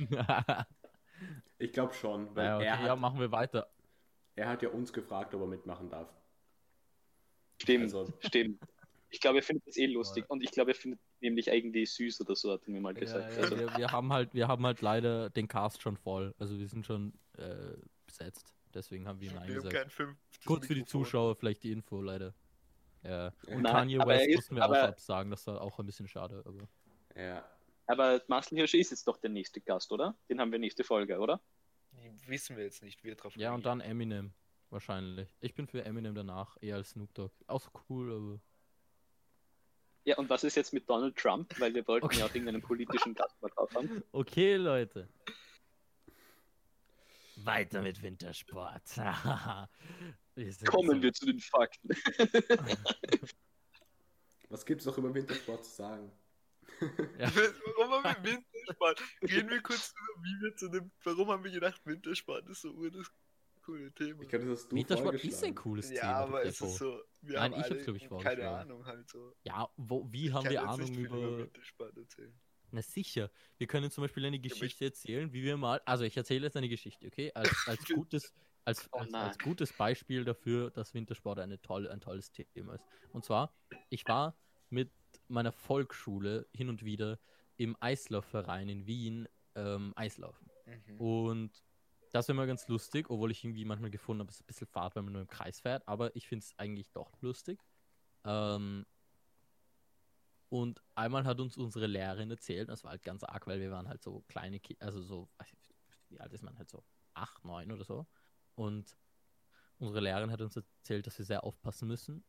Ich 1.59 1.73
glaube 1.73 1.95
schon, 1.95 2.35
weil 2.35 2.45
naja, 2.45 2.57
okay, 2.57 2.67
er, 2.67 2.79
hat, 2.79 2.87
ja, 2.87 2.97
machen 2.97 3.21
wir 3.21 3.31
weiter. 3.33 3.71
er 4.37 4.49
hat 4.49 4.63
ja 4.63 4.71
uns 4.71 4.93
gefragt, 4.93 5.35
ob 5.35 5.43
er 5.43 5.47
mitmachen 5.47 5.89
darf. 5.91 6.09
Stimmt, 7.61 7.85
Also- 7.85 8.13
stimmt. 8.21 8.63
Ich 9.13 9.21
glaube, 9.21 9.39
er 9.39 9.43
findet 9.43 9.67
das 9.67 9.77
eh 9.77 9.87
lustig 9.87 10.25
und 10.29 10.41
ich 10.41 10.53
glaube, 10.53 10.71
er 10.71 10.75
findet 10.77 11.01
nämlich 11.21 11.51
eigentlich 11.51 11.93
süß 11.95 12.21
oder 12.21 12.37
so, 12.37 12.53
hat 12.53 12.61
er 12.65 12.71
mir 12.71 12.81
mal 12.81 12.95
gesagt. 12.95 13.33
ja, 13.35 13.43
Also, 13.43 13.59
wir, 13.59 13.77
wir, 13.77 13.91
haben 13.91 14.13
halt, 14.13 14.33
wir 14.35 14.47
haben 14.47 14.65
halt 14.65 14.81
leider 14.83 15.31
den 15.31 15.49
Cast 15.49 15.83
schon 15.83 15.97
voll. 15.97 16.33
Also 16.39 16.57
wir 16.57 16.69
sind 16.69 16.87
schon 16.87 17.13
äh, 17.37 17.75
besetzt. 18.07 18.55
Deswegen 18.73 19.09
haben 19.09 19.21
wir 19.21 19.29
ihn 19.31 19.35
Wir 19.35 19.41
eingesetzt. 19.43 19.97
Kurz 20.47 20.65
für 20.69 20.77
die. 20.77 20.85
Zuschauer 20.85 21.35
vielleicht 21.35 21.65
die 21.65 21.73
Info 21.73 22.01
leider. 22.01 22.33
Ja. 23.03 23.33
Und 23.49 23.63
Nein, 23.63 23.73
Kanye 23.73 23.99
West 24.07 24.29
ist- 24.29 24.37
mussten 24.37 24.55
wir 24.57 24.63
auch 24.65 24.69
aber- 24.69 24.83
absagen, 24.91 25.31
das 25.33 25.45
war 25.49 25.61
auch 25.61 25.77
ein 25.81 25.87
bisschen 25.87 26.07
schade. 26.07 26.45
Aber 26.47 26.69
Ja. 27.21 27.45
aber 27.87 28.23
Marcel 28.29 28.59
Hirscher 28.59 28.79
ist 28.79 28.91
jetzt 28.93 29.09
doch 29.09 29.17
der 29.17 29.31
nächste 29.31 29.61
Gast, 29.61 29.91
oder? 29.91 30.15
Den 30.29 30.39
haben 30.41 30.53
wir 30.53 30.61
nächste 30.61 30.85
Folge, 30.85 31.19
oder? 31.19 31.41
Die 31.93 32.29
wissen 32.29 32.57
wir 32.57 32.63
jetzt 32.63 32.81
nicht, 32.85 33.03
wie 33.03 33.09
er 33.11 33.17
drauf 33.17 33.35
ja, 33.37 33.53
und 33.53 33.67
dann 33.67 33.81
Eminem. 33.81 34.33
Wahrscheinlich. 34.71 35.29
Ich 35.41 35.55
bin 35.55 35.67
für 35.67 35.85
Eminem 35.85 36.15
danach, 36.15 36.57
eher 36.61 36.77
als 36.77 36.91
Snoop 36.91 37.13
Dogg. 37.15 37.33
Auch 37.49 37.69
cool, 37.89 38.13
aber. 38.13 38.41
Ja, 40.05 40.17
und 40.17 40.31
was 40.31 40.45
ist 40.45 40.55
jetzt 40.55 40.73
mit 40.73 40.89
Donald 40.89 41.17
Trump? 41.17 41.59
Weil 41.61 41.75
wir 41.75 41.87
wollten 41.87 42.07
Okay. 42.07 42.19
ja 42.21 42.25
auch 42.27 42.35
irgendeinen 42.35 42.63
politischen 42.63 43.15
Gast 43.15 43.41
mal 43.43 43.49
drauf 43.51 43.75
haben. 43.75 44.03
Okay, 44.13 44.57
Leute. 44.57 45.09
Weiter 47.37 47.83
mit 47.83 48.01
Wintersport. 48.03 48.97
wir 48.97 50.55
Kommen 50.67 50.97
so- 50.97 51.03
wir 51.03 51.13
zu 51.13 51.27
den 51.27 51.41
Fakten. 51.41 51.89
Was 54.49 54.65
gibt's 54.67 54.85
noch 54.85 54.99
über 54.99 55.13
Wintersport 55.15 55.65
zu 55.65 55.71
sagen? 55.71 56.13
Ja. 57.19 57.31
Warum 57.77 58.05
haben 58.05 58.25
wir 58.25 58.33
Wintersport? 58.55 59.03
Reden 59.23 59.51
wir 59.51 59.63
kurz 59.63 59.93
drüber, 59.95 60.23
wie 60.23 60.41
wir 60.45 60.57
zu 60.57 60.69
dem. 60.69 60.91
Warum 61.05 61.29
haben 61.29 61.45
wir 61.45 61.51
gedacht, 61.53 61.81
Wintersport 61.85 62.49
ist 62.49 62.63
so 62.63 62.71
ur 62.73 62.91
das 62.91 63.11
coole 63.71 63.93
Thema? 63.93 64.23
Ich 64.23 64.29
glaube, 64.29 64.45
das 64.47 64.59
hast 64.61 64.73
du 64.73 64.77
Wintersport 64.77 65.25
ist 65.25 65.45
ein 65.45 65.55
cooles 65.55 65.91
ja, 65.91 66.01
Thema. 66.01 66.15
aber 66.15 66.45
es 66.45 66.61
ist 66.61 66.77
so. 66.77 67.01
Wir 67.23 67.35
Nein, 67.35 67.53
haben 67.53 67.53
ich 67.53 67.59
hab's, 67.59 67.71
alle 67.71 67.83
glaub 67.83 67.97
ich, 67.97 68.03
keine 68.03 68.09
vorgeschlagen. 68.09 68.71
Ahnung 68.71 68.87
halt 68.87 69.09
so. 69.09 69.35
Ja, 69.45 69.69
wo, 69.77 70.11
wie 70.11 70.27
Ich 70.27 70.33
haben 70.33 70.49
wir 70.49 70.69
Ahnung 70.69 70.95
über 70.95 71.17
über. 71.17 71.39
Wintersport 71.39 71.97
erzählen. 71.97 72.41
Na 72.73 72.83
sicher. 72.83 73.31
Wir 73.59 73.67
können 73.67 73.91
zum 73.91 74.03
Beispiel 74.03 74.25
eine 74.25 74.39
Geschichte 74.39 74.85
erzählen, 74.85 75.33
wie 75.33 75.43
wir 75.43 75.57
mal. 75.57 75.81
Also 75.85 76.05
ich 76.05 76.17
erzähle 76.17 76.47
jetzt 76.47 76.57
eine 76.57 76.69
Geschichte, 76.69 77.07
okay? 77.07 77.33
Als, 77.35 77.51
als 77.67 77.85
gutes, 77.85 78.33
als, 78.65 78.89
Oh 78.93 78.99
als, 78.99 79.13
als 79.13 79.39
gutes 79.39 79.73
Beispiel 79.73 80.25
dafür, 80.25 80.71
dass 80.71 80.95
Wintersport 80.95 81.41
eine 81.41 81.61
tolle, 81.61 81.91
ein 81.91 82.01
tolles 82.01 82.31
Thema 82.31 82.75
ist. 82.75 82.85
Und 83.13 83.25
zwar, 83.25 83.55
ich 83.89 84.07
war 84.07 84.37
mit 84.69 84.93
meiner 85.27 85.53
Volksschule 85.53 86.49
hin 86.53 86.69
und 86.69 86.85
wieder 86.85 87.19
im 87.57 87.77
Eislaufverein 87.81 88.69
in 88.69 88.87
Wien 88.87 89.29
ähm, 89.57 89.93
Eislaufen. 89.97 90.49
Mhm. 90.67 91.01
Und 91.01 91.65
das 92.13 92.29
war 92.29 92.35
immer 92.35 92.47
ganz 92.47 92.67
lustig, 92.69 93.09
obwohl 93.11 93.31
ich 93.31 93.45
irgendwie 93.45 93.65
manchmal 93.65 93.91
gefunden 93.91 94.21
habe, 94.21 94.31
es 94.31 94.37
ist 94.37 94.43
ein 94.43 94.47
bisschen 94.47 94.67
fad, 94.67 94.97
wenn 94.97 95.05
man 95.05 95.13
nur 95.13 95.23
im 95.23 95.29
Kreis 95.29 95.61
fährt, 95.61 95.87
aber 95.87 96.15
ich 96.17 96.27
finde 96.27 96.45
es 96.45 96.59
eigentlich 96.59 96.91
doch 96.93 97.21
lustig. 97.23 97.61
Ähm, 98.25 98.85
und 100.49 100.81
einmal 100.97 101.25
hat 101.25 101.39
uns 101.41 101.57
unsere 101.57 101.87
Lehrerin 101.87 102.31
erzählt, 102.31 102.69
das 102.69 102.83
war 102.83 102.91
halt 102.91 103.05
ganz 103.05 103.23
arg, 103.23 103.47
weil 103.47 103.61
wir 103.61 103.71
waren 103.71 103.89
halt 103.89 104.03
so 104.03 104.25
kleine 104.27 104.59
Kinder, 104.59 104.85
also 104.85 105.03
so, 105.03 105.29
wie 106.09 106.21
alt 106.21 106.33
ist 106.33 106.43
man 106.43 106.59
halt 106.59 106.69
so? 106.69 106.85
Acht, 107.15 107.45
neun 107.45 107.71
oder 107.71 107.85
so. 107.85 108.07
Und 108.57 108.97
unsere 109.79 110.01
Lehrerin 110.01 110.33
hat 110.33 110.41
uns 110.41 110.57
erzählt, 110.57 111.07
dass 111.07 111.19
wir 111.19 111.25
sehr 111.25 111.45
aufpassen 111.45 111.87
müssen 111.87 112.25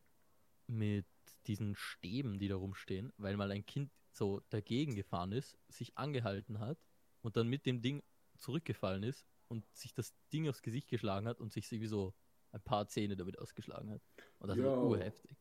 mit 0.68 1.06
diesen 1.46 1.74
Stäben, 1.74 2.38
die 2.38 2.48
da 2.48 2.54
rumstehen, 2.54 3.12
weil 3.16 3.36
mal 3.36 3.50
ein 3.50 3.66
Kind 3.66 3.90
so 4.12 4.40
dagegen 4.50 4.94
gefahren 4.94 5.32
ist, 5.32 5.58
sich 5.68 5.96
angehalten 5.98 6.60
hat 6.60 6.78
und 7.22 7.36
dann 7.36 7.48
mit 7.48 7.66
dem 7.66 7.82
Ding 7.82 8.02
zurückgefallen 8.36 9.02
ist 9.02 9.26
und 9.52 9.64
sich 9.76 9.92
das 9.94 10.14
Ding 10.32 10.48
aufs 10.48 10.62
Gesicht 10.62 10.88
geschlagen 10.88 11.28
hat 11.28 11.40
und 11.40 11.52
sich 11.52 11.70
irgendwie 11.70 11.86
so 11.88 12.14
ein 12.52 12.60
paar 12.62 12.88
Zähne 12.88 13.16
damit 13.16 13.38
ausgeschlagen 13.38 13.90
hat. 13.90 14.02
Und 14.38 14.48
das 14.48 14.58
war 14.58 14.64
Yo. 14.64 14.88
urheftig. 14.88 15.36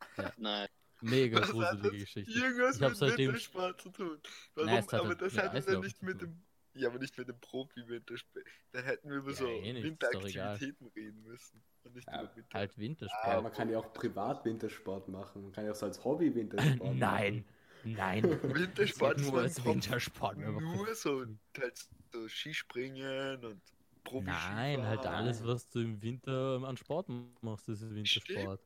Nein. 0.36 0.68
Mega 1.00 1.38
Was 1.40 1.48
hat 1.48 1.52
gruselige 1.52 1.82
das 1.82 1.90
Geschichte. 2.14 2.32
Irgendwas 2.32 2.74
Ich 2.76 2.80
mit 2.80 2.96
seitdem- 2.96 3.26
Wintersport 3.28 3.80
zu 3.80 3.90
tun. 3.90 4.18
Warum? 4.54 4.66
Nein, 4.70 4.78
es 4.84 4.92
hat 4.92 5.00
aber 5.00 5.08
halt 5.10 5.20
das 5.22 5.32
mit 5.34 5.42
hat 5.44 5.68
dann 5.68 5.80
nicht 5.80 5.98
zu 5.98 6.04
mit 6.04 6.18
tun. 6.20 6.28
dem. 6.30 6.42
Ja, 6.74 6.88
aber 6.88 6.98
nicht 6.98 7.18
mit 7.18 7.28
dem 7.28 7.40
Profi-Wintersport. 7.40 8.44
Dann 8.72 8.84
hätten 8.84 9.08
wir 9.10 9.16
über 9.18 9.30
Ja, 9.30 9.36
so 9.36 9.46
eh. 9.48 9.82
Winteraktivitäten 9.82 10.86
reden 10.94 11.22
müssen. 11.24 11.62
Und 11.84 11.94
nicht 11.94 12.06
Ja, 12.08 12.22
über 12.22 12.36
Winter. 12.36 12.58
Halt 12.58 12.78
Wintersport. 12.78 13.24
Aber 13.26 13.42
man 13.42 13.52
kann 13.52 13.70
ja 13.70 13.78
auch 13.78 13.92
privat 13.92 14.44
Wintersport 14.44 15.08
machen. 15.08 15.42
Man 15.42 15.52
kann 15.52 15.64
ja 15.64 15.72
auch 15.72 15.76
so 15.76 15.86
als 15.86 16.04
Hobby 16.04 16.34
Wintersport 16.34 16.94
Nein, 16.96 17.44
nein. 17.84 18.22
Wintersport 18.54 19.18
nur 19.18 19.40
als 19.40 19.64
Wintersport 19.64 20.38
Nur 20.38 20.94
so, 20.94 21.24
halt 21.58 21.88
so 22.12 22.28
Skispringen 22.28 23.44
und 23.44 23.62
Profi 24.04 24.26
Nein, 24.26 24.82
halt 24.86 25.06
alles, 25.06 25.44
was 25.44 25.68
du 25.68 25.80
im 25.80 26.02
Winter 26.02 26.60
an 26.64 26.76
Sport 26.76 27.08
machst, 27.42 27.68
das 27.68 27.82
ist 27.82 27.94
Wintersport. 27.94 28.60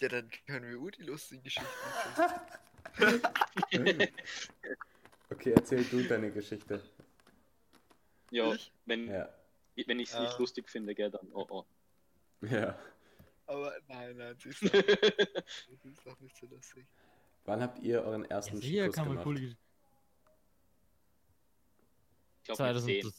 Ja, 0.00 0.08
dann 0.08 0.30
können 0.46 0.70
wir 0.70 0.78
auch 0.80 0.90
die 0.90 1.02
lustigen 1.02 1.42
Geschichten 1.42 1.68
Okay, 5.30 5.52
erzähl 5.52 5.84
du 5.84 6.02
deine 6.04 6.30
Geschichte. 6.30 6.82
Ja, 8.30 8.54
wenn, 8.86 9.08
Ja. 9.08 9.28
wenn 9.74 10.00
ich 10.00 10.08
es 10.08 10.14
Ja. 10.14 10.22
nicht 10.22 10.38
lustig 10.38 10.68
finde, 10.68 10.94
gell, 10.94 11.10
dann 11.10 11.28
oh 11.32 11.46
oh. 11.50 11.64
Ja. 12.42 12.78
Aber 13.46 13.74
nein, 13.88 14.16
nein, 14.16 14.36
sie 14.38 14.50
ist, 14.50 14.62
ist 14.62 16.06
doch 16.06 16.20
nicht 16.20 16.36
so 16.36 16.46
lustig. 16.46 16.86
Wann 17.48 17.62
habt 17.62 17.78
ihr 17.78 18.02
euren 18.02 18.24
Ja, 18.24 18.28
ersten 18.28 18.60
kann 18.92 19.08
man 19.08 19.16
gemacht? 19.16 19.24
Geschichten. 19.24 19.58
Ich 22.42 22.44
glaube, 22.44 22.74
mit 22.74 22.84
10. 22.84 23.12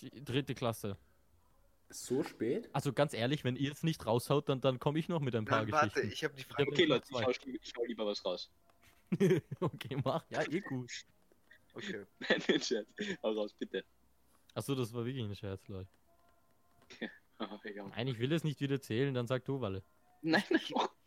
2000. 0.00 0.26
Dritte 0.26 0.54
Klasse. 0.54 0.96
So 1.90 2.24
spät? 2.24 2.70
Also 2.72 2.94
ganz 2.94 3.12
ehrlich, 3.12 3.44
wenn 3.44 3.56
ihr 3.56 3.68
jetzt 3.68 3.84
nicht 3.84 4.06
raushaut, 4.06 4.48
dann, 4.48 4.62
dann 4.62 4.78
komme 4.78 4.98
ich 4.98 5.10
noch 5.10 5.20
mit 5.20 5.36
ein 5.36 5.44
paar 5.44 5.64
Nein, 5.64 5.72
warte, 5.72 5.88
Geschichten. 6.00 6.12
ich 6.12 6.24
habe 6.24 6.34
die 6.34 6.44
Frage. 6.44 6.70
Okay, 6.70 6.84
Leute, 6.86 7.04
ich 7.10 7.14
Zwei. 7.14 7.24
hau, 7.24 7.30
ich 7.30 7.72
hau 7.76 7.84
lieber 7.84 8.06
was 8.06 8.24
raus. 8.24 8.50
okay, 9.60 9.98
mach. 10.02 10.24
Ja, 10.30 10.42
eh 10.50 10.60
gut. 10.60 10.90
Okay. 11.74 12.06
Nein, 12.20 12.42
den 12.48 12.62
Scherz. 12.62 12.88
Hau 13.22 13.32
raus, 13.32 13.52
bitte. 13.52 13.84
Achso, 14.54 14.74
das 14.74 14.94
war 14.94 15.04
wirklich 15.04 15.24
ein 15.26 15.36
Scherz, 15.36 15.68
Leute. 15.68 15.90
Oh, 17.38 17.44
ja. 17.74 17.86
Nein, 17.88 18.08
ich 18.08 18.18
will 18.18 18.32
es 18.32 18.44
nicht 18.44 18.60
wieder 18.60 18.76
erzählen, 18.76 19.12
dann 19.12 19.26
sag 19.26 19.44
du, 19.44 19.60
Walle. 19.60 19.84
Nein, 20.22 20.42
nein, 20.48 20.62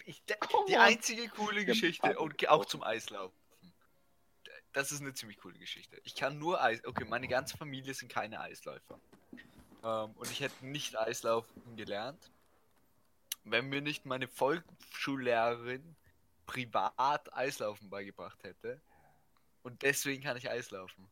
Ich, 0.05 0.23
Come 0.39 0.65
die 0.67 0.77
einzige 0.77 1.27
coole 1.29 1.65
Geschichte 1.65 2.17
und 2.19 2.47
auch 2.47 2.65
zum 2.65 2.83
Eislaufen. 2.83 3.37
Das 4.71 4.91
ist 4.91 5.01
eine 5.01 5.13
ziemlich 5.13 5.37
coole 5.39 5.57
Geschichte. 5.57 5.99
Ich 6.03 6.15
kann 6.15 6.37
nur 6.37 6.61
Eis. 6.61 6.83
Okay, 6.85 7.05
meine 7.05 7.27
ganze 7.27 7.57
Familie 7.57 7.93
sind 7.93 8.11
keine 8.11 8.39
Eisläufer. 8.39 8.99
Ähm, 9.83 10.11
und 10.11 10.29
ich 10.29 10.41
hätte 10.41 10.65
nicht 10.65 10.97
Eislaufen 10.97 11.75
gelernt, 11.75 12.31
wenn 13.45 13.67
mir 13.69 13.81
nicht 13.81 14.05
meine 14.05 14.27
Volksschullehrerin 14.27 15.95
privat 16.45 17.33
Eislaufen 17.33 17.89
beigebracht 17.89 18.43
hätte. 18.43 18.81
Und 19.63 19.81
deswegen 19.81 20.21
kann 20.21 20.37
ich 20.37 20.49
Eislaufen. 20.49 21.07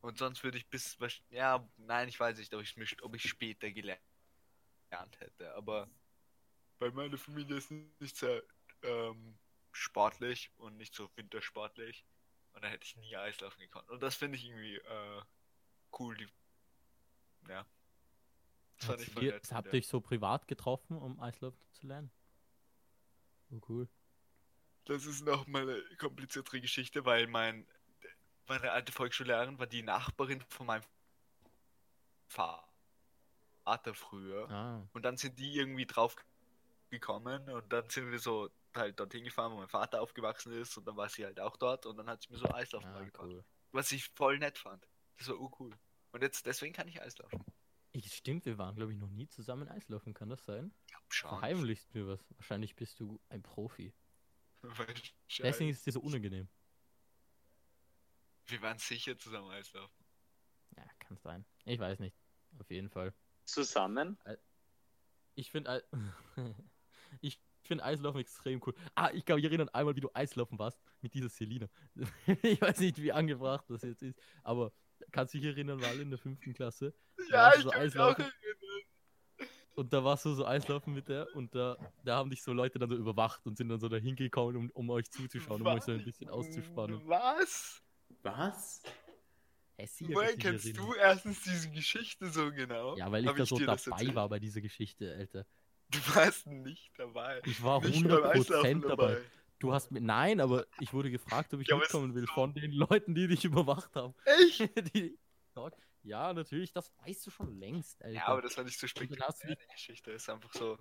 Und 0.00 0.18
sonst 0.18 0.44
würde 0.44 0.56
ich 0.56 0.66
bis. 0.68 0.96
Ja, 1.30 1.68
nein, 1.76 2.08
ich 2.08 2.18
weiß 2.18 2.38
nicht, 2.38 2.54
ob 2.54 2.62
ich, 2.62 3.02
ob 3.02 3.14
ich 3.14 3.28
später 3.28 3.70
gelernt 3.70 4.00
hätte. 5.18 5.54
Aber 5.54 5.88
weil 6.78 6.92
meine 6.92 7.16
Familie 7.18 7.56
ist 7.56 7.70
nicht 7.70 8.16
sehr 8.16 8.42
ähm, 8.82 9.38
sportlich 9.72 10.50
und 10.56 10.76
nicht 10.76 10.94
so 10.94 11.10
wintersportlich. 11.16 12.04
Und 12.52 12.62
da 12.64 12.68
hätte 12.68 12.84
ich 12.84 12.96
nie 12.96 13.16
Eislaufen 13.16 13.60
gekonnt. 13.60 13.88
Und 13.90 14.02
das 14.02 14.16
finde 14.16 14.36
ich 14.36 14.44
irgendwie 14.44 14.76
äh, 14.76 15.22
cool. 15.98 16.16
Die, 16.16 16.28
ja. 17.48 17.66
Das 18.78 18.86
fand 18.86 19.00
Habt 19.06 19.22
ihr, 19.22 19.32
nett. 19.34 19.52
habt 19.52 19.66
ihr 19.72 19.78
euch 19.78 19.86
so 19.86 20.00
privat 20.00 20.48
getroffen, 20.48 20.96
um 20.96 21.20
Eislaufen 21.20 21.60
zu 21.72 21.86
lernen? 21.86 22.10
Oh, 23.50 23.60
cool. 23.68 23.88
Das 24.84 25.04
ist 25.04 25.24
noch 25.24 25.46
mal 25.46 25.62
eine 25.62 25.96
kompliziertere 25.96 26.60
Geschichte, 26.60 27.04
weil 27.04 27.26
mein 27.26 27.66
meine 28.48 28.72
alte 28.72 28.92
Volksschullehrerin 28.92 29.58
war 29.58 29.66
die 29.66 29.82
Nachbarin 29.82 30.40
von 30.48 30.66
meinem 30.66 30.84
Vater. 32.28 32.66
Vater 33.64 33.94
früher. 33.94 34.48
Ah, 34.50 34.88
Und 34.94 35.02
dann 35.04 35.16
sind 35.18 35.38
die 35.38 35.54
irgendwie 35.54 35.86
drauf 35.86 36.16
gekommen 36.90 37.48
und 37.50 37.72
dann 37.72 37.88
sind 37.88 38.10
wir 38.10 38.18
so 38.18 38.50
halt 38.74 38.98
dorthin 38.98 39.24
gefahren, 39.24 39.52
wo 39.52 39.56
mein 39.56 39.68
Vater 39.68 40.00
aufgewachsen 40.00 40.52
ist 40.52 40.76
und 40.76 40.86
dann 40.86 40.96
war 40.96 41.08
sie 41.08 41.24
halt 41.24 41.40
auch 41.40 41.56
dort 41.56 41.86
und 41.86 41.96
dann 41.96 42.08
hat 42.08 42.22
sie 42.22 42.32
mir 42.32 42.38
so 42.38 42.48
Eislaufen 42.50 42.90
ah 42.90 42.98
beigebracht. 42.98 43.28
cool. 43.28 43.44
Was 43.72 43.92
ich 43.92 44.08
voll 44.08 44.38
nett 44.38 44.58
fand. 44.58 44.86
Das 45.18 45.28
war 45.28 45.38
urcool. 45.38 45.76
Und 46.12 46.22
jetzt, 46.22 46.46
deswegen 46.46 46.72
kann 46.72 46.88
ich 46.88 47.00
Eislaufen. 47.02 47.44
Ich, 47.92 48.14
stimmt, 48.14 48.44
wir 48.44 48.58
waren, 48.58 48.76
glaube 48.76 48.92
ich, 48.92 48.98
noch 48.98 49.10
nie 49.10 49.28
zusammen 49.28 49.68
Eislaufen, 49.68 50.14
kann 50.14 50.28
das 50.28 50.44
sein? 50.44 50.72
Glaub 50.86 51.12
schon. 51.12 51.30
Verheimlichst 51.30 51.94
mir 51.94 52.06
was. 52.06 52.20
Wahrscheinlich 52.36 52.76
bist 52.76 53.00
du 53.00 53.20
ein 53.28 53.42
Profi. 53.42 53.92
Deswegen 55.38 55.70
ist 55.70 55.78
es 55.78 55.84
dir 55.84 55.92
so 55.92 56.00
unangenehm. 56.00 56.48
Wir 58.46 58.62
waren 58.62 58.78
sicher 58.78 59.18
zusammen 59.18 59.50
Eislaufen. 59.50 60.04
Ja, 60.76 60.84
kann 61.00 61.16
sein. 61.18 61.44
Ich 61.64 61.78
weiß 61.78 61.98
nicht. 61.98 62.16
Auf 62.58 62.70
jeden 62.70 62.88
Fall. 62.88 63.12
Zusammen? 63.44 64.18
Ich 65.34 65.50
finde 65.50 65.84
ich 67.20 67.40
finde 67.62 67.84
Eislaufen 67.84 68.20
extrem 68.20 68.60
cool. 68.66 68.74
Ah, 68.94 69.10
ich 69.12 69.24
glaube, 69.24 69.40
ich 69.40 69.46
erinnere 69.46 69.72
einmal, 69.74 69.94
wie 69.96 70.00
du 70.00 70.10
Eislaufen 70.14 70.58
warst 70.58 70.80
mit 71.00 71.14
dieser 71.14 71.28
Selina. 71.28 71.68
ich 72.42 72.60
weiß 72.60 72.80
nicht, 72.80 73.00
wie 73.00 73.12
angebracht 73.12 73.64
das 73.68 73.82
jetzt 73.82 74.02
ist, 74.02 74.18
aber 74.42 74.72
kannst 75.12 75.34
du 75.34 75.38
dich 75.38 75.48
erinnern, 75.48 75.78
mal 75.78 76.00
in 76.00 76.10
der 76.10 76.18
fünften 76.18 76.54
Klasse? 76.54 76.94
Ja, 77.30 77.52
ich 77.54 77.62
so 77.62 77.70
kann 77.70 77.84
mich 77.84 77.98
auch 77.98 78.08
Eislaufen. 78.10 78.24
erinnern. 78.24 78.38
Und 79.78 79.92
da 79.92 80.02
warst 80.02 80.24
du 80.24 80.34
so 80.34 80.44
Eislaufen 80.44 80.92
mit 80.92 81.08
der 81.08 81.28
und 81.36 81.54
da, 81.54 81.76
da 82.04 82.16
haben 82.16 82.30
dich 82.30 82.42
so 82.42 82.52
Leute 82.52 82.80
dann 82.80 82.88
so 82.88 82.96
überwacht 82.96 83.46
und 83.46 83.56
sind 83.56 83.68
dann 83.68 83.78
so 83.78 83.88
dahin 83.88 84.16
gekommen, 84.16 84.56
um, 84.56 84.70
um 84.70 84.90
euch 84.90 85.08
zuzuschauen, 85.08 85.60
um 85.60 85.68
euch 85.68 85.84
so 85.84 85.92
ein 85.92 86.02
bisschen 86.02 86.28
auszuspannen. 86.28 87.00
Was? 87.06 87.80
Was? 88.22 88.82
Woher 90.00 90.36
kennst 90.36 90.76
du 90.76 90.94
erstens 90.94 91.42
diese 91.42 91.70
Geschichte 91.70 92.28
so 92.30 92.50
genau? 92.50 92.96
Ja, 92.96 93.12
weil 93.12 93.22
ich 93.22 93.28
Hab 93.28 93.36
da 93.36 93.46
so 93.46 93.56
dir 93.56 93.66
das 93.66 93.84
dabei 93.84 94.12
war 94.16 94.28
bei 94.28 94.40
dieser 94.40 94.60
Geschichte, 94.60 95.14
Alter. 95.14 95.46
Du 95.90 95.98
warst 96.14 96.46
nicht 96.46 96.92
dabei. 96.98 97.40
Ich 97.46 97.62
war 97.62 97.80
Nicht 97.82 98.06
beim 98.06 98.24
Eislaufen 98.24 98.82
100% 98.82 98.88
dabei. 98.88 99.18
Du 99.58 99.72
hast 99.72 99.90
mit. 99.90 100.02
Nein, 100.02 100.40
aber 100.40 100.66
ich 100.80 100.92
wurde 100.92 101.10
gefragt, 101.10 101.52
ob 101.54 101.60
ich 101.60 101.68
Ja, 101.68 101.76
mitkommen 101.76 102.14
will 102.14 102.26
so- 102.26 102.32
von 102.34 102.54
den 102.54 102.70
Leuten, 102.72 103.14
die 103.14 103.26
dich 103.26 103.44
überwacht 103.44 103.94
haben. 103.96 104.14
Echt? 104.24 104.60
die, 104.94 105.18
ja, 106.04 106.32
natürlich, 106.32 106.72
das 106.72 106.92
weißt 107.04 107.26
du 107.26 107.30
schon 107.30 107.58
längst, 107.58 108.00
Alter. 108.02 108.14
Ja, 108.14 108.26
aber 108.28 108.42
das 108.42 108.56
war 108.56 108.64
nicht 108.64 108.78
so 108.78 108.86
dich- 108.86 108.94
Die 108.94 109.56
Geschichte 109.72 110.12
ist 110.12 110.28
einfach 110.28 110.52
so. 110.52 110.78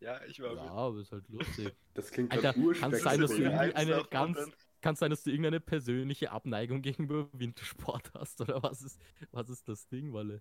Ja, 0.00 0.22
ich 0.26 0.38
war 0.40 0.54
ja, 0.54 0.62
mit. 0.62 0.70
aber 0.70 1.00
ist 1.00 1.10
halt 1.10 1.28
lustig. 1.28 1.74
Das 1.94 2.10
klingt 2.12 2.30
Alter, 2.30 2.52
grad 2.52 2.78
kann 2.78 2.92
es 2.92 3.02
sein, 3.02 3.20
dass 3.20 3.30
du 3.30 3.36
urspektakulär. 3.42 3.50
irgendwie 3.50 3.74
eine 3.74 3.74
Eislaufen 3.96 4.02
und 4.04 4.10
ganz- 4.36 4.56
Kann 4.80 4.94
sein, 4.94 5.10
dass 5.10 5.24
du 5.24 5.30
irgendeine 5.30 5.58
persönliche 5.58 6.30
Abneigung 6.30 6.82
gegenüber 6.82 7.28
Wintersport 7.32 8.12
hast, 8.14 8.40
oder 8.40 8.62
was 8.62 8.82
ist, 8.82 9.00
was 9.32 9.48
ist 9.50 9.66
das 9.68 9.88
Ding, 9.88 10.12
Walle? 10.12 10.40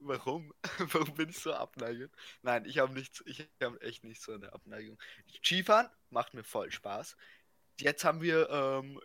Warum? 0.00 0.52
Warum 0.78 1.14
bin 1.14 1.28
ich 1.30 1.38
so 1.38 1.52
abneigend? 1.52 2.14
Nein, 2.42 2.64
ich 2.64 2.78
habe 2.78 2.92
nichts, 2.94 3.22
ich 3.26 3.48
habe 3.62 3.80
echt 3.80 4.04
nicht 4.04 4.22
so 4.22 4.32
eine 4.32 4.52
Abneigung. 4.52 4.98
Skifahren 5.42 5.88
macht 6.10 6.34
mir 6.34 6.44
voll 6.44 6.70
Spaß. 6.70 7.16
Jetzt 7.80 8.04
haben 8.04 8.20
wir, 8.22 8.48
ähm, 8.50 9.00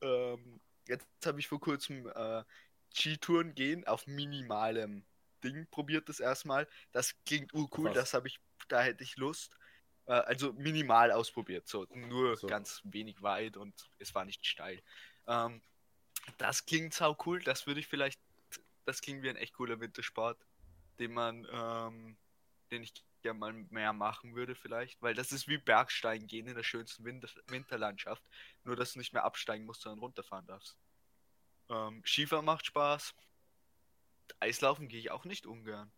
ähm, 0.00 0.60
jetzt 0.86 1.06
habe 1.24 1.40
ich 1.40 1.48
vor 1.48 1.60
kurzem 1.60 2.08
äh, 2.14 2.44
Skitouren 2.94 3.54
gehen 3.54 3.86
auf 3.86 4.06
minimalem 4.06 5.04
Ding 5.42 5.66
probiert 5.70 6.08
das 6.08 6.20
erstmal. 6.20 6.66
Das 6.92 7.14
klingt 7.24 7.52
urcool, 7.54 7.92
das 7.92 8.14
habe 8.14 8.28
ich, 8.28 8.40
da 8.68 8.82
hätte 8.82 9.04
ich 9.04 9.16
Lust. 9.16 9.56
Äh, 10.06 10.12
also 10.12 10.52
minimal 10.54 11.12
ausprobiert, 11.12 11.68
so 11.68 11.86
nur 11.90 12.36
So. 12.36 12.46
ganz 12.46 12.80
wenig 12.84 13.22
weit 13.22 13.56
und 13.56 13.74
es 13.98 14.14
war 14.14 14.24
nicht 14.24 14.46
steil. 14.46 14.82
Ähm, 15.26 15.62
das 16.38 16.66
klingt 16.66 16.94
sau 16.94 17.16
cool, 17.26 17.40
das 17.40 17.66
würde 17.66 17.80
ich 17.80 17.86
vielleicht 17.86 18.20
das 18.86 19.02
klingt 19.02 19.22
wie 19.22 19.28
ein 19.28 19.36
echt 19.36 19.54
cooler 19.54 19.80
Wintersport, 19.80 20.38
den 20.98 21.12
man, 21.12 21.46
ähm, 21.52 22.16
den 22.70 22.82
ich 22.82 22.94
gerne 23.22 23.38
mal 23.38 23.52
mehr 23.52 23.92
machen 23.92 24.34
würde 24.34 24.54
vielleicht, 24.54 25.02
weil 25.02 25.14
das 25.14 25.32
ist 25.32 25.48
wie 25.48 25.58
Bergsteigen 25.58 26.26
gehen 26.26 26.46
in 26.46 26.54
der 26.54 26.62
schönsten 26.62 27.04
Winter 27.04 27.28
Winterlandschaft, 27.48 28.22
nur 28.64 28.76
dass 28.76 28.92
du 28.92 29.00
nicht 29.00 29.12
mehr 29.12 29.24
absteigen 29.24 29.66
musst, 29.66 29.82
sondern 29.82 29.98
runterfahren 29.98 30.46
darfst. 30.46 30.76
Ähm, 31.68 32.02
Skifahren 32.06 32.44
macht 32.44 32.66
Spaß. 32.66 33.14
Eislaufen 34.40 34.88
gehe 34.88 35.00
ich 35.00 35.10
auch 35.10 35.24
nicht 35.24 35.46
ungern. 35.46 35.90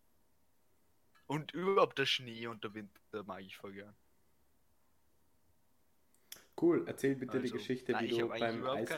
Und 1.27 1.51
überhaupt 1.51 1.99
der 1.99 2.07
Schnee 2.07 2.47
und 2.47 2.63
der 2.63 2.73
Winter 2.73 3.23
mag 3.23 3.41
ich 3.41 3.55
voll 3.55 3.73
gern. 3.73 3.95
Cool, 6.61 6.83
erzähl 6.87 7.15
bitte 7.15 7.37
die 7.39 7.43
Also, 7.43 7.55
Geschichte, 7.55 7.91
nein, 7.93 8.05
wie 8.05 8.17
du 8.17 8.27
beim 8.27 8.65
Eis... 8.67 8.89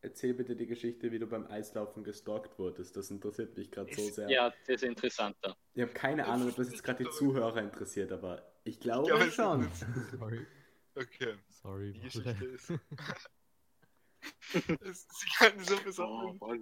Erzähl 0.00 0.32
bitte 0.32 0.54
die 0.54 0.66
Geschichte, 0.66 1.10
wie 1.10 1.18
du 1.18 1.26
beim 1.26 1.46
Eislaufen 1.48 2.04
gestalkt 2.04 2.56
wurdest. 2.58 2.96
Das 2.96 3.10
interessiert 3.10 3.56
mich 3.56 3.68
gerade 3.70 3.92
so 3.92 4.08
sehr. 4.08 4.30
Ja, 4.30 4.50
das 4.50 4.68
ist 4.68 4.82
interessanter. 4.84 5.56
Ich 5.74 5.82
habe 5.82 5.92
keine 5.92 6.22
Das 6.22 6.30
Ahnung, 6.30 6.48
ob 6.50 6.56
das 6.56 6.70
jetzt 6.70 6.84
gerade 6.84 7.02
die 7.04 7.10
Zuhörer 7.10 7.60
interessiert, 7.62 8.12
aber 8.12 8.48
ich 8.62 8.78
glaube 8.78 9.12
es- 9.12 9.34
schon. 9.34 9.68
Sorry. 10.16 10.46
Okay, 10.94 11.34
Sorry, 11.50 11.92
die. 11.92 12.00
Geschichte 12.00 12.44
ist. 12.44 12.70
es 14.80 15.04
ist 15.04 15.36
keine 15.38 15.64
so 15.64 15.76
besondere 15.82 16.36
Oh. 16.40 16.56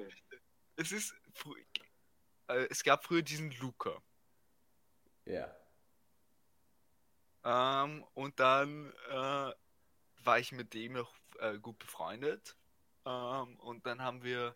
Es 0.77 0.93
ist. 0.93 1.15
frü- 1.35 1.63
Äh, 2.49 2.67
es 2.71 2.83
gab 2.85 3.05
früher 3.05 3.23
diesen 3.23 3.51
Luca. 3.61 4.01
Ja. 5.27 5.55
Ähm, 7.45 8.05
und 8.15 8.39
dann 8.41 8.93
äh, 9.11 9.53
war 10.27 10.39
ich 10.39 10.53
mit 10.53 10.75
dem 10.75 10.93
noch 10.95 11.15
äh, 11.39 11.59
gut 11.59 11.79
befreundet. 11.79 12.57
Ähm, 13.05 13.57
und 13.61 13.87
dann 13.87 14.03
haben 14.03 14.23
wir. 14.23 14.55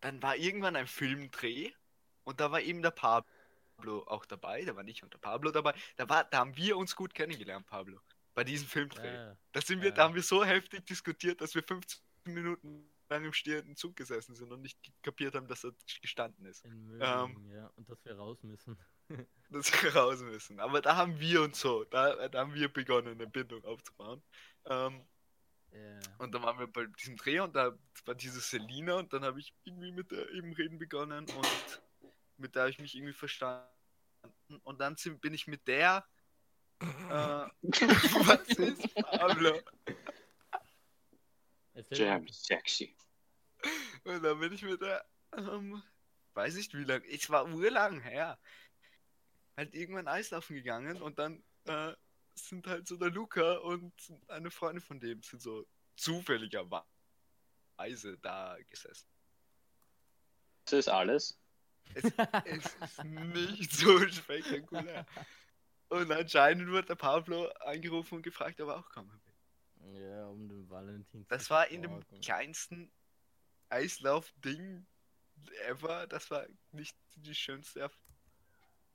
Dann 0.00 0.22
war 0.22 0.36
irgendwann 0.36 0.76
ein 0.76 0.86
Filmdreh. 0.86 1.72
Und 2.24 2.40
da 2.40 2.50
war 2.52 2.60
eben 2.60 2.80
der 2.82 2.90
Pablo 2.92 4.04
auch 4.06 4.24
dabei. 4.26 4.64
Da 4.64 4.76
war 4.76 4.86
ich 4.86 5.02
und 5.02 5.12
der 5.12 5.18
Pablo 5.18 5.50
dabei. 5.50 5.74
Da, 5.96 6.08
war, 6.08 6.24
da 6.24 6.38
haben 6.38 6.56
wir 6.56 6.76
uns 6.76 6.94
gut 6.96 7.14
kennengelernt, 7.14 7.66
Pablo. 7.66 8.00
Bei 8.34 8.44
diesem 8.44 8.68
Filmdreh. 8.68 9.16
Ah, 9.16 9.36
Da 9.52 9.60
sind 9.60 9.80
wir, 9.82 9.88
Ja. 9.88 9.94
da 9.94 10.04
haben 10.04 10.14
wir 10.14 10.22
so 10.22 10.44
heftig 10.44 10.86
diskutiert, 10.86 11.40
dass 11.40 11.54
wir 11.54 11.62
15 11.62 12.00
Minuten 12.24 12.88
lang 13.08 13.24
im 13.24 13.32
stehenden 13.32 13.74
Zug 13.76 13.96
gesessen 13.96 14.36
sind 14.36 14.52
und 14.52 14.62
nicht 14.62 14.78
kapiert 15.02 15.34
haben, 15.34 15.48
dass 15.48 15.64
er 15.64 15.72
gestanden 16.00 16.46
ist. 16.46 16.64
Mölln, 16.64 17.00
Ähm. 17.02 17.50
ja, 17.52 17.66
und 17.74 17.88
dass 17.90 18.02
wir 18.04 18.16
raus 18.16 18.42
müssen. 18.42 18.78
Dass 19.50 19.72
wir 19.82 19.96
raus 19.96 20.20
müssen. 20.20 20.60
Aber 20.60 20.80
da 20.80 20.94
haben 20.94 21.18
wir 21.18 21.42
uns 21.42 21.58
so, 21.58 21.82
da, 21.82 22.28
da 22.28 22.38
haben 22.38 22.54
wir 22.54 22.72
begonnen, 22.72 23.08
eine 23.08 23.26
Bindung 23.26 23.64
aufzubauen. 23.64 24.22
Ähm, 24.66 25.06
Ja. 25.72 26.00
und 26.18 26.32
dann 26.34 26.42
waren 26.42 26.58
wir 26.58 26.66
bei 26.66 26.84
diesem 26.86 27.16
Dreh 27.16 27.38
und 27.40 27.54
da 27.54 27.76
war 28.04 28.14
diese 28.16 28.40
Selina 28.40 28.94
und 28.94 29.12
dann 29.12 29.24
habe 29.24 29.38
ich 29.38 29.54
irgendwie 29.64 29.92
mit 29.92 30.10
der 30.10 30.28
eben 30.30 30.52
reden 30.52 30.78
begonnen 30.78 31.26
und 31.30 31.80
mit 32.38 32.54
der 32.54 32.62
habe 32.62 32.70
ich 32.70 32.78
mich 32.80 32.96
irgendwie 32.96 33.12
verstanden. 33.12 33.68
Und 34.64 34.80
dann 34.80 34.96
sind, 34.96 35.20
bin 35.20 35.32
ich 35.32 35.46
mit 35.46 35.68
der. 35.68 36.04
Äh, 36.80 36.84
was 37.62 38.48
ist 38.48 38.94
Pablo? 38.94 39.60
Jam 41.90 42.26
sexy. 42.28 42.96
Und 44.04 44.22
dann 44.22 44.40
bin 44.40 44.52
ich 44.52 44.62
mit 44.62 44.80
der, 44.80 45.04
ähm, 45.36 45.82
weiß 46.34 46.54
nicht 46.56 46.74
wie 46.74 46.84
lange, 46.84 47.06
es 47.08 47.28
war 47.30 47.46
urlang 47.46 48.00
her, 48.00 48.38
halt 49.56 49.74
irgendwann 49.74 50.08
Eislaufen 50.08 50.56
gegangen 50.56 51.00
und 51.02 51.18
dann 51.18 51.44
äh, 51.66 51.92
sind 52.48 52.66
halt 52.66 52.86
so 52.86 52.96
der 52.96 53.10
Luca 53.10 53.58
und 53.58 53.92
eine 54.28 54.50
Freundin 54.50 54.82
von 54.82 55.00
dem 55.00 55.22
sind 55.22 55.42
so 55.42 55.66
zufälligerweise 55.96 56.86
da 58.22 58.56
gesessen. 58.68 59.08
Das 60.64 60.72
ist 60.74 60.88
alles. 60.88 61.38
Es 61.94 62.04
ist 62.04 63.04
nicht 63.04 63.72
so 63.72 63.98
spektakulär. 64.08 65.06
Und 65.88 66.12
anscheinend 66.12 66.68
wurde 66.70 66.86
der 66.86 66.94
Pablo 66.94 67.48
angerufen 67.60 68.16
und 68.16 68.22
gefragt, 68.22 68.60
ob 68.60 68.68
er 68.68 68.78
auch 68.78 68.90
kommen 68.90 69.10
will. 69.10 70.00
Ja, 70.00 70.26
um 70.26 70.48
den 70.48 70.68
Valentin 70.70 71.24
zu 71.24 71.28
Das 71.28 71.50
war 71.50 71.66
in 71.68 71.82
dem 71.82 72.00
kleinsten 72.22 72.92
Eislauf-Ding 73.70 74.86
ever. 75.66 76.06
Das 76.06 76.30
war 76.30 76.46
nicht 76.70 76.96
die 77.16 77.34
schönste 77.34 77.84
Erf- 77.86 77.98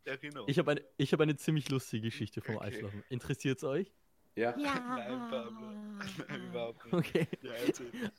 Erinnerung. 0.06 0.49
Ich 0.49 0.60
habe 0.60 0.72
eine, 0.72 0.82
ich 0.97 1.14
hab 1.14 1.20
eine 1.22 1.36
ziemlich 1.36 1.70
lustige 1.70 2.08
Geschichte 2.08 2.41
vom 2.41 2.56
Okay. 2.58 2.66
Eislaufen. 2.66 3.03
Interessiert 3.10 3.58
es 3.58 3.64
euch? 3.64 3.91
Ja. 4.36 4.56
Nein, 4.58 5.30
Pablo. 5.30 5.72
Nein, 6.28 6.45
überhaupt 6.49 6.86
nicht. 6.86 6.93
Okay. 6.93 7.28
Ja. 7.41 7.51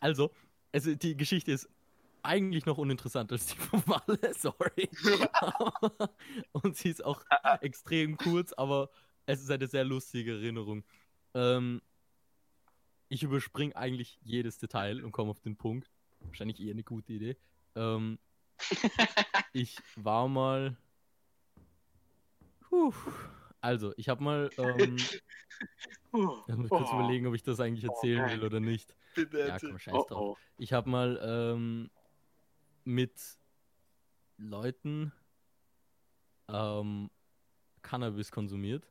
Also, 0.01 0.31
also 0.73 0.95
die 0.95 1.17
Geschichte 1.17 1.53
ist 1.53 1.69
eigentlich 2.23 2.67
noch 2.67 2.79
uninteressanter 2.79 3.35
als 3.35 3.47
die 3.47 3.57
von 3.57 3.83
Walle, 3.87 4.19
sorry. 4.39 4.89
Und 6.53 6.77
sie 6.77 6.91
ist 6.91 7.05
auch 7.05 7.23
extrem 7.61 8.17
kurz, 8.17 8.53
aber 8.53 8.91
es 9.27 9.41
ist 9.43 9.51
eine 9.51 9.67
sehr 9.67 9.85
lustige 9.85 10.33
Erinnerung. 10.33 10.85
Ähm, 11.35 11.83
ich 13.09 13.23
überspringe 13.23 13.77
eigentlich 13.77 14.19
jedes 14.23 14.59
Detail 14.59 15.05
und 15.05 15.13
komme 15.13 15.31
auf 15.31 15.41
den 15.41 15.57
Punkt. 15.57 15.91
Wahrscheinlich 16.21 16.61
eher 16.61 16.73
eine 16.73 16.83
gute 16.83 17.13
Idee. 17.13 17.37
Ähm, 17.75 18.19
ich 19.53 19.77
war 19.97 20.29
mal. 20.29 20.77
Puh. 22.77 22.93
Also, 23.63 23.93
ich 23.97 24.09
habe 24.09 24.23
mal. 24.23 24.51
Ähm, 24.59 24.97
ich 26.49 26.57
muss 26.57 26.69
kurz 26.71 26.89
Oh. 26.93 26.95
überlegen, 26.99 27.27
ob 27.27 27.35
ich 27.35 27.43
das 27.43 27.61
eigentlich 27.61 27.85
erzählen 27.85 28.23
nein. 28.23 28.41
will 28.41 28.47
oder 28.47 28.61
nicht. 28.61 28.95
Bitte 29.15 29.39
Ja, 29.41 29.59
komm, 29.59 29.79
scheiß 29.79 29.95
Oh, 29.95 30.07
drauf. 30.09 30.39
oh. 30.39 30.43
Ich 30.59 30.73
habe 30.73 30.89
mal 30.89 31.19
ähm, 31.23 31.91
mit 32.85 33.39
Leuten 34.39 35.13
ähm, 36.49 37.11
Cannabis 37.83 38.31
konsumiert 38.31 38.91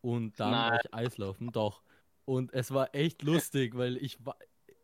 und 0.00 0.38
dann 0.38 0.50
Nein. 0.52 0.70
war 0.72 0.80
ich 0.84 0.94
Eislaufen, 0.94 1.50
doch. 1.52 1.82
Und 2.24 2.52
es 2.54 2.70
war 2.72 2.94
echt 2.94 3.22
lustig, 3.22 3.76
weil 3.76 3.96
ich 3.96 4.24
war, 4.24 4.36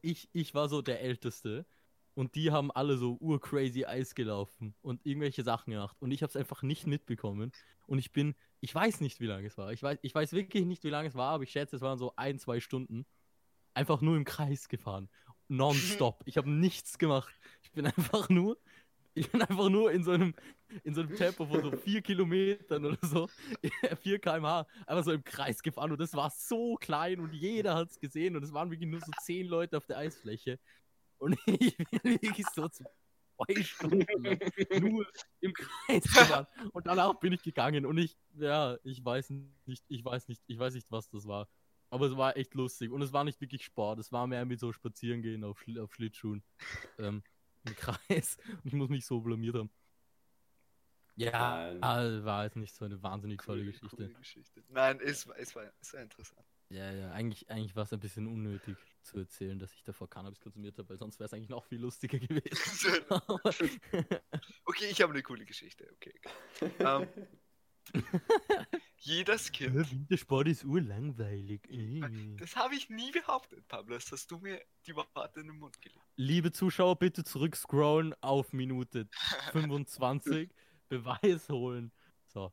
ich, 0.02 0.28
ich 0.32 0.54
war 0.54 0.68
so 0.68 0.82
der 0.82 1.00
Älteste 1.00 1.66
und 2.18 2.34
die 2.34 2.50
haben 2.50 2.72
alle 2.72 2.96
so 2.96 3.16
urcrazy 3.20 3.84
Eis 3.84 4.16
gelaufen 4.16 4.74
und 4.82 5.06
irgendwelche 5.06 5.44
Sachen 5.44 5.70
gemacht 5.70 5.96
und 6.00 6.10
ich 6.10 6.24
habe 6.24 6.30
es 6.30 6.36
einfach 6.36 6.62
nicht 6.62 6.84
mitbekommen 6.84 7.52
und 7.86 7.98
ich 8.00 8.10
bin, 8.10 8.34
ich 8.58 8.74
weiß 8.74 9.02
nicht, 9.02 9.20
wie 9.20 9.26
lange 9.26 9.46
es 9.46 9.56
war. 9.56 9.72
Ich 9.72 9.84
weiß, 9.84 10.00
ich 10.02 10.16
weiß 10.16 10.32
wirklich 10.32 10.64
nicht, 10.66 10.82
wie 10.82 10.90
lange 10.90 11.08
es 11.08 11.14
war, 11.14 11.34
aber 11.34 11.44
ich 11.44 11.52
schätze, 11.52 11.76
es 11.76 11.82
waren 11.82 11.96
so 11.96 12.12
ein, 12.16 12.40
zwei 12.40 12.58
Stunden. 12.58 13.06
Einfach 13.72 14.00
nur 14.00 14.16
im 14.16 14.24
Kreis 14.24 14.68
gefahren. 14.68 15.08
Nonstop. 15.46 16.24
Ich 16.24 16.36
habe 16.36 16.50
nichts 16.50 16.98
gemacht. 16.98 17.32
Ich 17.62 17.70
bin 17.70 17.86
einfach 17.96 18.28
nur, 18.28 18.58
ich 19.14 19.30
bin 19.30 19.40
einfach 19.40 19.68
nur 19.68 19.92
in 19.92 20.02
so 20.02 20.10
einem, 20.10 20.34
in 20.82 20.96
so 20.96 21.02
einem 21.02 21.14
Tempo 21.14 21.46
von 21.46 21.62
so 21.62 21.70
vier 21.70 22.02
Kilometern 22.02 22.84
oder 22.84 22.98
so, 23.00 23.28
4 24.02 24.18
km/h, 24.18 24.66
einfach 24.88 25.04
so 25.04 25.12
im 25.12 25.22
Kreis 25.22 25.62
gefahren 25.62 25.92
und 25.92 26.00
das 26.00 26.14
war 26.14 26.30
so 26.30 26.74
klein 26.74 27.20
und 27.20 27.32
jeder 27.32 27.76
hat 27.76 27.90
es 27.90 28.00
gesehen 28.00 28.34
und 28.34 28.42
es 28.42 28.52
waren 28.52 28.72
wirklich 28.72 28.90
nur 28.90 29.00
so 29.00 29.12
zehn 29.20 29.46
Leute 29.46 29.76
auf 29.76 29.86
der 29.86 29.98
Eisfläche 29.98 30.58
und 31.18 31.38
ich 31.46 31.76
bin 31.76 32.20
wirklich 32.22 32.46
so 32.54 32.68
zwei 32.68 33.62
Stunden 33.62 34.06
nur 34.80 35.06
im 35.40 35.52
Kreis 35.52 36.02
gefahren 36.04 36.46
und 36.72 36.86
danach 36.86 37.14
bin 37.20 37.32
ich 37.32 37.42
gegangen 37.42 37.86
und 37.86 37.98
ich, 37.98 38.16
ja, 38.34 38.76
ich 38.82 39.04
weiß 39.04 39.30
nicht, 39.30 39.84
ich 39.88 40.04
weiß 40.04 40.28
nicht, 40.28 40.42
ich 40.46 40.58
weiß 40.58 40.74
nicht, 40.74 40.90
was 40.90 41.08
das 41.10 41.26
war. 41.26 41.48
Aber 41.90 42.06
es 42.06 42.16
war 42.16 42.36
echt 42.36 42.54
lustig 42.54 42.90
und 42.90 43.00
es 43.00 43.12
war 43.12 43.24
nicht 43.24 43.40
wirklich 43.40 43.64
Sport, 43.64 43.98
es 43.98 44.12
war 44.12 44.26
mehr 44.26 44.44
mit 44.44 44.60
so 44.60 44.72
Spazierengehen 44.72 45.42
auf, 45.44 45.58
Schli 45.60 45.78
auf 45.78 45.94
Schlittschuhen 45.94 46.42
ähm, 46.98 47.22
im 47.64 47.74
Kreis 47.76 48.36
und 48.48 48.66
ich 48.66 48.74
muss 48.74 48.88
mich 48.90 49.06
so 49.06 49.20
blamiert 49.20 49.54
haben. 49.56 49.70
Ja, 51.16 51.72
Nein. 51.72 51.82
ah, 51.82 52.24
war 52.24 52.44
jetzt 52.44 52.56
nicht 52.56 52.74
so 52.76 52.84
eine 52.84 53.02
wahnsinnig 53.02 53.42
tolle 53.42 53.64
Geschichte. 53.64 54.08
Geschichte. 54.10 54.62
Nein, 54.68 55.00
es, 55.00 55.26
war- 55.26 55.36
es, 55.36 55.54
war, 55.56 55.64
war 55.64 56.00
interessant. 56.00 56.46
Ja, 56.70 56.92
ja, 56.92 57.12
eigentlich, 57.12 57.50
eigentlich 57.50 57.74
war 57.76 57.84
es 57.84 57.92
ein 57.92 58.00
bisschen 58.00 58.26
unnötig 58.26 58.76
zu 59.02 59.18
erzählen, 59.18 59.58
dass 59.58 59.72
ich 59.72 59.82
davor 59.84 60.08
Cannabis 60.08 60.38
konsumiert 60.40 60.76
habe, 60.76 60.90
weil 60.90 60.98
sonst 60.98 61.18
wäre 61.18 61.26
es 61.26 61.32
eigentlich 61.32 61.48
noch 61.48 61.64
viel 61.64 61.80
lustiger 61.80 62.18
gewesen. 62.18 63.04
Okay, 64.64 64.86
ich 64.90 65.00
habe 65.00 65.12
eine 65.12 65.22
coole 65.22 65.46
Geschichte. 65.46 65.88
Okay. 65.94 66.14
okay. 66.60 66.72
Ähm, 66.78 67.08
jedes 68.98 69.50
Kind. 69.50 69.74
Wintersport 69.90 70.48
ist 70.48 70.64
urlangweilig. 70.64 71.62
Äh. 71.70 72.36
Das 72.36 72.56
habe 72.56 72.74
ich 72.74 72.90
nie 72.90 73.10
behauptet, 73.12 73.66
Pablo. 73.68 73.94
Das 73.94 74.12
hast 74.12 74.30
du 74.30 74.38
mir 74.38 74.60
die 74.86 74.94
Worte 74.94 75.40
in 75.40 75.46
den 75.48 75.58
Mund 75.58 75.80
gelegt. 75.80 76.04
Liebe 76.16 76.52
Zuschauer, 76.52 76.98
bitte 76.98 77.24
zurückscrollen 77.24 78.14
auf 78.20 78.52
Minute 78.52 79.08
25. 79.52 80.50
Beweis 80.88 81.48
holen. 81.48 81.92
So. 82.26 82.52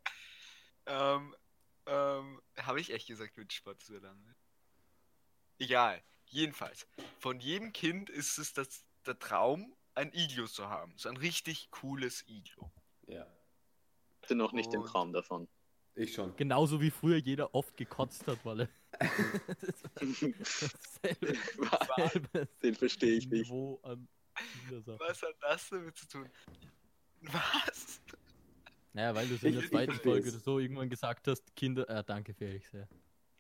Ähm, 0.85 1.35
ähm, 1.85 2.41
habe 2.57 2.79
ich 2.81 2.91
echt 2.91 3.07
gesagt, 3.07 3.37
mit 3.37 3.51
Sport 3.53 3.81
so 3.83 3.97
lange? 3.97 4.35
Egal. 5.59 6.01
Jedenfalls. 6.27 6.87
Von 7.19 7.39
jedem 7.39 7.71
Kind 7.71 8.09
ist 8.09 8.37
es 8.37 8.53
das, 8.53 8.83
der 9.05 9.17
Traum, 9.19 9.75
ein 9.93 10.11
Iglo 10.13 10.47
zu 10.47 10.69
haben. 10.69 10.93
So 10.97 11.07
ein 11.09 11.17
richtig 11.17 11.69
cooles 11.71 12.23
Iglo. 12.27 12.71
Ja, 13.07 13.25
Ich 14.17 14.23
hatte 14.23 14.35
noch 14.35 14.51
nicht 14.51 14.73
den 14.73 14.81
Und- 14.81 14.87
Traum 14.87 15.13
davon. 15.13 15.47
ich 15.93 16.13
schon. 16.13 16.35
Genauso 16.35 16.81
wie 16.81 16.91
früher 16.91 17.17
jeder 17.17 17.53
oft 17.55 17.77
gekotzt 17.77 18.25
hat, 18.27 18.43
weil 18.43 18.61
er. 18.61 18.69
dasselbe, 19.95 21.37
dasselbe 21.69 22.47
Den 22.63 22.75
verstehe 22.75 23.17
ich 23.17 23.27
nicht. 23.27 23.43
Niveau 23.49 23.79
an. 23.83 24.07
Was 24.85 25.21
hat 25.21 25.35
das 25.41 25.69
damit 25.69 25.95
zu 25.95 26.07
tun? 26.07 26.29
Was? 27.21 28.01
Naja, 28.95 29.13
weil 29.13 29.27
du 29.27 29.35
es 29.35 29.43
in 29.43 29.49
Ich- 29.49 29.55
der 29.55 29.63
ich 29.65 29.69
zweiten. 29.71 29.93
Folge 29.99 30.31
so 30.31 30.57
irgendwann 30.57 30.89
gesagt 30.89 31.27
hast, 31.27 31.53
Kinder. 31.55 31.87
Äh, 31.89 32.01
danke, 32.05 32.33
Felix. 32.33 32.71
Ja. 32.71 32.87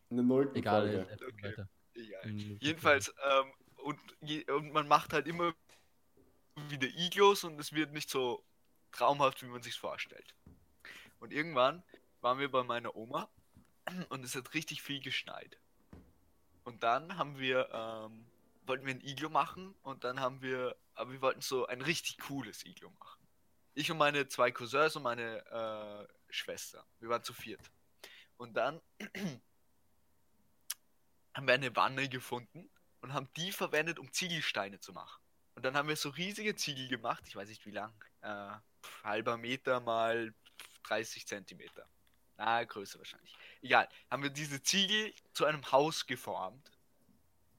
Eine 0.09 0.21
nullte 0.23 0.55
Egal, 0.59 0.81
Folge. 0.91 1.07
erzähl 1.09 1.27
Okay. 1.29 1.43
weiter. 1.43 1.69
Egal. 1.93 2.31
Mhm, 2.31 2.57
Jedenfalls, 2.59 3.13
ähm, 3.23 3.53
und, 3.77 3.99
und 4.49 4.73
man 4.73 4.87
macht 4.89 5.13
halt 5.13 5.27
immer 5.27 5.55
wieder 6.67 6.87
Iglos 6.89 7.45
und 7.45 7.57
es 7.57 7.71
wird 7.71 7.93
nicht 7.93 8.09
so 8.09 8.43
traumhaft, 8.91 9.41
wie 9.43 9.47
man 9.47 9.61
sich 9.63 9.79
vorstellt. 9.79 10.35
Und 11.21 11.31
irgendwann 11.31 11.83
waren 12.19 12.37
wir 12.39 12.51
bei 12.51 12.63
meiner 12.63 12.93
Oma 12.97 13.29
und 14.09 14.25
es 14.25 14.35
hat 14.35 14.53
richtig 14.53 14.81
viel 14.81 14.99
geschneit. 15.01 15.57
Und 16.65 16.83
dann 16.83 17.17
haben 17.17 17.39
wir, 17.39 17.69
ähm, 17.71 18.25
wollten 18.65 18.85
wir 18.85 18.93
ein 18.93 19.01
Iglo 19.05 19.29
machen 19.29 19.73
und 19.83 20.03
dann 20.03 20.19
haben 20.19 20.41
wir, 20.41 20.75
aber 20.95 21.13
wir 21.13 21.21
wollten 21.21 21.41
so 21.41 21.65
ein 21.67 21.81
richtig 21.81 22.17
cooles 22.17 22.65
Iglo 22.65 22.89
machen. 22.99 23.21
Ich 23.75 23.91
und 23.91 23.97
meine 23.97 24.27
zwei 24.29 24.51
Cousins 24.51 24.95
und 24.95 25.03
meine 25.03 25.45
äh, 25.51 26.07
Schwester. 26.33 26.85
Wir 26.99 27.09
waren 27.09 27.23
zu 27.23 27.33
viert. 27.33 27.61
Und 28.37 28.53
dann 28.55 28.81
haben 31.33 31.45
wir 31.45 31.53
eine 31.53 31.75
Wanne 31.75 32.07
gefunden 32.07 32.69
und 33.01 33.13
haben 33.13 33.29
die 33.35 33.51
verwendet, 33.51 33.99
um 33.99 34.11
Ziegelsteine 34.13 34.79
zu 34.79 34.93
machen. 34.93 35.21
Und 35.55 35.63
dann 35.63 35.75
haben 35.75 35.89
wir 35.89 35.97
so 35.97 36.09
riesige 36.09 36.55
Ziegel 36.55 36.87
gemacht, 36.87 37.23
ich 37.27 37.35
weiß 37.35 37.49
nicht 37.49 37.65
wie 37.65 37.71
lang, 37.71 37.93
äh, 38.21 38.51
halber 39.03 39.35
Meter 39.37 39.81
mal 39.81 40.33
30 40.83 41.27
Zentimeter. 41.27 41.85
Na, 42.37 42.63
größer 42.63 42.97
wahrscheinlich. 42.97 43.35
Egal, 43.61 43.89
haben 44.09 44.23
wir 44.23 44.29
diese 44.29 44.63
Ziegel 44.63 45.13
zu 45.33 45.45
einem 45.45 45.69
Haus 45.71 46.05
geformt. 46.05 46.71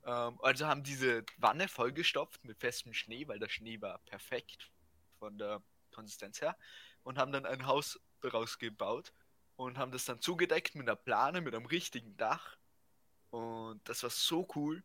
Ähm, 0.04 0.38
also 0.42 0.66
haben 0.66 0.82
diese 0.82 1.24
Wanne 1.36 1.68
vollgestopft 1.68 2.42
mit 2.44 2.58
festem 2.58 2.94
Schnee, 2.94 3.28
weil 3.28 3.38
der 3.38 3.50
Schnee 3.50 3.80
war 3.82 3.98
perfekt 3.98 4.70
von 5.18 5.36
der 5.36 5.62
Konsistenz 5.96 6.40
her. 6.40 6.56
Und 7.02 7.18
haben 7.18 7.32
dann 7.32 7.46
ein 7.46 7.66
Haus 7.66 7.98
daraus 8.20 8.58
gebaut 8.58 9.12
und 9.56 9.78
haben 9.78 9.92
das 9.92 10.04
dann 10.04 10.20
zugedeckt 10.20 10.74
mit 10.74 10.88
einer 10.88 10.96
Plane, 10.96 11.40
mit 11.40 11.54
einem 11.54 11.66
richtigen 11.66 12.16
Dach. 12.16 12.56
Und 13.30 13.80
das 13.88 14.02
war 14.02 14.10
so 14.10 14.46
cool. 14.54 14.82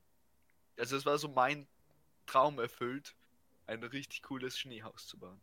Also 0.77 0.95
es 0.95 1.05
war 1.05 1.17
so 1.17 1.27
mein 1.27 1.67
Traum 2.25 2.59
erfüllt, 2.59 3.15
ein 3.67 3.83
richtig 3.83 4.23
cooles 4.23 4.57
Schneehaus 4.57 5.07
zu 5.07 5.17
bauen. 5.17 5.39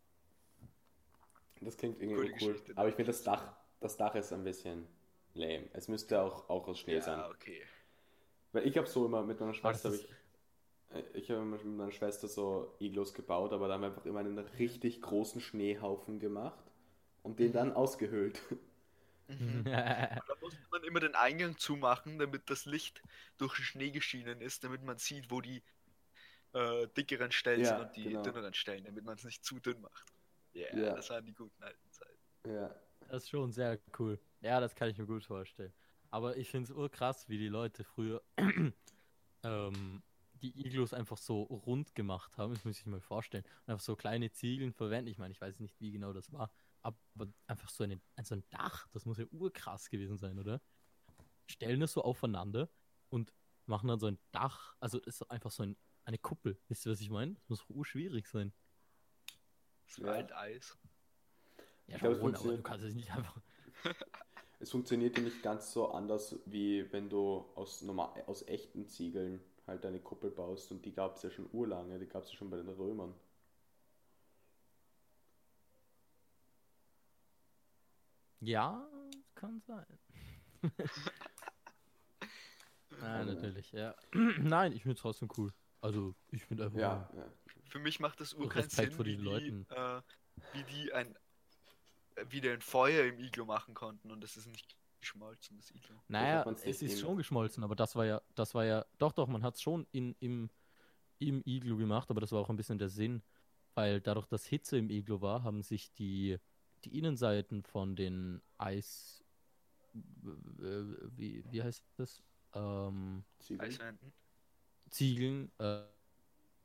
Das 1.61 1.77
klingt 1.77 2.01
irgendwie 2.01 2.17
Coole 2.17 2.29
cool. 2.41 2.53
Geschichte. 2.53 2.73
Aber 2.77 2.89
ich 2.89 2.95
finde 2.95 3.13
das 3.13 3.23
Dach, 3.23 3.53
das 3.81 3.97
Dach 3.97 4.15
ist 4.15 4.33
ein 4.33 4.45
bisschen 4.45 4.87
lame. 5.35 5.69
Es 5.73 5.89
müsste 5.89 6.21
auch, 6.21 6.49
auch 6.49 6.67
aus 6.69 6.79
Schnee 6.79 7.01
sein. 7.01 7.19
Ja, 7.19 7.29
okay. 7.29 7.67
Weil 8.53 8.67
ich 8.67 8.77
habe 8.79 8.87
so 8.87 9.07
immer 9.07 9.23
mit 9.23 9.39
meiner 9.41 9.55
Schwester, 9.55 9.89
hab 9.89 9.95
ist- 9.97 10.05
ich, 10.05 10.11
ich 11.15 11.31
habe 11.31 11.45
mit 11.45 11.65
meiner 11.65 11.93
Schwester 11.93 12.29
so 12.29 12.75
Iglos 12.81 13.15
gebaut, 13.15 13.53
aber 13.53 13.69
da 13.69 13.75
haben 13.75 13.83
wir 13.83 13.89
einfach 13.89 14.07
immer 14.07 14.21
einen 14.21 14.39
richtig 14.39 15.01
großen 15.03 15.41
Schneehaufen 15.41 16.19
gemacht 16.19 16.65
und 17.23 17.39
den 17.39 17.53
dann 17.53 17.73
ausgehöhlt. 17.73 18.41
Mhm. 19.29 19.65
Da 20.27 20.35
musste 20.41 20.61
man 20.71 20.83
immer 20.85 21.01
den 21.01 21.15
Eingang 21.15 21.57
zumachen, 21.59 22.19
damit 22.19 22.49
das 22.51 22.65
Licht 22.67 23.03
durch 23.37 23.57
den 23.57 23.65
Schnee 23.65 23.91
geschienen 23.91 24.41
ist, 24.41 24.65
damit 24.65 24.83
man 24.83 24.99
sieht, 24.99 25.31
wo 25.31 25.41
die 25.41 25.63
äh, 26.53 26.89
dickeren 26.97 27.33
Stellen 27.33 27.65
Ja, 27.65 27.69
sind 27.77 27.81
und 27.81 27.97
die 27.97 28.05
genau. 28.05 28.23
dünneren 28.23 28.55
Stellen, 28.55 28.85
damit 28.85 29.05
man 29.05 29.17
es 29.17 29.25
nicht 29.25 29.45
zu 29.45 29.61
dünn 29.61 29.81
macht. 29.81 30.15
Yeah, 30.55 30.77
Ja. 30.77 30.95
das 30.95 31.11
waren 31.11 31.25
die 31.27 31.35
guten 31.35 31.63
alten 31.63 31.91
Zeiten. 31.91 32.19
ja. 32.45 32.75
Das 33.09 33.23
ist 33.25 33.31
schon 33.31 33.53
sehr 33.53 33.79
cool. 33.99 34.21
Ja, 34.41 34.61
das 34.61 34.75
kann 34.75 34.91
ich 34.91 34.99
mir 34.99 35.07
gut 35.07 35.25
vorstellen. 35.25 35.73
Aber 36.11 36.37
ich 36.37 36.51
finde 36.51 36.71
es 36.71 36.77
urkrass, 36.77 37.29
wie 37.29 37.39
die 37.39 37.49
Leute 37.49 37.85
früher 37.85 38.23
ähm, 39.43 40.03
die 40.39 40.59
Iglus 40.67 40.93
einfach 40.95 41.19
so 41.19 41.43
rund 41.43 41.95
gemacht 41.95 42.37
haben. 42.39 42.55
Das 42.55 42.65
muss 42.65 42.79
ich 42.79 42.87
mir 42.87 42.93
mal 42.93 43.01
vorstellen. 43.01 43.45
Und 43.67 43.73
einfach 43.73 43.85
so 43.85 43.97
kleine 43.97 44.31
Ziegeln 44.31 44.73
verwenden. 44.73 45.11
Ich 45.11 45.19
meine, 45.19 45.33
ich 45.33 45.41
weiß 45.41 45.61
nicht, 45.61 45.81
wie 45.81 45.91
genau 45.93 46.13
das 46.13 46.33
war. 46.33 46.51
Aber 46.83 46.97
einfach 47.47 47.69
so, 47.69 47.85
eine, 47.85 48.01
so 48.23 48.35
ein 48.35 48.45
Dach, 48.51 48.87
das 48.93 49.05
muss 49.05 49.19
ja 49.19 49.27
urkrass 49.31 49.91
gewesen 49.91 50.17
sein, 50.19 50.39
oder? 50.39 50.61
Stellen 51.47 51.81
das 51.81 51.93
so 51.93 52.03
aufeinander 52.03 52.69
und 53.11 53.33
machen 53.67 53.89
dann 53.89 53.99
so 54.01 54.07
ein 54.07 54.19
Dach. 54.33 54.75
Also 54.81 54.99
ist 55.01 55.23
einfach 55.31 55.51
so 55.51 55.63
ein, 55.63 55.77
eine 56.05 56.19
Kuppel. 56.19 56.59
Wisst 56.69 56.87
ihr, 56.87 56.93
was 56.93 57.01
ich 57.01 57.11
meine? 57.11 57.35
Das 57.35 57.49
muss 57.49 57.65
urschwierig 57.69 58.27
sein. 58.29 58.53
Das 59.87 60.01
war 60.01 60.09
Ja. 60.11 60.15
halt 60.17 60.33
Eis. 60.33 60.79
Ja, 61.87 61.95
Ich 61.97 62.01
glaub, 62.01 62.13
es 62.13 62.19
aber 62.21 62.31
du 62.31 62.37
funktioniert. 62.37 62.65
kannst 62.65 62.85
es 62.85 62.95
nicht 62.95 63.11
einfach. 63.11 63.41
Es 64.61 64.71
funktioniert 64.73 65.17
ja 65.17 65.23
nicht 65.23 65.43
ganz 65.43 65.73
so 65.73 65.91
anders, 65.93 66.37
wie 66.47 66.91
wenn 66.93 67.09
du 67.09 67.47
aus, 67.55 67.81
normal, 67.83 68.23
aus 68.27 68.43
echten 68.49 68.89
Ziegeln 68.89 69.41
halt 69.69 69.85
eine 69.87 70.01
Kuppel 70.01 70.31
baust 70.31 70.71
und 70.73 70.85
die 70.85 70.93
gab 70.93 71.17
es 71.17 71.23
ja 71.23 71.31
schon 71.31 71.49
urlange, 71.53 71.99
die 71.99 72.07
gab 72.09 72.25
es 72.25 72.33
ja 72.33 72.37
schon 72.39 72.51
bei 72.51 72.57
den 72.57 72.69
Römern. 72.69 73.15
Ja, 78.41 78.89
kann 79.35 79.61
sein. 79.67 79.87
Nein, 83.01 83.29
Ja. 83.29 83.35
natürlich, 83.35 83.73
ja. 83.73 83.95
Nein, 84.13 84.73
ich 84.73 84.83
finde 84.83 84.95
es 84.97 85.01
trotzdem 85.01 85.29
cool. 85.37 85.53
Also, 85.81 86.15
ich 86.31 86.45
finde 86.45 86.65
einfach. 86.65 86.79
Ja, 86.79 87.09
ja. 87.15 87.33
Für 87.69 87.79
mich 87.79 88.01
macht 88.01 88.21
das 88.21 88.35
ur 88.35 88.49
keinen 88.49 88.69
Sinn, 88.71 88.91
vor 88.91 89.05
wie 89.05 89.11
diesen 89.17 89.25
die, 89.25 89.31
Leuten. 89.31 89.67
äh, 89.71 90.03
wie 90.55 90.65
die 90.65 90.93
ein 90.93 91.15
äh, 92.17 92.25
wieder 92.31 92.53
ein 92.53 92.63
Feuer 92.63 93.05
im 93.05 93.19
Iglo 93.19 93.45
machen 93.45 93.75
konnten 93.75 94.11
und 94.11 94.23
das 94.23 94.37
ist 94.37 94.47
nicht 94.47 94.77
geschmolzen, 95.01 95.57
das 95.57 95.71
Iglo. 95.71 95.97
Naja, 96.09 96.45
es 96.65 96.83
ist 96.83 97.01
schon 97.01 97.17
geschmolzen, 97.17 97.65
aber 97.65 97.77
das 97.77 97.97
war 97.97 98.07
ja, 98.07 98.23
das 98.35 98.55
war 98.55 98.65
ja, 98.65 98.85
doch, 98.99 99.13
doch, 99.13 99.29
man 99.29 99.43
hat 99.43 99.55
es 99.55 99.63
schon 99.63 99.87
in, 99.93 100.15
im, 100.21 100.51
im 101.19 101.43
Iglu 101.45 101.77
gemacht, 101.77 102.11
aber 102.11 102.21
das 102.21 102.33
war 102.33 102.41
auch 102.41 102.51
ein 102.51 102.57
bisschen 102.57 102.79
der 102.79 102.89
Sinn, 102.89 103.23
weil 103.75 104.01
dadurch, 104.01 104.27
dass 104.27 104.47
Hitze 104.47 104.79
im 104.79 104.91
Iglu 104.91 105.21
war, 105.21 105.43
haben 105.43 105.63
sich 105.63 105.93
die, 105.93 106.39
die 106.85 106.99
Innenseiten 106.99 107.63
von 107.63 107.97
den 107.97 108.41
Eis. 108.57 109.25
äh, 109.95 110.01
Wie, 111.17 111.45
wie 111.51 111.63
heißt 111.63 111.85
das? 111.97 112.23
Ähm. 112.55 113.25
Eiswänden. 113.59 114.13
Ziegeln. 114.91 115.51
Äh, 115.59 115.83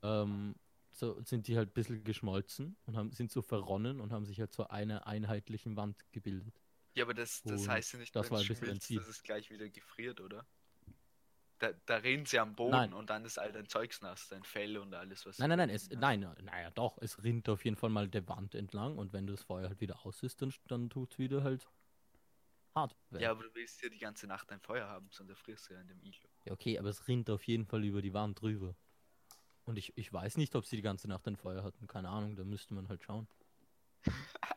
ähm, 0.01 0.55
so 0.91 1.19
sind 1.23 1.47
die 1.47 1.57
halt 1.57 1.69
ein 1.69 1.73
bisschen 1.73 2.03
geschmolzen 2.03 2.75
und 2.85 2.95
haben, 2.95 3.11
sind 3.11 3.31
so 3.31 3.41
verronnen 3.41 3.99
und 3.99 4.11
haben 4.11 4.25
sich 4.25 4.39
halt 4.39 4.53
zu 4.53 4.69
einer 4.69 5.07
einheitlichen 5.07 5.75
Wand 5.75 5.97
gebildet. 6.11 6.62
Ja, 6.95 7.05
aber 7.05 7.13
das, 7.13 7.41
das 7.43 7.67
heißt 7.67 7.93
ja 7.93 7.99
nicht, 7.99 8.15
das 8.15 8.25
wenn 8.25 8.31
war 8.31 8.39
es 8.39 8.45
schmilzt, 8.45 8.95
dass 8.95 9.07
es 9.07 9.23
gleich 9.23 9.49
wieder 9.49 9.67
gefriert, 9.69 10.21
oder? 10.21 10.45
Da, 11.59 11.71
da 11.85 11.95
reden 11.97 12.25
sie 12.25 12.39
am 12.39 12.55
Boden 12.55 12.71
Nein. 12.71 12.93
und 12.93 13.09
dann 13.09 13.23
ist 13.25 13.37
all 13.37 13.51
dein 13.51 13.67
Zeugs 13.67 14.01
nass, 14.01 14.27
dein 14.27 14.43
Fell 14.43 14.77
und 14.77 14.93
alles, 14.93 15.25
was 15.25 15.39
Nein, 15.39 15.49
nein, 15.49 15.59
nein, 15.59 15.69
es, 15.69 15.89
nein, 15.89 16.19
naja, 16.41 16.71
doch, 16.71 16.97
es 17.01 17.23
rinnt 17.23 17.47
auf 17.47 17.63
jeden 17.63 17.77
Fall 17.77 17.89
mal 17.89 18.09
der 18.09 18.27
Wand 18.27 18.53
entlang 18.53 18.97
und 18.97 19.13
wenn 19.13 19.27
das 19.27 19.43
Feuer 19.43 19.69
halt 19.69 19.79
wieder 19.79 20.05
aus 20.05 20.21
ist, 20.23 20.41
dann, 20.41 20.53
dann 20.67 20.89
tut 20.89 21.13
es 21.13 21.19
wieder 21.19 21.43
halt 21.43 21.67
hart. 22.75 22.95
werden. 23.09 23.23
Ja, 23.23 23.31
aber 23.31 23.43
du 23.43 23.55
willst 23.55 23.81
ja 23.81 23.89
die 23.89 23.99
ganze 23.99 24.27
Nacht 24.27 24.51
ein 24.51 24.59
Feuer 24.59 24.87
haben, 24.87 25.07
sonst 25.11 25.29
erfrierst 25.29 25.69
du 25.69 25.73
ja 25.73 25.81
in 25.81 25.87
dem 25.87 26.01
Iglo. 26.03 26.29
Ja, 26.45 26.53
okay, 26.53 26.77
aber 26.77 26.89
es 26.89 27.07
rinnt 27.07 27.29
auf 27.29 27.43
jeden 27.47 27.65
Fall 27.65 27.83
über 27.83 28.01
die 28.01 28.13
Wand 28.13 28.41
drüber. 28.41 28.75
Und 29.65 29.77
ich, 29.77 29.97
ich 29.97 30.11
weiß 30.11 30.37
nicht, 30.37 30.55
ob 30.55 30.65
sie 30.65 30.75
die 30.75 30.81
ganze 30.81 31.07
Nacht 31.07 31.25
ein 31.27 31.37
Feuer 31.37 31.63
hatten. 31.63 31.87
Keine 31.87 32.09
Ahnung, 32.09 32.35
da 32.35 32.43
müsste 32.43 32.73
man 32.73 32.89
halt 32.89 33.03
schauen. 33.03 33.27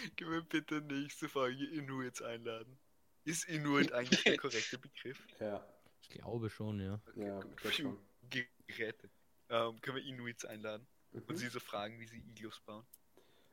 Können 0.16 0.30
wir 0.32 0.42
bitte 0.42 0.80
nächste 0.80 1.28
Folge 1.28 1.64
Inuits 1.66 2.22
einladen? 2.22 2.78
Ist 3.24 3.48
Inuit 3.48 3.92
eigentlich 3.92 4.22
der 4.24 4.36
korrekte 4.36 4.78
Begriff? 4.78 5.18
Ja, 5.40 5.64
Ich 6.02 6.08
glaube 6.10 6.48
schon, 6.50 6.80
ja. 6.80 7.00
ja, 7.16 7.40
schon. 7.70 7.98
Gerettet. 8.66 9.10
Ähm, 9.48 9.80
können 9.80 9.96
wir 9.96 10.04
Inuits 10.04 10.44
einladen 10.44 10.86
und 11.12 11.28
Mhm. 11.28 11.36
sie 11.36 11.48
so 11.48 11.60
fragen, 11.60 11.98
wie 12.00 12.06
sie 12.06 12.18
Iglos 12.18 12.60
bauen? 12.60 12.84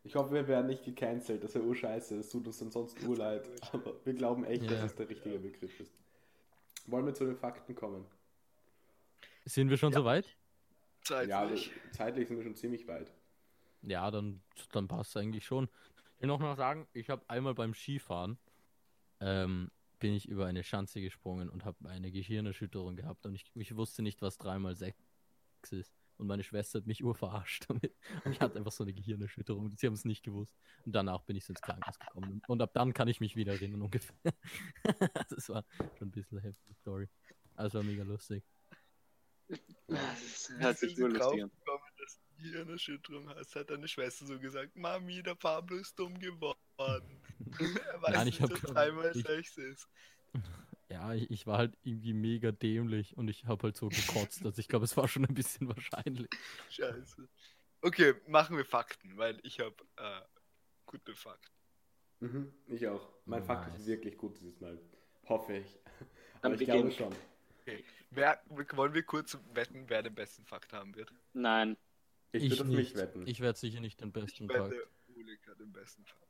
Ich 0.03 0.15
hoffe, 0.15 0.31
wir 0.33 0.47
werden 0.47 0.67
nicht 0.67 0.85
gecancelt. 0.85 1.43
Das 1.43 1.55
wäre 1.55 1.65
urscheiße. 1.65 2.17
Es 2.19 2.29
tut 2.29 2.45
uns 2.47 2.61
ansonsten 2.61 3.05
urleid. 3.07 3.49
Aber 3.73 3.93
wir 4.05 4.13
glauben 4.13 4.45
echt, 4.45 4.63
Ja. 4.63 4.69
dass 4.71 4.83
es 4.91 4.95
der 4.95 5.09
richtige 5.09 5.39
Begriff 5.39 5.79
ist. 5.79 5.91
Wollen 6.85 7.05
wir 7.05 7.13
zu 7.13 7.25
den 7.25 7.35
Fakten 7.35 7.75
kommen? 7.75 8.05
Sind 9.45 9.69
wir 9.69 9.77
schon 9.77 9.91
Ja. 9.91 9.99
soweit? 9.99 10.25
Ja, 11.09 11.27
Zeitlich. 11.27 11.71
wir- 11.83 11.91
zeitlich 11.93 12.27
sind 12.27 12.37
wir 12.37 12.43
schon 12.43 12.55
ziemlich 12.55 12.87
weit. 12.87 13.11
Ja, 13.81 14.09
dann, 14.11 14.41
dann 14.71 14.87
passt 14.87 15.11
es 15.11 15.17
eigentlich 15.17 15.45
schon. 15.45 15.67
Ich 16.18 16.22
will 16.22 16.30
noch 16.30 16.39
mal 16.39 16.55
sagen, 16.55 16.88
ich 16.93 17.11
habe 17.11 17.24
einmal 17.30 17.53
beim 17.53 17.76
Skifahren 17.76 18.39
ähm, 19.20 19.70
bin 19.99 20.13
ich 20.13 20.28
über 20.28 20.47
eine 20.47 20.63
Schanze 20.63 20.99
gesprungen 20.99 21.47
und 21.47 21.63
habe 21.63 21.88
eine 21.88 22.11
Gehirnerschütterung 22.11 22.95
gehabt 22.95 23.28
und 23.28 23.36
ich, 23.36 23.51
ich 23.53 23.76
wusste 23.76 24.01
nicht, 24.01 24.24
was 24.24 24.39
3 24.39 24.57
mal 24.57 24.76
6 24.76 24.97
ist. 25.70 25.93
Und 26.18 26.26
meine 26.26 26.43
Schwester 26.43 26.80
hat 26.80 26.88
mich 26.88 27.03
urverarscht 27.03 27.70
damit. 27.70 27.95
Und 28.26 28.32
ich 28.32 28.41
hatte 28.41 28.57
einfach 28.57 28.72
so 28.72 28.84
eine 28.84 28.91
Gehirnerschütterung 28.91 29.65
und 29.65 29.80
sie 29.80 29.86
haben 29.86 29.93
es 29.93 30.03
nicht 30.03 30.24
gewusst. 30.24 30.57
Und 30.84 30.95
danach 30.95 31.22
bin 31.22 31.36
ich 31.36 31.45
so 31.45 31.53
ins 31.53 31.61
Krankenhaus 31.61 31.99
gekommen. 31.99 32.41
Und 32.47 32.59
ab 32.59 32.72
dann 32.74 32.91
kann 32.95 33.07
ich 33.07 33.20
mich 33.20 33.36
wieder 33.36 33.53
erinnern 33.53 33.84
ungefähr. 33.84 34.15
das 35.30 35.47
war 35.49 35.63
schon 35.99 36.07
ein 36.07 36.11
bisschen 36.11 36.39
eine 36.39 36.47
heftige 36.47 36.74
Story. 36.74 37.07
Also 37.53 37.78
war 37.78 37.86
mega 37.86 38.01
lustig. 38.01 38.43
Das 39.86 40.51
hört 40.57 40.80
sich 40.80 40.97
nur 40.97 41.09
lustig 41.09 41.43
an. 41.43 41.51
Dass 42.38 42.51
du 42.51 42.57
Hirnerschütterung 42.57 43.29
hast, 43.29 43.55
hat 43.55 43.69
deine 43.69 43.88
Schwester 43.88 44.25
so 44.25 44.39
gesagt, 44.39 44.75
Mami, 44.75 45.23
der 45.23 45.35
Pablo 45.35 45.77
ist 45.77 45.97
dumm 45.97 46.17
geworden. 46.19 46.57
er 46.79 48.01
weiß 48.01 48.13
Nein, 48.13 48.27
ich 48.27 48.39
nicht, 48.39 48.51
dass 48.51 48.61
dreimal 48.61 49.13
sechs 49.13 49.57
ist. 49.57 49.88
Ja, 50.89 51.13
ich, 51.13 51.29
ich 51.29 51.45
war 51.45 51.57
halt 51.57 51.77
irgendwie 51.83 52.13
mega 52.13 52.53
dämlich 52.53 53.17
und 53.17 53.27
ich 53.27 53.43
habe 53.43 53.63
halt 53.63 53.75
so 53.75 53.89
gekotzt. 53.89 54.45
Also 54.45 54.57
ich 54.61 54.69
glaube, 54.69 54.85
es 54.85 54.95
war 54.95 55.09
schon 55.09 55.25
ein 55.25 55.33
bisschen 55.33 55.67
wahrscheinlich. 55.75 56.29
Scheiße. 56.69 57.27
Okay, 57.81 58.13
machen 58.25 58.55
wir 58.55 58.63
Fakten, 58.63 59.17
weil 59.17 59.38
ich 59.43 59.59
habe 59.59 59.75
äh, 59.97 60.21
gute 60.85 61.13
Fakten. 61.13 61.51
Mhm, 62.21 62.53
ich 62.67 62.88
auch. 62.88 63.11
Mein 63.25 63.43
Fakt 63.43 63.67
Nice. 63.67 63.81
ist 63.81 63.88
wirklich 63.88 64.17
gut 64.17 64.39
dieses 64.39 64.61
Mal. 64.61 64.79
Hoffe 65.27 65.57
ich. 65.57 65.77
Dann 66.41 66.53
Aber 66.53 66.53
ich 66.53 66.59
beginn. 66.67 66.89
glaube 66.89 66.91
schon. 66.91 67.15
Wer, 68.11 68.41
wollen 68.47 68.93
wir 68.93 69.03
kurz 69.03 69.38
wetten, 69.53 69.83
wer 69.89 70.03
den 70.03 70.15
besten 70.15 70.45
Fakt 70.45 70.71
haben 70.71 70.95
wird? 70.95 71.13
Nein, 71.33 71.75
Ich, 72.32 72.43
Ich 72.43 72.49
würde 72.51 72.63
auf 72.63 72.67
mich 72.69 72.95
wetten. 72.95 73.28
Ich 73.28 73.39
werde 73.39 73.57
sicher 73.57 73.80
nicht 73.80 73.99
den 74.01 74.07
Ich 74.09 74.13
besten 74.13 74.47
Tag. 74.47 74.71
wette, 74.71 74.88
Oleg 75.15 75.47
hat 75.47 75.59
den 75.59 75.71
besten 75.71 76.05
Fakt. 76.05 76.23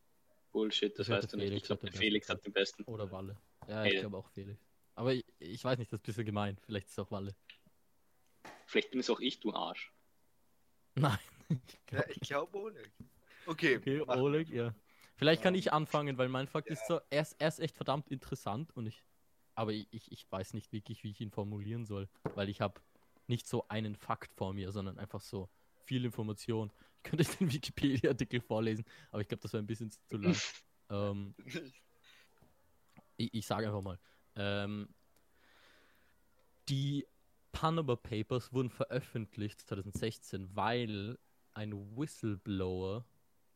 Bullshit, 0.52 0.98
das 0.98 1.08
Ich 1.08 1.14
weißt 1.14 1.34
du 1.34 1.38
nicht. 1.38 1.46
Ich 1.46 1.50
Felix 1.50 1.68
glaube, 1.68 1.82
hat 1.82 1.84
den 1.88 1.92
der 1.92 2.00
Felix 2.02 2.28
besten 2.28 2.38
hat 2.38 2.46
den 2.46 2.54
besten. 2.54 2.84
Oder 2.84 3.12
Walle. 3.12 3.38
Ja, 3.68 3.82
Hey. 3.84 3.94
ich 3.96 4.00
glaube 4.02 4.18
auch 4.18 4.30
Felix. 4.30 4.60
Aber 4.96 5.14
ich, 5.14 5.26
ich 5.40 5.64
weiß 5.64 5.78
nicht, 5.78 5.92
das 5.92 5.98
ist 6.00 6.04
ein 6.04 6.06
bisschen 6.08 6.26
gemein. 6.26 6.58
Vielleicht 6.66 6.88
ist 6.88 6.94
es 6.94 7.00
auch 7.00 7.12
Walle. 7.12 7.36
Vielleicht 8.66 8.92
bin 8.92 9.00
es 9.00 9.10
auch 9.10 9.20
ich, 9.20 9.40
du 9.40 9.54
Arsch. 9.54 9.92
Nein. 10.96 11.18
Ich 11.50 11.58
Ja, 11.92 12.02
glaub, 12.02 12.10
ich 12.10 12.20
glaube 12.22 12.58
Oleg. 12.58 12.92
Okay, 13.46 13.78
okay, 13.78 14.02
Oleg, 14.02 14.50
ja. 14.50 14.74
Vielleicht 15.16 15.42
kann 15.42 15.56
ich 15.56 15.72
anfangen, 15.74 16.18
weil 16.18 16.28
mein 16.30 16.48
Fakt 16.48 16.68
ist 16.68 16.86
so, 16.88 17.00
er 17.10 17.22
ist, 17.22 17.34
er 17.40 17.48
ist 17.48 17.60
echt 17.60 17.76
verdammt 17.78 18.10
interessant 18.10 18.76
und 18.76 18.86
ich, 18.86 19.04
aber 19.56 19.72
ich, 19.74 19.88
ich, 19.92 20.12
ich 20.12 20.32
weiß 20.32 20.54
nicht 20.54 20.72
wirklich, 20.74 21.04
wie 21.04 21.12
ich 21.12 21.22
ihn 21.22 21.32
formulieren 21.32 21.86
soll, 21.86 22.08
weil 22.36 22.50
ich 22.50 22.62
habe 22.62 22.82
nicht 23.28 23.48
so 23.48 23.68
einen 23.70 23.96
Fakt 23.96 24.34
vor 24.34 24.54
mir, 24.54 24.72
sondern 24.72 25.00
einfach 25.00 25.22
so 25.22 25.50
viel 25.88 26.06
Information. 26.06 26.72
Ich 26.98 27.10
könnte 27.10 27.24
den 27.38 27.52
Wikipedia-Artikel 27.52 28.42
vorlesen, 28.42 28.86
aber 29.12 29.22
ich 29.22 29.28
glaube, 29.28 29.42
das 29.42 29.54
wäre 29.54 29.64
ein 29.64 29.68
bisschen 29.68 29.92
zu 29.92 30.18
lang. 30.18 30.36
ähm, 30.90 31.34
ich, 33.16 33.34
ich 33.34 33.46
sage 33.46 33.68
einfach 33.68 33.82
mal, 33.82 34.00
ähm, 34.36 34.90
die 36.70 37.06
Panama 37.52 37.96
Papers 37.96 38.54
wurden 38.54 38.70
veröffentlicht 38.70 39.62
2016, 39.62 40.56
weil 40.56 41.18
ein 41.54 41.74
Whistleblower, 41.98 43.06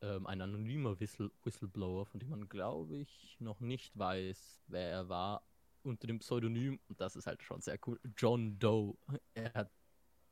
ähm, 0.02 0.26
ein 0.26 0.42
anonymer 0.42 1.00
Whistle 1.00 1.30
Whistleblower, 1.44 2.06
von 2.06 2.20
dem 2.20 2.30
man 2.30 2.50
glaube 2.50 2.98
ich 2.98 3.36
noch 3.40 3.60
nicht 3.60 3.98
weiß, 3.98 4.64
wer 4.68 4.90
er 4.90 5.10
war, 5.10 5.44
unter 5.84 6.08
dem 6.08 6.20
Pseudonym, 6.20 6.80
und 6.88 7.00
das 7.02 7.16
ist 7.16 7.28
halt 7.28 7.44
schon 7.44 7.62
sehr 7.62 7.78
cool, 7.86 8.00
John 8.18 8.58
Doe. 8.58 8.98
Er 9.34 9.54
hat 9.54 9.72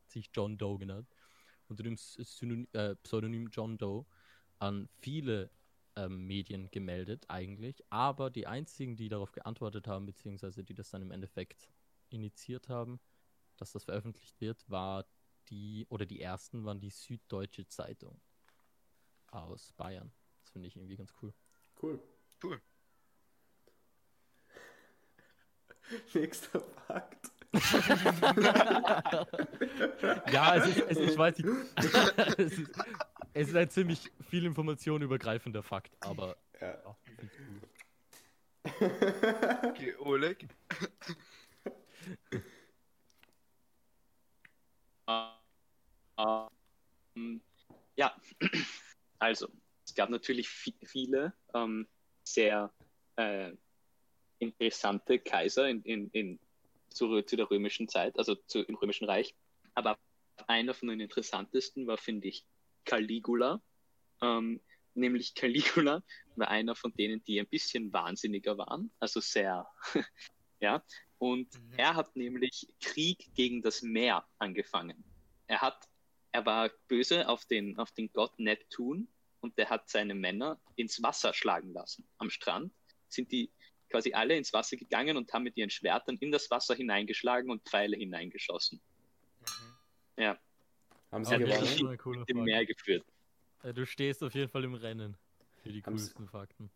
sich 0.08 0.30
John 0.34 0.58
Doe 0.58 0.80
genannt, 0.80 1.08
unter 1.70 1.84
dem 1.84 1.97
Synonym, 1.97 2.67
äh, 2.74 2.95
Pseudonym 2.95 3.49
John 3.51 3.78
Doe 3.78 4.05
an 4.59 4.89
viele 4.99 5.49
ähm, 5.95 6.28
Medien 6.28 6.70
gemeldet 6.72 7.26
eigentlich, 7.28 7.84
aber 7.89 8.30
die 8.30 8.47
einzigen, 8.47 8.95
die 8.95 9.09
darauf 9.09 9.32
geantwortet 9.32 9.88
haben, 9.88 10.05
beziehungsweise 10.05 10.63
die 10.63 10.74
das 10.74 10.89
dann 10.89 11.01
im 11.01 11.11
Endeffekt 11.11 11.70
initiiert 12.09 12.70
haben, 12.70 12.99
dass 13.57 13.72
das 13.72 13.84
veröffentlicht 13.84 14.39
wird, 14.41 14.70
war 14.70 15.05
die, 15.49 15.86
oder 15.89 16.05
die 16.05 16.22
ersten 16.22 16.65
waren 16.65 16.80
die 16.80 16.89
Süddeutsche 16.89 17.67
Zeitung 17.67 18.20
aus 19.28 19.74
Bayern. 19.74 20.11
Das 20.41 20.51
finde 20.51 20.67
ich 20.67 20.76
irgendwie 20.76 20.97
ganz 20.97 21.13
cool. 21.22 21.34
Cool. 21.82 21.99
Cool. 22.43 22.61
Nächster 26.13 26.61
Fakt. 26.61 27.32
ja, 30.32 30.56
es 30.56 30.68
ist, 30.68 30.82
es 30.89 30.97
ich 30.97 31.18
weiß 31.18 31.38
nicht, 31.39 31.50
es 32.38 32.58
ist, 32.60 32.72
es 33.34 33.47
ist 33.50 33.56
ein 33.56 33.70
ziemlich 33.70 34.12
viel 34.30 34.45
Information 34.45 35.02
übergreifender 35.02 35.64
Fakt, 35.64 35.95
aber 36.00 36.38
Ja. 36.62 36.95
Okay, 39.64 39.95
Oleg. 40.00 40.47
Ähm, 46.18 47.41
ja, 47.95 48.14
also, 49.20 49.47
es 49.86 49.95
gab 49.95 50.10
natürlich 50.10 50.47
vi- 50.47 50.76
viele 50.86 51.34
ähm, 51.54 51.88
sehr 52.24 52.72
äh, 53.16 53.54
interessante 54.39 55.20
Kaiser 55.20 55.70
in, 55.70 55.82
in, 55.84 56.10
in, 56.12 56.39
zu, 56.89 57.21
zu 57.21 57.35
der 57.35 57.49
römischen 57.49 57.87
Zeit, 57.87 58.17
also 58.17 58.35
zu, 58.35 58.61
im 58.63 58.75
römischen 58.75 59.05
Reich. 59.05 59.35
Aber 59.73 59.97
einer 60.47 60.73
von 60.73 60.89
den 60.89 60.99
interessantesten 60.99 61.87
war, 61.87 61.97
finde 61.97 62.27
ich, 62.27 62.45
Caligula. 62.85 63.61
Ähm, 64.21 64.61
nämlich 64.93 65.33
Caligula 65.35 66.03
war 66.35 66.47
einer 66.49 66.75
von 66.75 66.93
denen, 66.93 67.23
die 67.23 67.39
ein 67.39 67.47
bisschen 67.47 67.91
wahnsinniger 67.93 68.57
waren, 68.57 68.91
also 68.99 69.19
sehr, 69.19 69.67
ja. 70.59 70.83
Und 71.17 71.53
Mhm. 71.53 71.73
er 71.77 71.95
hat 71.95 72.15
nämlich 72.15 72.67
Krieg 72.79 73.29
gegen 73.33 73.61
das 73.61 73.81
Meer 73.81 74.25
angefangen. 74.37 75.03
Er 75.47 75.61
hat, 75.61 75.89
er 76.31 76.45
war 76.45 76.69
böse 76.87 77.27
auf 77.27 77.45
den, 77.45 77.77
auf 77.77 77.91
den 77.91 78.11
Gott 78.13 78.37
Neptun 78.39 79.07
und 79.41 79.57
der 79.57 79.69
hat 79.69 79.89
seine 79.89 80.15
Männer 80.15 80.59
ins 80.75 81.01
Wasser 81.03 81.33
schlagen 81.33 81.73
lassen. 81.73 82.07
Am 82.17 82.29
Strand 82.29 82.73
sind 83.09 83.31
die 83.31 83.51
quasi 83.89 84.13
alle 84.13 84.35
ins 84.37 84.53
Wasser 84.53 84.77
gegangen 84.77 85.17
und 85.17 85.31
haben 85.33 85.43
mit 85.43 85.57
ihren 85.57 85.69
Schwertern 85.69 86.17
in 86.17 86.31
das 86.31 86.49
Wasser 86.51 86.75
hineingeschlagen 86.75 87.49
und 87.51 87.63
Pfeile 87.67 87.97
hineingeschossen. 87.97 88.79
Mhm. 89.41 90.23
Ja, 90.23 90.39
Haben 91.11 91.25
Sie 91.25 91.37
gewonnen? 91.37 92.23
im. 92.27 92.43
Meer 92.43 92.65
geführt. 92.65 93.05
Äh, 93.63 93.73
Du 93.73 93.85
stehst 93.85 94.23
auf 94.23 94.33
jeden 94.35 94.49
Fall 94.49 94.63
im 94.63 94.73
Rennen 94.75 95.17
für 95.63 95.71
die 95.71 95.81
Haben 95.83 95.97
Sie- 95.97 96.05
coolsten 96.13 96.27
Fakten. 96.29 96.69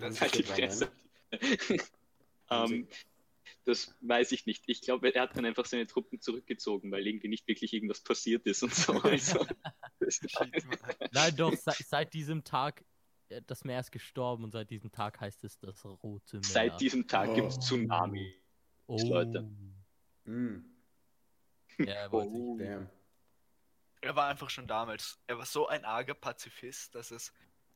Haben 0.00 0.12
Sie 0.12 0.20
Halt 0.20 0.34
die? 0.38 0.42
Fresse. 0.42 0.90
Haben 2.48 2.72
ähm, 2.74 2.88
das 3.64 3.94
weiß 4.00 4.32
ich 4.32 4.46
nicht. 4.46 4.64
Ich 4.66 4.80
glaube, 4.80 5.12
er 5.14 5.22
hat 5.22 5.36
dann 5.36 5.44
einfach 5.44 5.64
seine 5.66 5.86
Truppen 5.86 6.20
zurückgezogen, 6.20 6.90
weil 6.90 7.06
irgendwie 7.06 7.28
nicht 7.28 7.46
wirklich 7.48 7.72
irgendwas 7.72 8.00
passiert 8.00 8.44
ist 8.46 8.62
und 8.62 8.74
so. 8.74 8.92
Also, 9.04 9.46
das. 10.00 10.20
Nein, 11.12 11.36
doch, 11.36 11.52
se 11.54 11.72
seit 11.84 12.12
diesem 12.14 12.44
Tag 12.44 12.84
das 13.46 13.64
Meer 13.64 13.80
ist 13.80 13.90
gestorben 13.92 14.44
und 14.44 14.50
seit 14.52 14.70
diesem 14.70 14.90
Tag 14.92 15.20
heißt 15.20 15.44
es 15.44 15.58
das 15.58 15.84
Rote 15.84 16.36
Meer. 16.36 16.44
Seit 16.44 16.80
diesem 16.80 17.06
Tag 17.06 17.34
gibt 17.34 17.48
es 17.48 17.56
Oh. 17.56 17.60
Tsunami. 17.60 18.34
oh. 18.86 18.98
Leute. 19.08 19.42
Mm, 20.24 20.56
Ja, 21.78 21.86
er 21.94 22.12
wollte 22.12 22.32
Oh. 22.34 22.56
damn. 22.58 22.88
Er 24.00 24.14
war 24.14 24.28
einfach 24.28 24.50
schon 24.50 24.66
damals, 24.66 25.18
er 25.26 25.38
war 25.38 25.46
so 25.46 25.66
ein 25.68 25.84
arger 25.84 26.14
Pazifist, 26.14 26.94
dass 26.94 27.10
es 27.10 27.32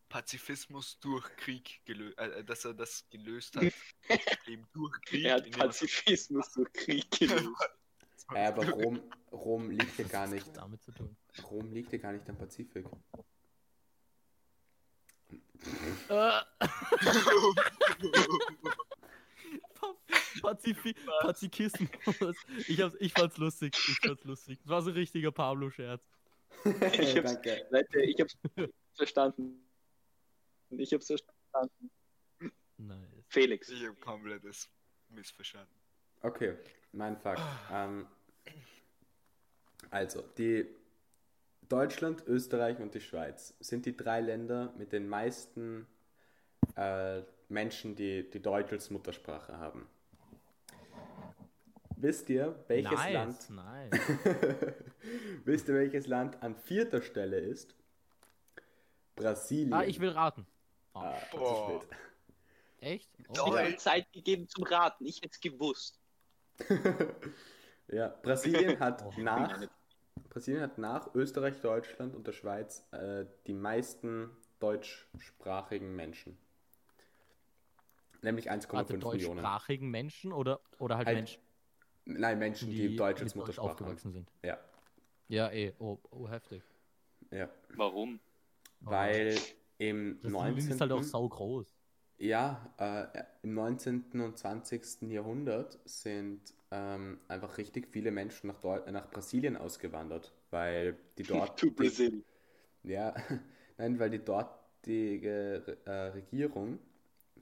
Pazifismus 0.09 0.99
durch 1.01 1.25
Krieg 1.37 1.81
gelöst, 1.85 2.19
äh, 2.19 2.45
dass 2.45 2.65
er 2.65 2.75
das 2.75 3.09
gelöst 3.11 3.57
hat. 3.57 3.73
Eben 4.49 4.67
durch 4.73 5.01
Krieg. 5.03 5.25
Er 5.25 5.35
hat 5.37 5.47
indem 5.47 5.61
er- 5.61 5.67
Pazifismus 5.69 6.53
durch 6.53 6.73
Krieg 6.73 7.11
gelöst. 7.11 7.49
Äh, 8.35 8.47
aber 8.47 8.69
Rom, 8.71 9.01
Rom 9.33 9.71
liegt 9.71 9.99
ja 9.99 10.05
gar 10.07 10.27
nicht. 10.29 10.57
damit 10.57 10.83
zu 10.83 10.93
tun. 10.93 11.17
Rom 11.45 11.73
liegt 11.73 11.93
ja 11.93 11.99
gar 11.99 12.13
nicht 12.13 12.29
am 12.29 12.37
Pazifik. 12.39 12.87
Äh. 16.09 16.41
Pazifi 20.43 20.95
Pazifismus. 21.21 22.37
Ich, 22.67 22.81
hab's, 22.81 22.97
ich 22.99 23.13
fand's 23.13 23.37
lustig. 23.37 23.77
Ich 23.77 23.99
fand's 23.99 24.25
lustig. 24.25 24.59
Das 24.63 24.71
war 24.71 24.83
so 24.83 24.91
ein 24.91 24.95
richtiger 24.95 25.33
Pablo-Scherz. 25.33 26.03
Ich 26.65 27.17
hab's-. 27.17 27.37
Leute, 27.71 28.01
ich 28.03 28.21
hab's 28.21 28.37
verstanden. 28.95 29.63
Ich 30.71 30.93
hab's 30.93 31.07
verstanden. 31.07 31.91
Nice. 32.79 32.99
Felix. 33.29 33.69
Ich 33.69 33.85
habe 33.85 33.95
komplettes 33.97 34.69
missverstanden. 35.11 35.75
Okay, 36.23 36.55
mein 36.93 37.17
Fakt. 37.17 37.43
Ähm, 37.73 38.07
also, 39.91 40.23
die 40.37 40.67
Deutschland, 41.71 42.27
Österreich 42.27 42.81
und 42.81 42.95
die 42.95 43.01
Schweiz 43.01 43.55
sind 43.61 43.87
die 43.87 43.97
drei 43.97 44.21
Länder 44.21 44.75
mit 44.77 44.93
den 44.93 45.09
meisten 45.09 45.87
äh, 46.77 47.23
Menschen, 47.49 47.95
die, 47.95 48.29
die 48.29 48.43
Deutsch 48.43 48.73
als 48.73 48.91
Muttersprache 48.91 49.57
haben. 49.57 49.89
Wisst 51.97 52.29
ihr, 52.29 52.65
welches 52.67 52.93
nice, 52.93 53.13
Land 53.13 53.51
nice. 53.51 53.91
Wisst 55.45 55.69
ihr, 55.69 55.75
welches 55.75 56.07
Land 56.07 56.43
an 56.43 56.57
vierter 56.57 57.03
Stelle 57.03 57.39
ist? 57.39 57.75
Brasilien. 59.15 59.73
Ah, 59.73 59.85
ich 59.85 60.01
will 60.01 60.09
raten. 60.09 60.47
Oh, 60.95 60.99
Ah, 60.99 61.19
ist 61.77 61.89
echt? 62.81 63.11
Oh, 63.39 63.57
Ich 63.69 63.79
Zeit 63.79 64.13
gegeben 64.13 64.49
zum 64.49 64.65
Raten. 64.65 65.05
Ich 65.05 65.19
hätte 65.19 65.29
es 65.31 65.41
gewusst. 65.41 66.01
ja, 67.89 68.09
Brasilien 68.09 68.81
hat 68.81 69.05
Oh, 69.05 69.13
nach 69.21 69.61
Brasilien 70.31 70.63
hat 70.63 70.79
nach 70.79 71.15
Österreich, 71.15 71.61
Deutschland 71.61 72.15
und 72.15 72.27
der 72.27 72.33
Schweiz 72.33 72.87
äh, 72.93 73.27
die 73.47 73.53
meisten 73.53 74.31
deutschsprachigen 74.61 75.95
Menschen. 75.95 76.39
Nämlich 78.23 78.51
1,5 78.51 78.73
Warte, 78.73 78.93
Millionen. 78.95 79.37
deutschsprachigen 79.37 79.91
Menschen 79.91 80.33
oder, 80.33 80.61
oder 80.79 80.97
halt 80.97 81.07
Halt 81.07 81.17
Menschen, 81.19 81.43
Nein, 82.05 82.39
Menschen, 82.39 82.71
die, 82.71 82.89
die, 82.89 82.97
Deutsch 82.97 83.21
als 83.23 83.35
mit 83.35 83.47
Deutsch 83.47 83.57
Muttersprache 83.59 83.69
haben. 83.69 83.73
aufgewachsen 83.73 84.13
sind? 84.13 84.33
Ja, 84.43 84.59
Ja, 85.29 85.51
eh. 85.51 85.73
Oh, 85.79 85.99
oh 86.11 86.29
heftig. 86.29 86.63
ja. 87.31 87.49
Warum? 87.77 88.21
Weil 88.81 89.37
im 89.79 90.19
Das 90.23 90.33
19. 90.33 90.71
ist 90.71 90.81
halt 90.81 90.93
auch 90.93 91.03
sau 91.03 91.29
groß. 91.29 91.67
Ja, 92.19 92.75
äh, 92.79 93.23
im 93.43 93.55
19. 93.55 94.21
und 94.21 94.37
20. 94.39 95.11
Jahrhundert 95.11 95.79
sind 95.87 96.53
ähm, 96.71 97.19
einfach 97.29 97.59
richtig 97.59 97.89
viele 97.89 98.11
Menschen 98.11 98.49
nach, 98.49 98.61
Deu 98.61 98.81
nach 98.91 99.11
Brasilien 99.11 99.57
ausgewandert, 99.57 100.33
weil 100.51 100.97
die 101.19 101.25
dort 101.25 101.59
To 101.59 101.71
Brazil. 101.71 102.23
Ja, 102.83 103.15
nein, 103.79 103.99
weil 103.99 104.11
die 104.11 104.25
dortige 104.25 105.79
äh, 105.85 105.91
Regierung 105.91 106.79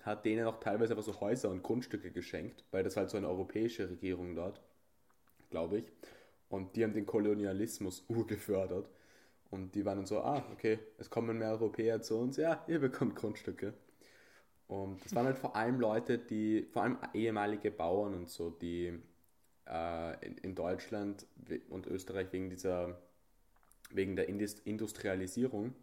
hat 0.03 0.25
denen 0.25 0.47
auch 0.47 0.61
teilweise 0.61 0.93
einfach 0.95 1.05
so 1.05 1.21
Häuser 1.21 1.51
und 1.51 1.63
Grundstücke 1.63 2.11
geschenkt, 2.11 2.65
weil 2.71 2.83
das 2.85 2.97
halt 2.97 3.11
so 3.11 3.17
eine 3.17 3.29
europäische 3.29 3.89
Regierung 3.91 4.35
dort, 4.35 4.61
glaube 5.51 5.79
ich. 5.79 5.85
Und 6.49 6.77
die 6.77 6.85
haben 6.85 6.95
den 6.95 7.07
Kolonialismus 7.07 8.05
urgefördert. 8.09 8.89
Und 9.51 9.75
die 9.75 9.85
waren 9.85 9.99
dann 9.99 10.07
so, 10.07 10.21
ah, 10.21 10.45
okay, 10.53 10.79
es 10.99 11.09
kommen 11.09 11.39
mehr 11.39 11.51
Europäer 11.53 12.03
zu 12.03 12.19
uns, 12.19 12.37
ja, 12.37 12.63
ihr 12.69 12.81
bekommt 12.81 13.17
Grundstücke. 13.17 13.73
Und 14.67 15.03
das 15.05 15.15
waren 15.15 15.25
halt 15.25 15.39
vor 15.39 15.57
allem 15.57 15.81
Leute, 15.81 16.19
die, 16.19 16.67
vor 16.71 16.83
allem 16.83 16.99
ehemalige 17.15 17.71
Bauern 17.71 18.15
und 18.15 18.29
so, 18.29 18.51
die 18.51 19.01
äh, 19.69 20.27
in, 20.27 20.39
in 20.39 20.55
Deutschland 20.55 21.27
und 21.71 21.87
Österreich 21.87 22.33
wegen 22.33 22.51
dieser 22.51 22.99
wegen 23.91 24.17
der 24.17 24.29
Indus- 24.29 24.61
Industrialisierung 24.65 25.75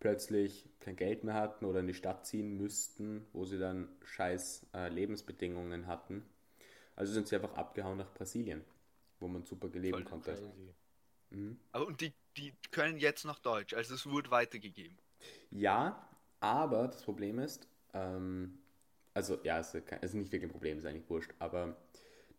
plötzlich 0.00 0.68
kein 0.80 0.96
Geld 0.96 1.24
mehr 1.24 1.34
hatten 1.34 1.64
oder 1.64 1.80
in 1.80 1.86
die 1.86 1.94
Stadt 1.94 2.26
ziehen 2.26 2.56
müssten, 2.56 3.26
wo 3.32 3.44
sie 3.44 3.58
dann 3.58 3.88
scheiß 4.04 4.66
äh, 4.74 4.88
Lebensbedingungen 4.88 5.86
hatten. 5.86 6.24
Also 6.96 7.12
sind 7.12 7.28
sie 7.28 7.36
einfach 7.36 7.54
abgehauen 7.54 7.98
nach 7.98 8.12
Brasilien, 8.14 8.64
wo 9.20 9.28
man 9.28 9.44
super 9.44 9.68
leben 9.68 9.98
Voll 9.98 10.04
konnte. 10.04 10.38
Mhm. 11.30 11.58
Aber 11.72 11.86
und 11.86 12.00
die, 12.00 12.14
die 12.38 12.54
können 12.70 12.96
jetzt 12.98 13.24
noch 13.26 13.38
Deutsch, 13.38 13.74
also 13.74 13.94
es 13.94 14.06
wurde 14.06 14.30
weitergegeben. 14.30 14.98
Ja, 15.50 16.08
aber 16.40 16.88
das 16.88 17.02
Problem 17.02 17.38
ist, 17.38 17.68
ähm, 17.94 18.58
also 19.14 19.38
ja, 19.44 19.58
es 19.58 19.74
ist, 19.74 19.86
kein- 19.86 19.98
es 20.02 20.10
ist 20.10 20.14
nicht 20.16 20.32
wirklich 20.32 20.48
ein 20.50 20.52
Problem, 20.52 20.78
ist 20.78 20.86
eigentlich 20.86 21.08
wurscht, 21.10 21.32
aber 21.38 21.76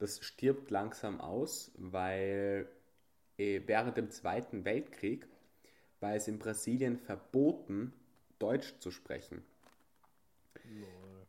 das 0.03 0.23
stirbt 0.23 0.69
langsam 0.69 1.21
aus, 1.21 1.71
weil 1.75 2.69
äh, 3.37 3.61
während 3.65 3.95
dem 3.95 4.11
Zweiten 4.11 4.65
Weltkrieg 4.65 5.25
war 6.01 6.13
es 6.13 6.27
in 6.27 6.39
Brasilien 6.39 6.97
verboten, 6.97 7.93
Deutsch 8.37 8.73
zu 8.79 8.91
sprechen. 8.91 9.45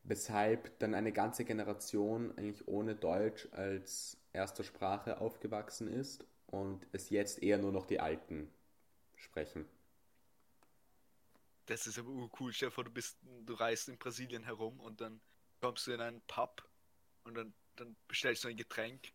Weshalb 0.02 0.76
dann 0.80 0.94
eine 0.94 1.12
ganze 1.12 1.44
Generation 1.44 2.36
eigentlich 2.36 2.66
ohne 2.66 2.96
Deutsch 2.96 3.48
als 3.52 4.16
erste 4.32 4.64
Sprache 4.64 5.20
aufgewachsen 5.20 5.86
ist 5.86 6.26
und 6.48 6.84
es 6.90 7.10
jetzt 7.10 7.42
eher 7.42 7.58
nur 7.58 7.70
noch 7.70 7.86
die 7.86 8.00
Alten 8.00 8.50
sprechen. 9.14 9.66
Das 11.66 11.86
ist 11.86 11.98
aber 11.98 12.10
dir 12.10 12.70
vor, 12.72 12.82
du 12.82 12.90
bist, 12.90 13.18
du 13.46 13.54
reist 13.54 13.88
in 13.88 13.98
Brasilien 13.98 14.42
herum 14.42 14.80
und 14.80 15.00
dann 15.00 15.20
kommst 15.60 15.86
du 15.86 15.92
in 15.92 16.00
einen 16.00 16.20
Pub 16.22 16.68
und 17.22 17.34
dann, 17.34 17.54
dann 17.76 17.96
bestellst 18.08 18.44
du 18.44 18.48
ein 18.48 18.56
Getränk 18.56 19.12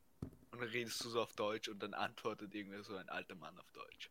und 0.52 0.62
dann 0.62 0.70
redest 0.70 1.04
du 1.04 1.10
so 1.10 1.22
auf 1.22 1.34
Deutsch 1.34 1.70
und 1.70 1.82
dann 1.82 1.94
antwortet 1.94 2.54
irgendwie 2.54 2.84
so 2.84 2.96
ein 2.96 3.10
alter 3.10 3.36
Mann 3.36 3.58
auf 3.58 3.72
Deutsch. 3.72 4.10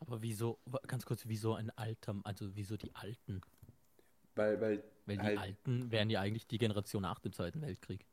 Aber 0.00 0.22
wieso, 0.22 0.60
ganz 0.86 1.04
kurz, 1.04 1.26
wieso 1.26 1.54
ein 1.54 1.70
alter, 1.70 2.20
also 2.24 2.54
wieso 2.54 2.76
die 2.76 2.94
Alten? 2.94 3.40
Weil, 4.34 4.60
weil, 4.60 4.84
Weil 5.06 5.16
die 5.16 5.22
halt, 5.22 5.38
Alten 5.38 5.90
wären 5.90 6.10
ja 6.10 6.20
eigentlich 6.20 6.46
die 6.46 6.58
Generation 6.58 7.02
nach 7.02 7.18
dem 7.18 7.32
Zweiten 7.32 7.60
Weltkrieg. 7.60 8.06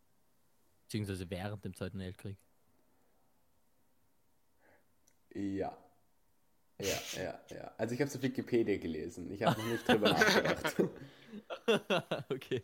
Beziehungsweise 0.83 1.29
während 1.29 1.63
dem 1.63 1.75
Zweiten 1.75 1.99
Weltkrieg. 1.99 2.37
Ja. 5.35 5.77
Ja, 6.79 7.01
ja, 7.13 7.39
ja. 7.49 7.73
Also 7.77 7.93
ich 7.93 8.01
habe 8.01 8.09
es 8.09 8.15
auf 8.15 8.21
Wikipedia 8.21 8.77
gelesen. 8.77 9.31
Ich 9.31 9.43
habe 9.43 9.59
noch 9.59 9.67
nicht 9.67 9.87
drüber 9.87 10.09
nachgedacht. 10.13 10.75
okay. 12.29 12.63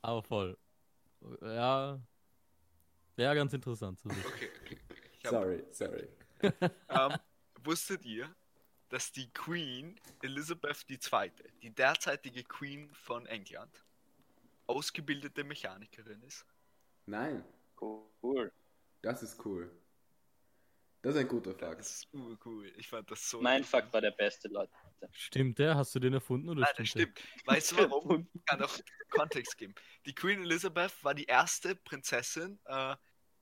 Aber 0.00 0.22
voll. 0.22 0.56
Ja. 1.40 2.00
Wäre 3.16 3.34
ganz 3.34 3.52
interessant 3.52 3.98
zu 3.98 4.08
wissen. 4.08 4.24
Okay, 4.26 4.50
okay. 4.62 4.78
Hab, 5.24 5.30
Sorry, 5.30 5.64
sorry. 5.72 6.08
ähm, 6.88 7.18
wusstet 7.64 8.04
ihr, 8.04 8.32
dass 8.88 9.10
die 9.10 9.28
Queen 9.32 9.98
Elizabeth 10.22 10.84
II., 10.88 11.32
die 11.62 11.70
derzeitige 11.70 12.44
Queen 12.44 12.88
von 12.94 13.26
England, 13.26 13.84
ausgebildete 14.66 15.42
Mechanikerin 15.44 16.22
ist? 16.22 16.46
Nein, 17.06 17.44
Cool. 17.80 18.52
das 19.02 19.22
ist 19.22 19.44
cool. 19.44 19.70
Das 21.08 21.14
ist 21.14 21.22
ein 21.22 21.28
guter 21.28 21.54
Das 21.54 21.68
Fakt. 21.70 21.80
ist 21.80 22.08
urcool. 22.12 22.70
Ich 22.76 22.86
fand 22.86 23.10
das 23.10 23.30
so. 23.30 23.40
Mein. 23.40 23.64
Fakt 23.64 23.90
war 23.94 24.02
der 24.02 24.10
beste, 24.10 24.46
Leute. 24.48 24.70
Stimmt 25.12 25.58
der? 25.58 25.74
Hast 25.74 25.94
du 25.94 26.00
den 26.00 26.12
erfunden 26.12 26.50
oder 26.50 26.60
Nein, 26.60 26.74
das 26.76 26.86
stimmt 26.86 27.18
stimmt. 27.18 27.46
Weißt 27.46 27.72
du 27.72 27.76
warum? 27.76 28.28
Ich 28.34 28.44
kann 28.44 28.62
auch 28.62 28.78
Kontext 29.08 29.56
geben. 29.56 29.74
Die 30.04 30.14
Queen 30.14 30.42
Elizabeth 30.42 30.92
war 31.02 31.14
die 31.14 31.24
erste 31.24 31.74
Prinzessin, 31.76 32.60
äh, 32.66 32.94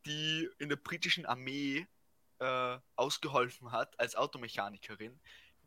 die 0.07 0.49
in 0.61 0.69
der 0.69 0.77
britischen 0.77 1.27
Armee 1.27 1.89
äh, 2.39 2.79
ausgeholfen 2.95 3.73
hat 3.73 3.99
als 3.99 4.15
Automechanikerin, 4.15 5.19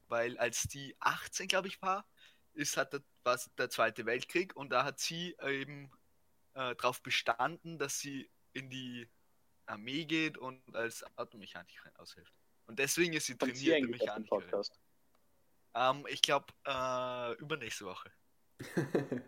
weil 0.07 0.37
als 0.37 0.69
die 0.69 0.95
18, 1.01 1.49
glaube 1.49 1.67
ich, 1.67 1.81
war, 1.81 2.07
ist 2.53 2.77
hat 2.77 2.93
der, 2.93 3.01
war 3.23 3.35
es 3.35 3.51
der 3.57 3.69
Zweite 3.69 4.05
Weltkrieg 4.05 4.55
und 4.55 4.69
da 4.69 4.85
hat 4.85 5.01
sie 5.01 5.35
eben 5.45 5.91
äh, 6.53 6.75
darauf 6.75 7.03
bestanden, 7.03 7.77
dass 7.77 7.99
sie 7.99 8.31
in 8.53 8.69
die 8.69 9.09
Armee 9.69 10.05
geht 10.05 10.37
und 10.37 10.61
als 10.75 11.03
Automechanikerin 11.17 11.95
aushilft. 11.97 12.33
Und 12.67 12.79
deswegen 12.79 13.13
ist 13.13 13.25
sie 13.25 13.33
sie 13.33 13.37
trainierte 13.37 13.81
den 13.81 13.89
Mechanikerin. 13.91 14.63
Ähm, 15.75 16.05
ich 16.09 16.21
glaube, 16.21 16.47
äh, 16.65 17.33
übernächste 17.35 17.85
Woche. 17.85 18.11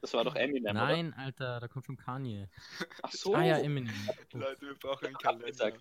Das 0.00 0.14
war 0.14 0.22
doch 0.22 0.36
Eminem, 0.36 0.74
Nein, 0.76 1.12
Alter, 1.14 1.58
da 1.58 1.66
kommt 1.66 1.84
schon 1.86 1.96
Kanye. 1.96 2.42
oder? 2.78 2.86
Ach 3.02 3.10
so. 3.10 3.34
Ah 3.34 3.42
ja, 3.42 3.58
Eminem. 3.58 3.92
Leute, 4.32 4.60
wir 4.68 4.74
brauchen 4.76 5.06
einen. 5.06 5.18
Kalender. 5.18 5.72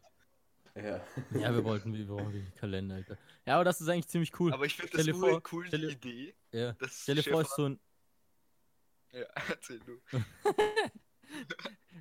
Ja. 0.73 1.05
Ja, 1.39 1.53
wir 1.53 1.63
wollten, 1.63 1.93
wir 1.93 2.07
brauchen 2.07 2.33
wirklich 2.33 2.55
Kalender, 2.55 2.95
Alter. 2.95 3.15
Ja, 3.45 3.55
aber 3.57 3.63
das 3.65 3.79
ist 3.79 3.87
eigentlich 3.89 4.07
ziemlich 4.07 4.31
cool. 4.39 4.51
Aber 4.53 4.65
ich 4.65 4.75
finde 4.75 4.89
Stell 4.89 5.05
das 5.05 5.15
dir 5.15 5.19
nur 5.21 5.29
vor- 5.29 5.43
cool, 5.51 5.67
stell 5.67 5.91
Idee. 5.91 6.35
ja. 6.51 6.75
Stell 6.89 7.15
dir 7.17 7.23
vor, 7.23 7.41
ist 7.43 7.55
so 7.55 7.65
ein, 7.69 7.79
Ja, 9.11 9.25
erzähl 9.49 9.79
du. 9.81 10.01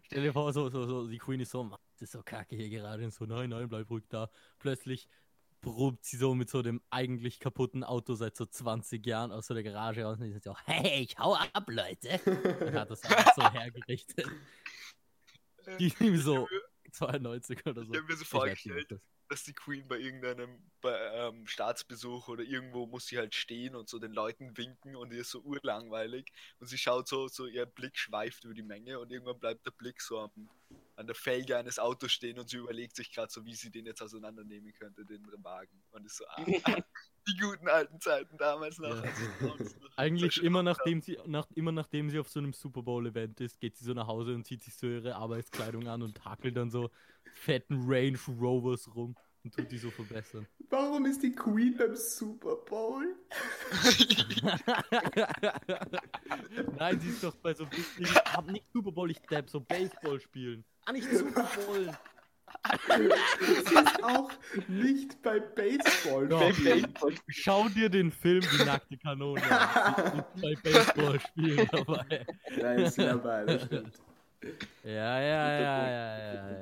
Stell 0.04 0.22
dir 0.22 0.32
vor, 0.32 0.52
so, 0.52 0.68
so, 0.68 0.86
so, 0.86 1.08
die 1.08 1.18
Queen 1.18 1.40
ist 1.40 1.50
so, 1.50 1.64
"Mann, 1.64 1.78
das 1.94 2.02
ist 2.02 2.12
so 2.12 2.22
kacke 2.22 2.56
hier 2.56 2.68
gerade. 2.68 3.04
Und 3.04 3.12
so, 3.12 3.24
nein, 3.24 3.50
nein, 3.50 3.68
bleib 3.68 3.90
ruhig 3.90 4.04
da. 4.08 4.30
Plötzlich 4.58 5.08
brummt 5.60 6.04
sie 6.04 6.16
so 6.16 6.34
mit 6.34 6.48
so 6.48 6.62
dem 6.62 6.80
eigentlich 6.90 7.40
kaputten 7.40 7.82
Auto 7.82 8.14
seit 8.14 8.36
so 8.36 8.46
20 8.46 9.04
Jahren 9.04 9.32
aus 9.32 9.46
so 9.46 9.54
der 9.54 9.62
Garage 9.62 10.04
raus 10.04 10.18
und 10.18 10.26
die 10.26 10.32
sind 10.32 10.44
so, 10.44 10.54
hey, 10.64 11.02
ich 11.02 11.18
hau 11.18 11.34
ab, 11.34 11.64
Leute. 11.68 12.20
Und 12.24 12.74
hat 12.74 12.90
das 12.90 13.02
einfach 13.02 13.34
so 13.34 13.50
hergerichtet. 13.50 14.26
Die 15.80 15.92
ihm 15.98 16.16
so 16.18 16.48
92 16.92 17.66
oder 17.66 17.84
so. 17.84 17.92
Ich 17.92 17.98
hab 17.98 18.08
mir 18.08 18.16
so 18.16 18.24
vorgestellt, 18.24 19.00
dass 19.28 19.44
die 19.44 19.52
Queen 19.52 19.86
bei 19.88 19.98
irgendeinem 19.98 20.58
bei, 20.80 20.96
ähm, 21.14 21.46
Staatsbesuch 21.46 22.28
oder 22.28 22.42
irgendwo 22.42 22.86
muss 22.86 23.06
sie 23.06 23.18
halt 23.18 23.34
stehen 23.34 23.74
und 23.74 23.88
so 23.88 23.98
den 23.98 24.12
Leuten 24.12 24.56
winken 24.56 24.96
und 24.96 25.12
ihr 25.12 25.20
ist 25.20 25.30
so 25.30 25.40
urlangweilig 25.40 26.32
und 26.60 26.68
sie 26.68 26.78
schaut 26.78 27.08
so, 27.08 27.28
so 27.28 27.46
ihr 27.46 27.66
Blick 27.66 27.98
schweift 27.98 28.44
über 28.44 28.54
die 28.54 28.62
Menge 28.62 28.98
und 28.98 29.10
irgendwann 29.10 29.38
bleibt 29.38 29.66
der 29.66 29.72
Blick 29.72 30.00
so 30.00 30.20
am, 30.20 30.48
an 30.96 31.06
der 31.06 31.14
Felge 31.14 31.56
eines 31.56 31.78
Autos 31.78 32.12
stehen 32.12 32.38
und 32.38 32.48
sie 32.48 32.58
überlegt 32.58 32.96
sich 32.96 33.12
gerade 33.12 33.32
so, 33.32 33.44
wie 33.44 33.54
sie 33.54 33.70
den 33.70 33.86
jetzt 33.86 34.02
auseinandernehmen 34.02 34.72
könnte, 34.72 35.04
den 35.04 35.26
Wagen. 35.42 35.82
Und 35.92 36.06
ist 36.06 36.16
so, 36.16 36.24
ah, 36.28 36.36
die 37.28 37.36
guten 37.36 37.68
alten 37.68 38.00
Zeiten 38.00 38.36
damals 38.38 38.78
noch. 38.78 38.94
Ja. 38.94 39.02
als 39.02 39.18
die 39.18 39.46
Autos 39.46 39.76
noch 39.80 39.96
Eigentlich 39.96 40.42
immer 40.42 40.62
nachdem 40.62 41.00
sie 41.00 41.18
nach, 41.26 41.46
immer 41.54 41.72
nachdem 41.72 42.10
sie 42.10 42.18
auf 42.18 42.28
so 42.28 42.38
einem 42.38 42.52
Super 42.52 42.82
Bowl 42.82 43.06
Event 43.06 43.40
ist, 43.40 43.60
geht 43.60 43.76
sie 43.76 43.84
so 43.84 43.92
nach 43.92 44.06
Hause 44.06 44.34
und 44.34 44.46
zieht 44.46 44.62
sich 44.62 44.74
so 44.74 44.86
ihre 44.86 45.16
Arbeitskleidung 45.16 45.86
an 45.88 46.02
und 46.02 46.24
hakelt 46.24 46.56
dann 46.56 46.70
so 46.70 46.90
fetten 47.36 47.84
Range 47.86 48.18
Rovers 48.40 48.88
rum 48.94 49.14
und 49.44 49.54
tut 49.54 49.70
die 49.70 49.78
so 49.78 49.90
verbessern. 49.90 50.46
Warum 50.70 51.06
ist 51.06 51.22
die 51.22 51.32
Queen 51.32 51.76
beim 51.76 51.94
Super 51.94 52.56
Bowl? 52.56 53.14
Nein, 56.78 57.00
sie 57.00 57.10
ist 57.10 57.22
doch 57.22 57.36
bei 57.36 57.54
so 57.54 57.70
wichtigen, 57.70 58.10
ah, 58.24 58.42
nicht 58.42 58.64
Super 58.72 58.90
Bowl, 58.90 59.10
ich 59.10 59.20
depp, 59.20 59.48
so 59.48 59.60
Baseball 59.60 60.18
spielen. 60.20 60.64
Ah, 60.86 60.92
nicht 60.92 61.08
Super 61.10 61.48
Bowl. 61.66 61.88
Sie 63.66 63.74
ist 63.74 64.02
auch 64.02 64.30
nicht 64.68 65.20
bei 65.22 65.40
Baseball. 65.40 66.28
Doch. 66.28 66.52
Schau 67.28 67.68
dir 67.68 67.88
den 67.88 68.10
Film 68.10 68.40
Die 68.40 68.64
nackte 68.64 68.96
Kanone 68.98 69.42
an. 69.42 70.24
Bei 70.40 70.54
Baseball 70.62 71.20
spielen 71.20 71.68
dabei. 71.70 72.26
Da 72.58 72.74
ist 72.74 72.94
sie 72.94 73.04
dabei, 73.04 73.44
das 73.44 73.64
stimmt. 73.64 73.94
Ja, 74.84 75.20
ja, 75.20 75.20
ja, 75.20 75.88
ja, 75.88 76.50
ja. 76.52 76.60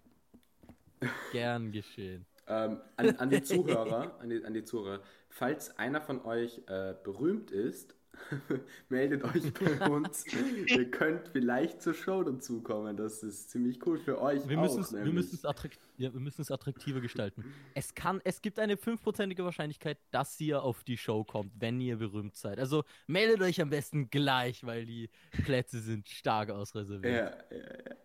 Gern 1.32 1.72
geschehen. 1.72 2.26
Ähm, 2.46 2.80
an, 2.96 3.16
an 3.16 3.30
die 3.30 3.42
Zuhörer, 3.42 4.18
an 4.20 4.28
die, 4.28 4.44
an 4.44 4.52
die 4.52 4.64
Zuhörer, 4.64 5.00
falls 5.30 5.78
einer 5.78 6.00
von 6.00 6.24
euch 6.24 6.60
äh, 6.66 6.94
berühmt 7.02 7.50
ist, 7.50 7.96
meldet 8.88 9.24
euch 9.24 9.52
bei 9.54 9.88
uns. 9.88 10.24
Ihr 10.66 10.90
könnt 10.90 11.28
vielleicht 11.28 11.82
zur 11.82 11.94
Show 11.94 12.22
dazukommen. 12.22 12.96
Das 12.96 13.22
ist 13.22 13.50
ziemlich 13.50 13.84
cool 13.86 13.98
für 13.98 14.20
euch. 14.20 14.46
Wir 14.48 14.58
auch, 14.58 14.62
müssen 14.62 14.80
es, 14.80 14.92
wir 14.92 15.12
müssen 15.12 15.34
es, 15.34 15.44
attrakt 15.44 15.78
ja, 15.96 16.12
wir 16.12 16.20
müssen 16.20 16.42
es 16.42 16.50
attraktiver 16.50 17.00
gestalten. 17.00 17.44
Es 17.74 17.94
kann, 17.94 18.20
es 18.24 18.42
gibt 18.42 18.58
eine 18.58 18.76
fünfprozentige 18.76 19.44
Wahrscheinlichkeit, 19.44 19.98
dass 20.10 20.40
ihr 20.40 20.62
auf 20.62 20.84
die 20.84 20.96
Show 20.96 21.24
kommt, 21.24 21.52
wenn 21.58 21.80
ihr 21.80 21.96
berühmt 21.96 22.36
seid. 22.36 22.58
Also 22.58 22.84
meldet 23.06 23.40
euch 23.42 23.60
am 23.60 23.70
besten 23.70 24.10
gleich, 24.10 24.64
weil 24.64 24.84
die 24.86 25.10
Plätze 25.44 25.80
sind 25.80 26.08
stark 26.08 26.50
ausreserviert. 26.50 27.44
Ja, 27.50 27.56
ja, 27.56 27.64
ja. 27.64 27.96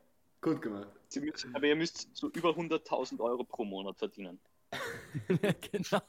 Gut 0.42 0.62
gemacht. 0.62 0.99
Sie 1.10 1.22
müssen, 1.22 1.56
aber 1.56 1.66
ihr 1.66 1.76
müsst 1.76 2.16
so 2.16 2.30
über 2.30 2.50
100.000 2.52 3.20
Euro 3.20 3.44
pro 3.44 3.66
Monat 3.66 3.98
verdienen. 3.98 4.40
genau. 5.72 6.02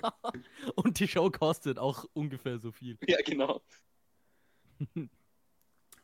Und 0.76 1.00
die 1.00 1.08
Show 1.08 1.30
kostet 1.30 1.78
auch 1.78 2.04
ungefähr 2.12 2.58
so 2.58 2.70
viel. 2.70 2.98
Ja, 3.06 3.18
genau. 3.24 3.60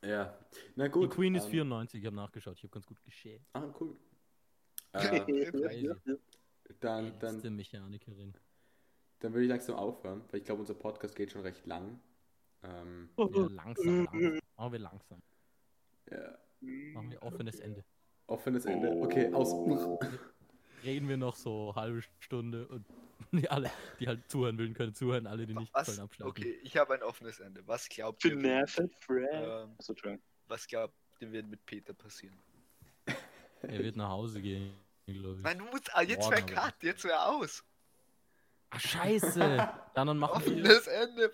Ja. 0.02 0.38
Na 0.76 0.86
gut. 0.88 1.10
die 1.10 1.14
Queen 1.16 1.34
ist 1.34 1.46
ähm, 1.46 1.50
94, 1.52 2.00
ich 2.00 2.06
habe 2.06 2.14
nachgeschaut, 2.14 2.56
ich 2.58 2.62
habe 2.62 2.70
ganz 2.70 2.86
gut 2.86 3.02
geschält. 3.02 3.42
Ah, 3.54 3.64
cool. 3.80 3.96
Äh, 6.68 6.74
dann, 6.80 7.18
dann, 7.18 7.18
Beste 7.18 7.50
Mechanikerin. 7.50 8.34
dann 9.18 9.32
würde 9.32 9.44
ich 9.44 9.48
langsam 9.48 9.76
aufhören, 9.76 10.22
weil 10.30 10.40
ich 10.40 10.44
glaube, 10.44 10.60
unser 10.60 10.74
Podcast 10.74 11.14
geht 11.14 11.32
schon 11.32 11.42
recht 11.42 11.66
lang. 11.66 12.00
Ähm, 12.62 13.08
Ja, 13.16 13.24
langsam, 13.24 14.04
langsam. 14.04 14.40
Machen 14.56 14.72
wir 14.72 14.78
langsam. 14.78 15.22
ja. 16.10 16.38
Machen 16.92 17.10
wir 17.10 17.22
offenes 17.22 17.60
Ende. 17.60 17.84
Offenes 18.26 18.64
Ende. 18.64 18.90
Okay, 18.90 19.32
aus. 19.32 19.52
Reden 20.84 21.08
wir 21.08 21.16
noch 21.16 21.36
so 21.36 21.70
eine 21.70 21.74
halbe 21.82 22.02
Stunde 22.20 22.66
und 22.68 22.84
die 23.32 23.48
alle, 23.48 23.70
die 23.98 24.06
halt 24.06 24.30
zuhören 24.30 24.58
wollen, 24.58 24.74
können 24.74 24.94
zuhören, 24.94 25.26
alle, 25.26 25.46
die 25.46 25.54
nicht 25.54 25.72
Was? 25.72 25.86
sollen 25.86 26.00
abschalten. 26.00 26.30
Okay, 26.30 26.58
ich 26.62 26.76
habe 26.76 26.94
ein 26.94 27.02
offenes 27.02 27.40
Ende. 27.40 27.62
Was 27.66 27.88
glaubt 27.88 28.24
ihr? 28.24 28.32
Friend. 29.00 29.28
Ähm, 29.32 29.70
Entschuldigung. 29.78 30.20
was 30.48 30.66
glaubt 30.66 30.94
ihr, 31.20 31.32
wird 31.32 31.46
mit 31.48 31.64
Peter 31.66 31.92
passieren? 31.94 32.36
Er 33.62 33.78
wird 33.82 33.96
nach 33.96 34.10
Hause 34.10 34.40
gehen, 34.40 34.70
glaube 35.06 35.36
ich. 35.38 35.42
Nein, 35.42 35.58
du 35.58 35.64
musst. 35.64 35.90
Ah, 35.94 36.02
jetzt 36.02 36.30
wäre. 36.30 36.42
Cut, 36.44 36.74
jetzt 36.82 37.02
wäre 37.04 37.26
aus. 37.26 37.64
Ach, 38.70 38.78
scheiße! 38.80 39.38
Dann, 39.94 40.06
dann 40.06 40.18
machen 40.18 40.44
wir. 40.44 40.52
Offenes 40.52 40.86
Ende. 40.86 41.32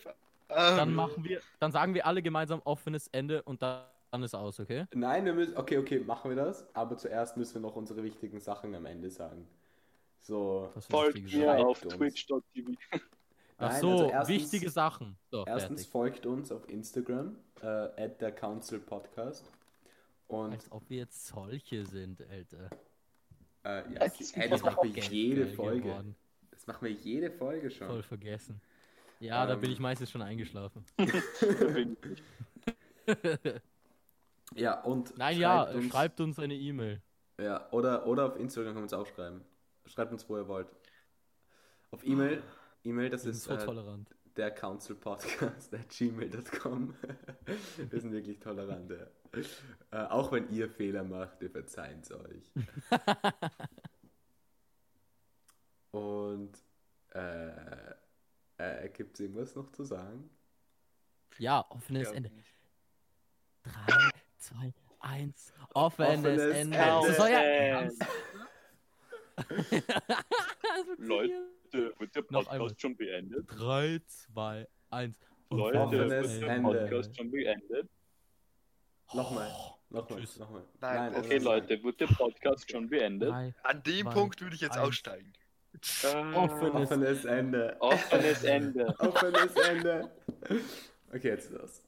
Dann 0.48 0.88
Ähm, 0.88 0.94
machen 0.94 1.24
wir. 1.24 1.40
Dann 1.58 1.72
sagen 1.72 1.94
wir 1.94 2.06
alle 2.06 2.22
gemeinsam 2.22 2.60
offenes 2.64 3.08
Ende 3.08 3.42
und 3.42 3.60
dann, 3.60 3.84
dann 4.12 4.22
ist 4.22 4.34
aus, 4.34 4.60
okay? 4.60 4.84
Nein, 4.94 5.24
wir 5.24 5.32
müssen. 5.32 5.56
Okay, 5.56 5.78
okay, 5.78 5.98
machen 6.00 6.30
wir 6.30 6.36
das. 6.36 6.66
Aber 6.74 6.96
zuerst 6.98 7.36
müssen 7.36 7.54
wir 7.54 7.60
noch 7.62 7.76
unsere 7.76 8.02
wichtigen 8.04 8.38
Sachen 8.40 8.74
am 8.74 8.84
Ende 8.86 9.10
sagen. 9.10 9.48
So. 10.20 10.70
Folgt 10.90 11.22
mir 11.32 11.58
auf 11.66 11.80
twitch.tv. 11.80 12.72
Ach 13.58 13.70
Nein, 13.70 13.80
so, 13.80 13.88
also 13.90 14.04
erstens- 14.08 14.28
wichtige 14.28 14.70
Sachen. 14.70 15.16
So, 15.30 15.44
Erstens 15.46 15.82
fertig. 15.82 15.88
folgt 15.92 16.26
uns 16.26 16.52
auf 16.52 16.68
Instagram, 16.68 17.36
äh, 17.62 17.66
at 17.66 18.20
der 18.20 18.32
Council 18.32 18.80
Podcast. 18.80 19.50
Und 20.28 20.52
Als 20.52 20.70
ob 20.70 20.88
wir 20.90 20.98
jetzt 20.98 21.26
solche 21.26 21.84
sind, 21.86 22.20
Alter. 22.30 22.70
äh, 23.64 23.92
ja, 23.92 23.98
Das 24.00 24.18
das, 24.18 24.32
ey, 24.32 24.48
das 24.50 24.62
machen 24.62 24.78
wir 24.82 24.90
Geld 24.92 25.10
jede 25.12 25.46
Folge. 25.46 25.82
geworden. 25.82 26.16
Das 26.50 26.66
machen 26.66 26.84
wir 26.84 26.92
jede 26.92 27.30
Folge 27.30 27.70
schon. 27.70 27.86
Voll 27.88 28.02
vergessen. 28.02 28.60
Ja, 29.20 29.46
da 29.46 29.54
bin 29.54 29.66
Ähm. 29.66 29.72
ich 29.72 29.78
meistens 29.80 30.10
schon 30.10 30.22
eingeschlafen. 30.22 30.84
Ja, 34.56 34.80
und 34.82 35.16
Nein, 35.16 35.38
ja, 35.38 35.64
schreibt 35.64 35.74
uns, 35.74 35.92
schreibt 35.92 36.20
uns 36.20 36.38
eine 36.38 36.54
E-Mail. 36.54 37.02
Ja, 37.40 37.66
oder, 37.72 38.06
oder 38.06 38.26
auf 38.26 38.36
Instagram 38.36 38.74
kann 38.74 38.82
man 38.82 38.86
es 38.86 38.92
auch 38.92 39.06
schreiben. 39.06 39.42
Schreibt 39.86 40.12
uns, 40.12 40.28
wo 40.28 40.36
ihr 40.36 40.46
wollt. 40.48 40.68
Auf 41.90 42.04
E-Mail, 42.04 42.42
E-Mail, 42.84 43.10
das 43.10 43.24
Wir 43.24 43.32
ist 43.32 43.44
so 43.44 43.54
äh, 43.54 43.64
tolerant. 43.64 44.08
der 44.36 44.50
Council 44.50 44.96
Podcast 44.96 45.72
at 45.74 45.88
gmail.com. 45.88 46.94
Wir 47.90 48.00
sind 48.00 48.12
wirklich 48.12 48.38
tolerant, 48.38 48.90
ja. 48.90 49.06
Äh, 49.90 50.06
auch 50.08 50.30
wenn 50.32 50.50
ihr 50.50 50.68
Fehler 50.68 51.04
macht, 51.04 51.40
wir 51.40 51.50
verzeihen 51.50 52.00
es 52.00 52.12
euch. 52.12 52.52
Und 55.90 56.52
äh, 57.14 57.94
äh, 58.58 58.88
gibt 58.90 59.14
es 59.14 59.20
irgendwas 59.20 59.54
noch 59.54 59.70
zu 59.70 59.84
sagen? 59.84 60.30
Ja, 61.38 61.64
offenes 61.70 62.08
ja, 62.08 62.14
Ende. 62.14 62.30
3, 63.64 64.10
2, 64.42 64.72
1. 65.00 65.52
Offenes, 65.74 66.08
Offenes 66.18 66.42
Ende. 66.42 66.54
Ende. 66.54 66.76
Das 66.78 67.08
ist 67.08 67.20
euer 67.20 67.38
Ende. 67.40 67.94
Leute, 70.98 71.94
wird 71.98 72.14
der. 72.14 72.22
Podcast 72.22 72.80
schon 72.80 72.96
beendet? 72.96 73.46
3, 73.48 74.00
2, 74.06 74.68
1. 74.90 75.16
Leute, 75.50 75.80
Offenes 75.80 76.10
wird 76.32 76.42
der 76.42 76.48
Ende. 76.50 76.68
Podcast 76.78 77.16
schon 77.16 77.30
beendet? 77.30 77.88
Nochmal, 79.14 79.50
nochmal, 79.90 80.20
Tschüss. 80.20 80.38
nochmal. 80.38 80.62
Nein, 80.80 81.14
Okay, 81.16 81.38
Leute, 81.38 81.82
wird 81.82 82.00
der 82.00 82.06
Podcast 82.06 82.70
schon 82.70 82.88
beendet? 82.88 83.28
Drei, 83.30 83.54
An 83.62 83.82
dem 83.82 84.06
Zwei, 84.06 84.10
Punkt 84.14 84.40
würde 84.40 84.54
ich 84.54 84.62
jetzt 84.62 84.76
eins. 84.78 84.88
aussteigen. 84.88 85.32
Ah, 86.04 86.32
Offenes 86.34 86.74
Offenes 86.90 87.24
Ende. 87.24 87.76
Offenes 87.80 88.44
Ende. 88.44 88.94
Offenes 88.98 89.56
Ende. 89.56 90.10
Okay, 91.14 91.28
jetzt 91.28 91.50
ist 91.50 91.60
das. 91.62 91.82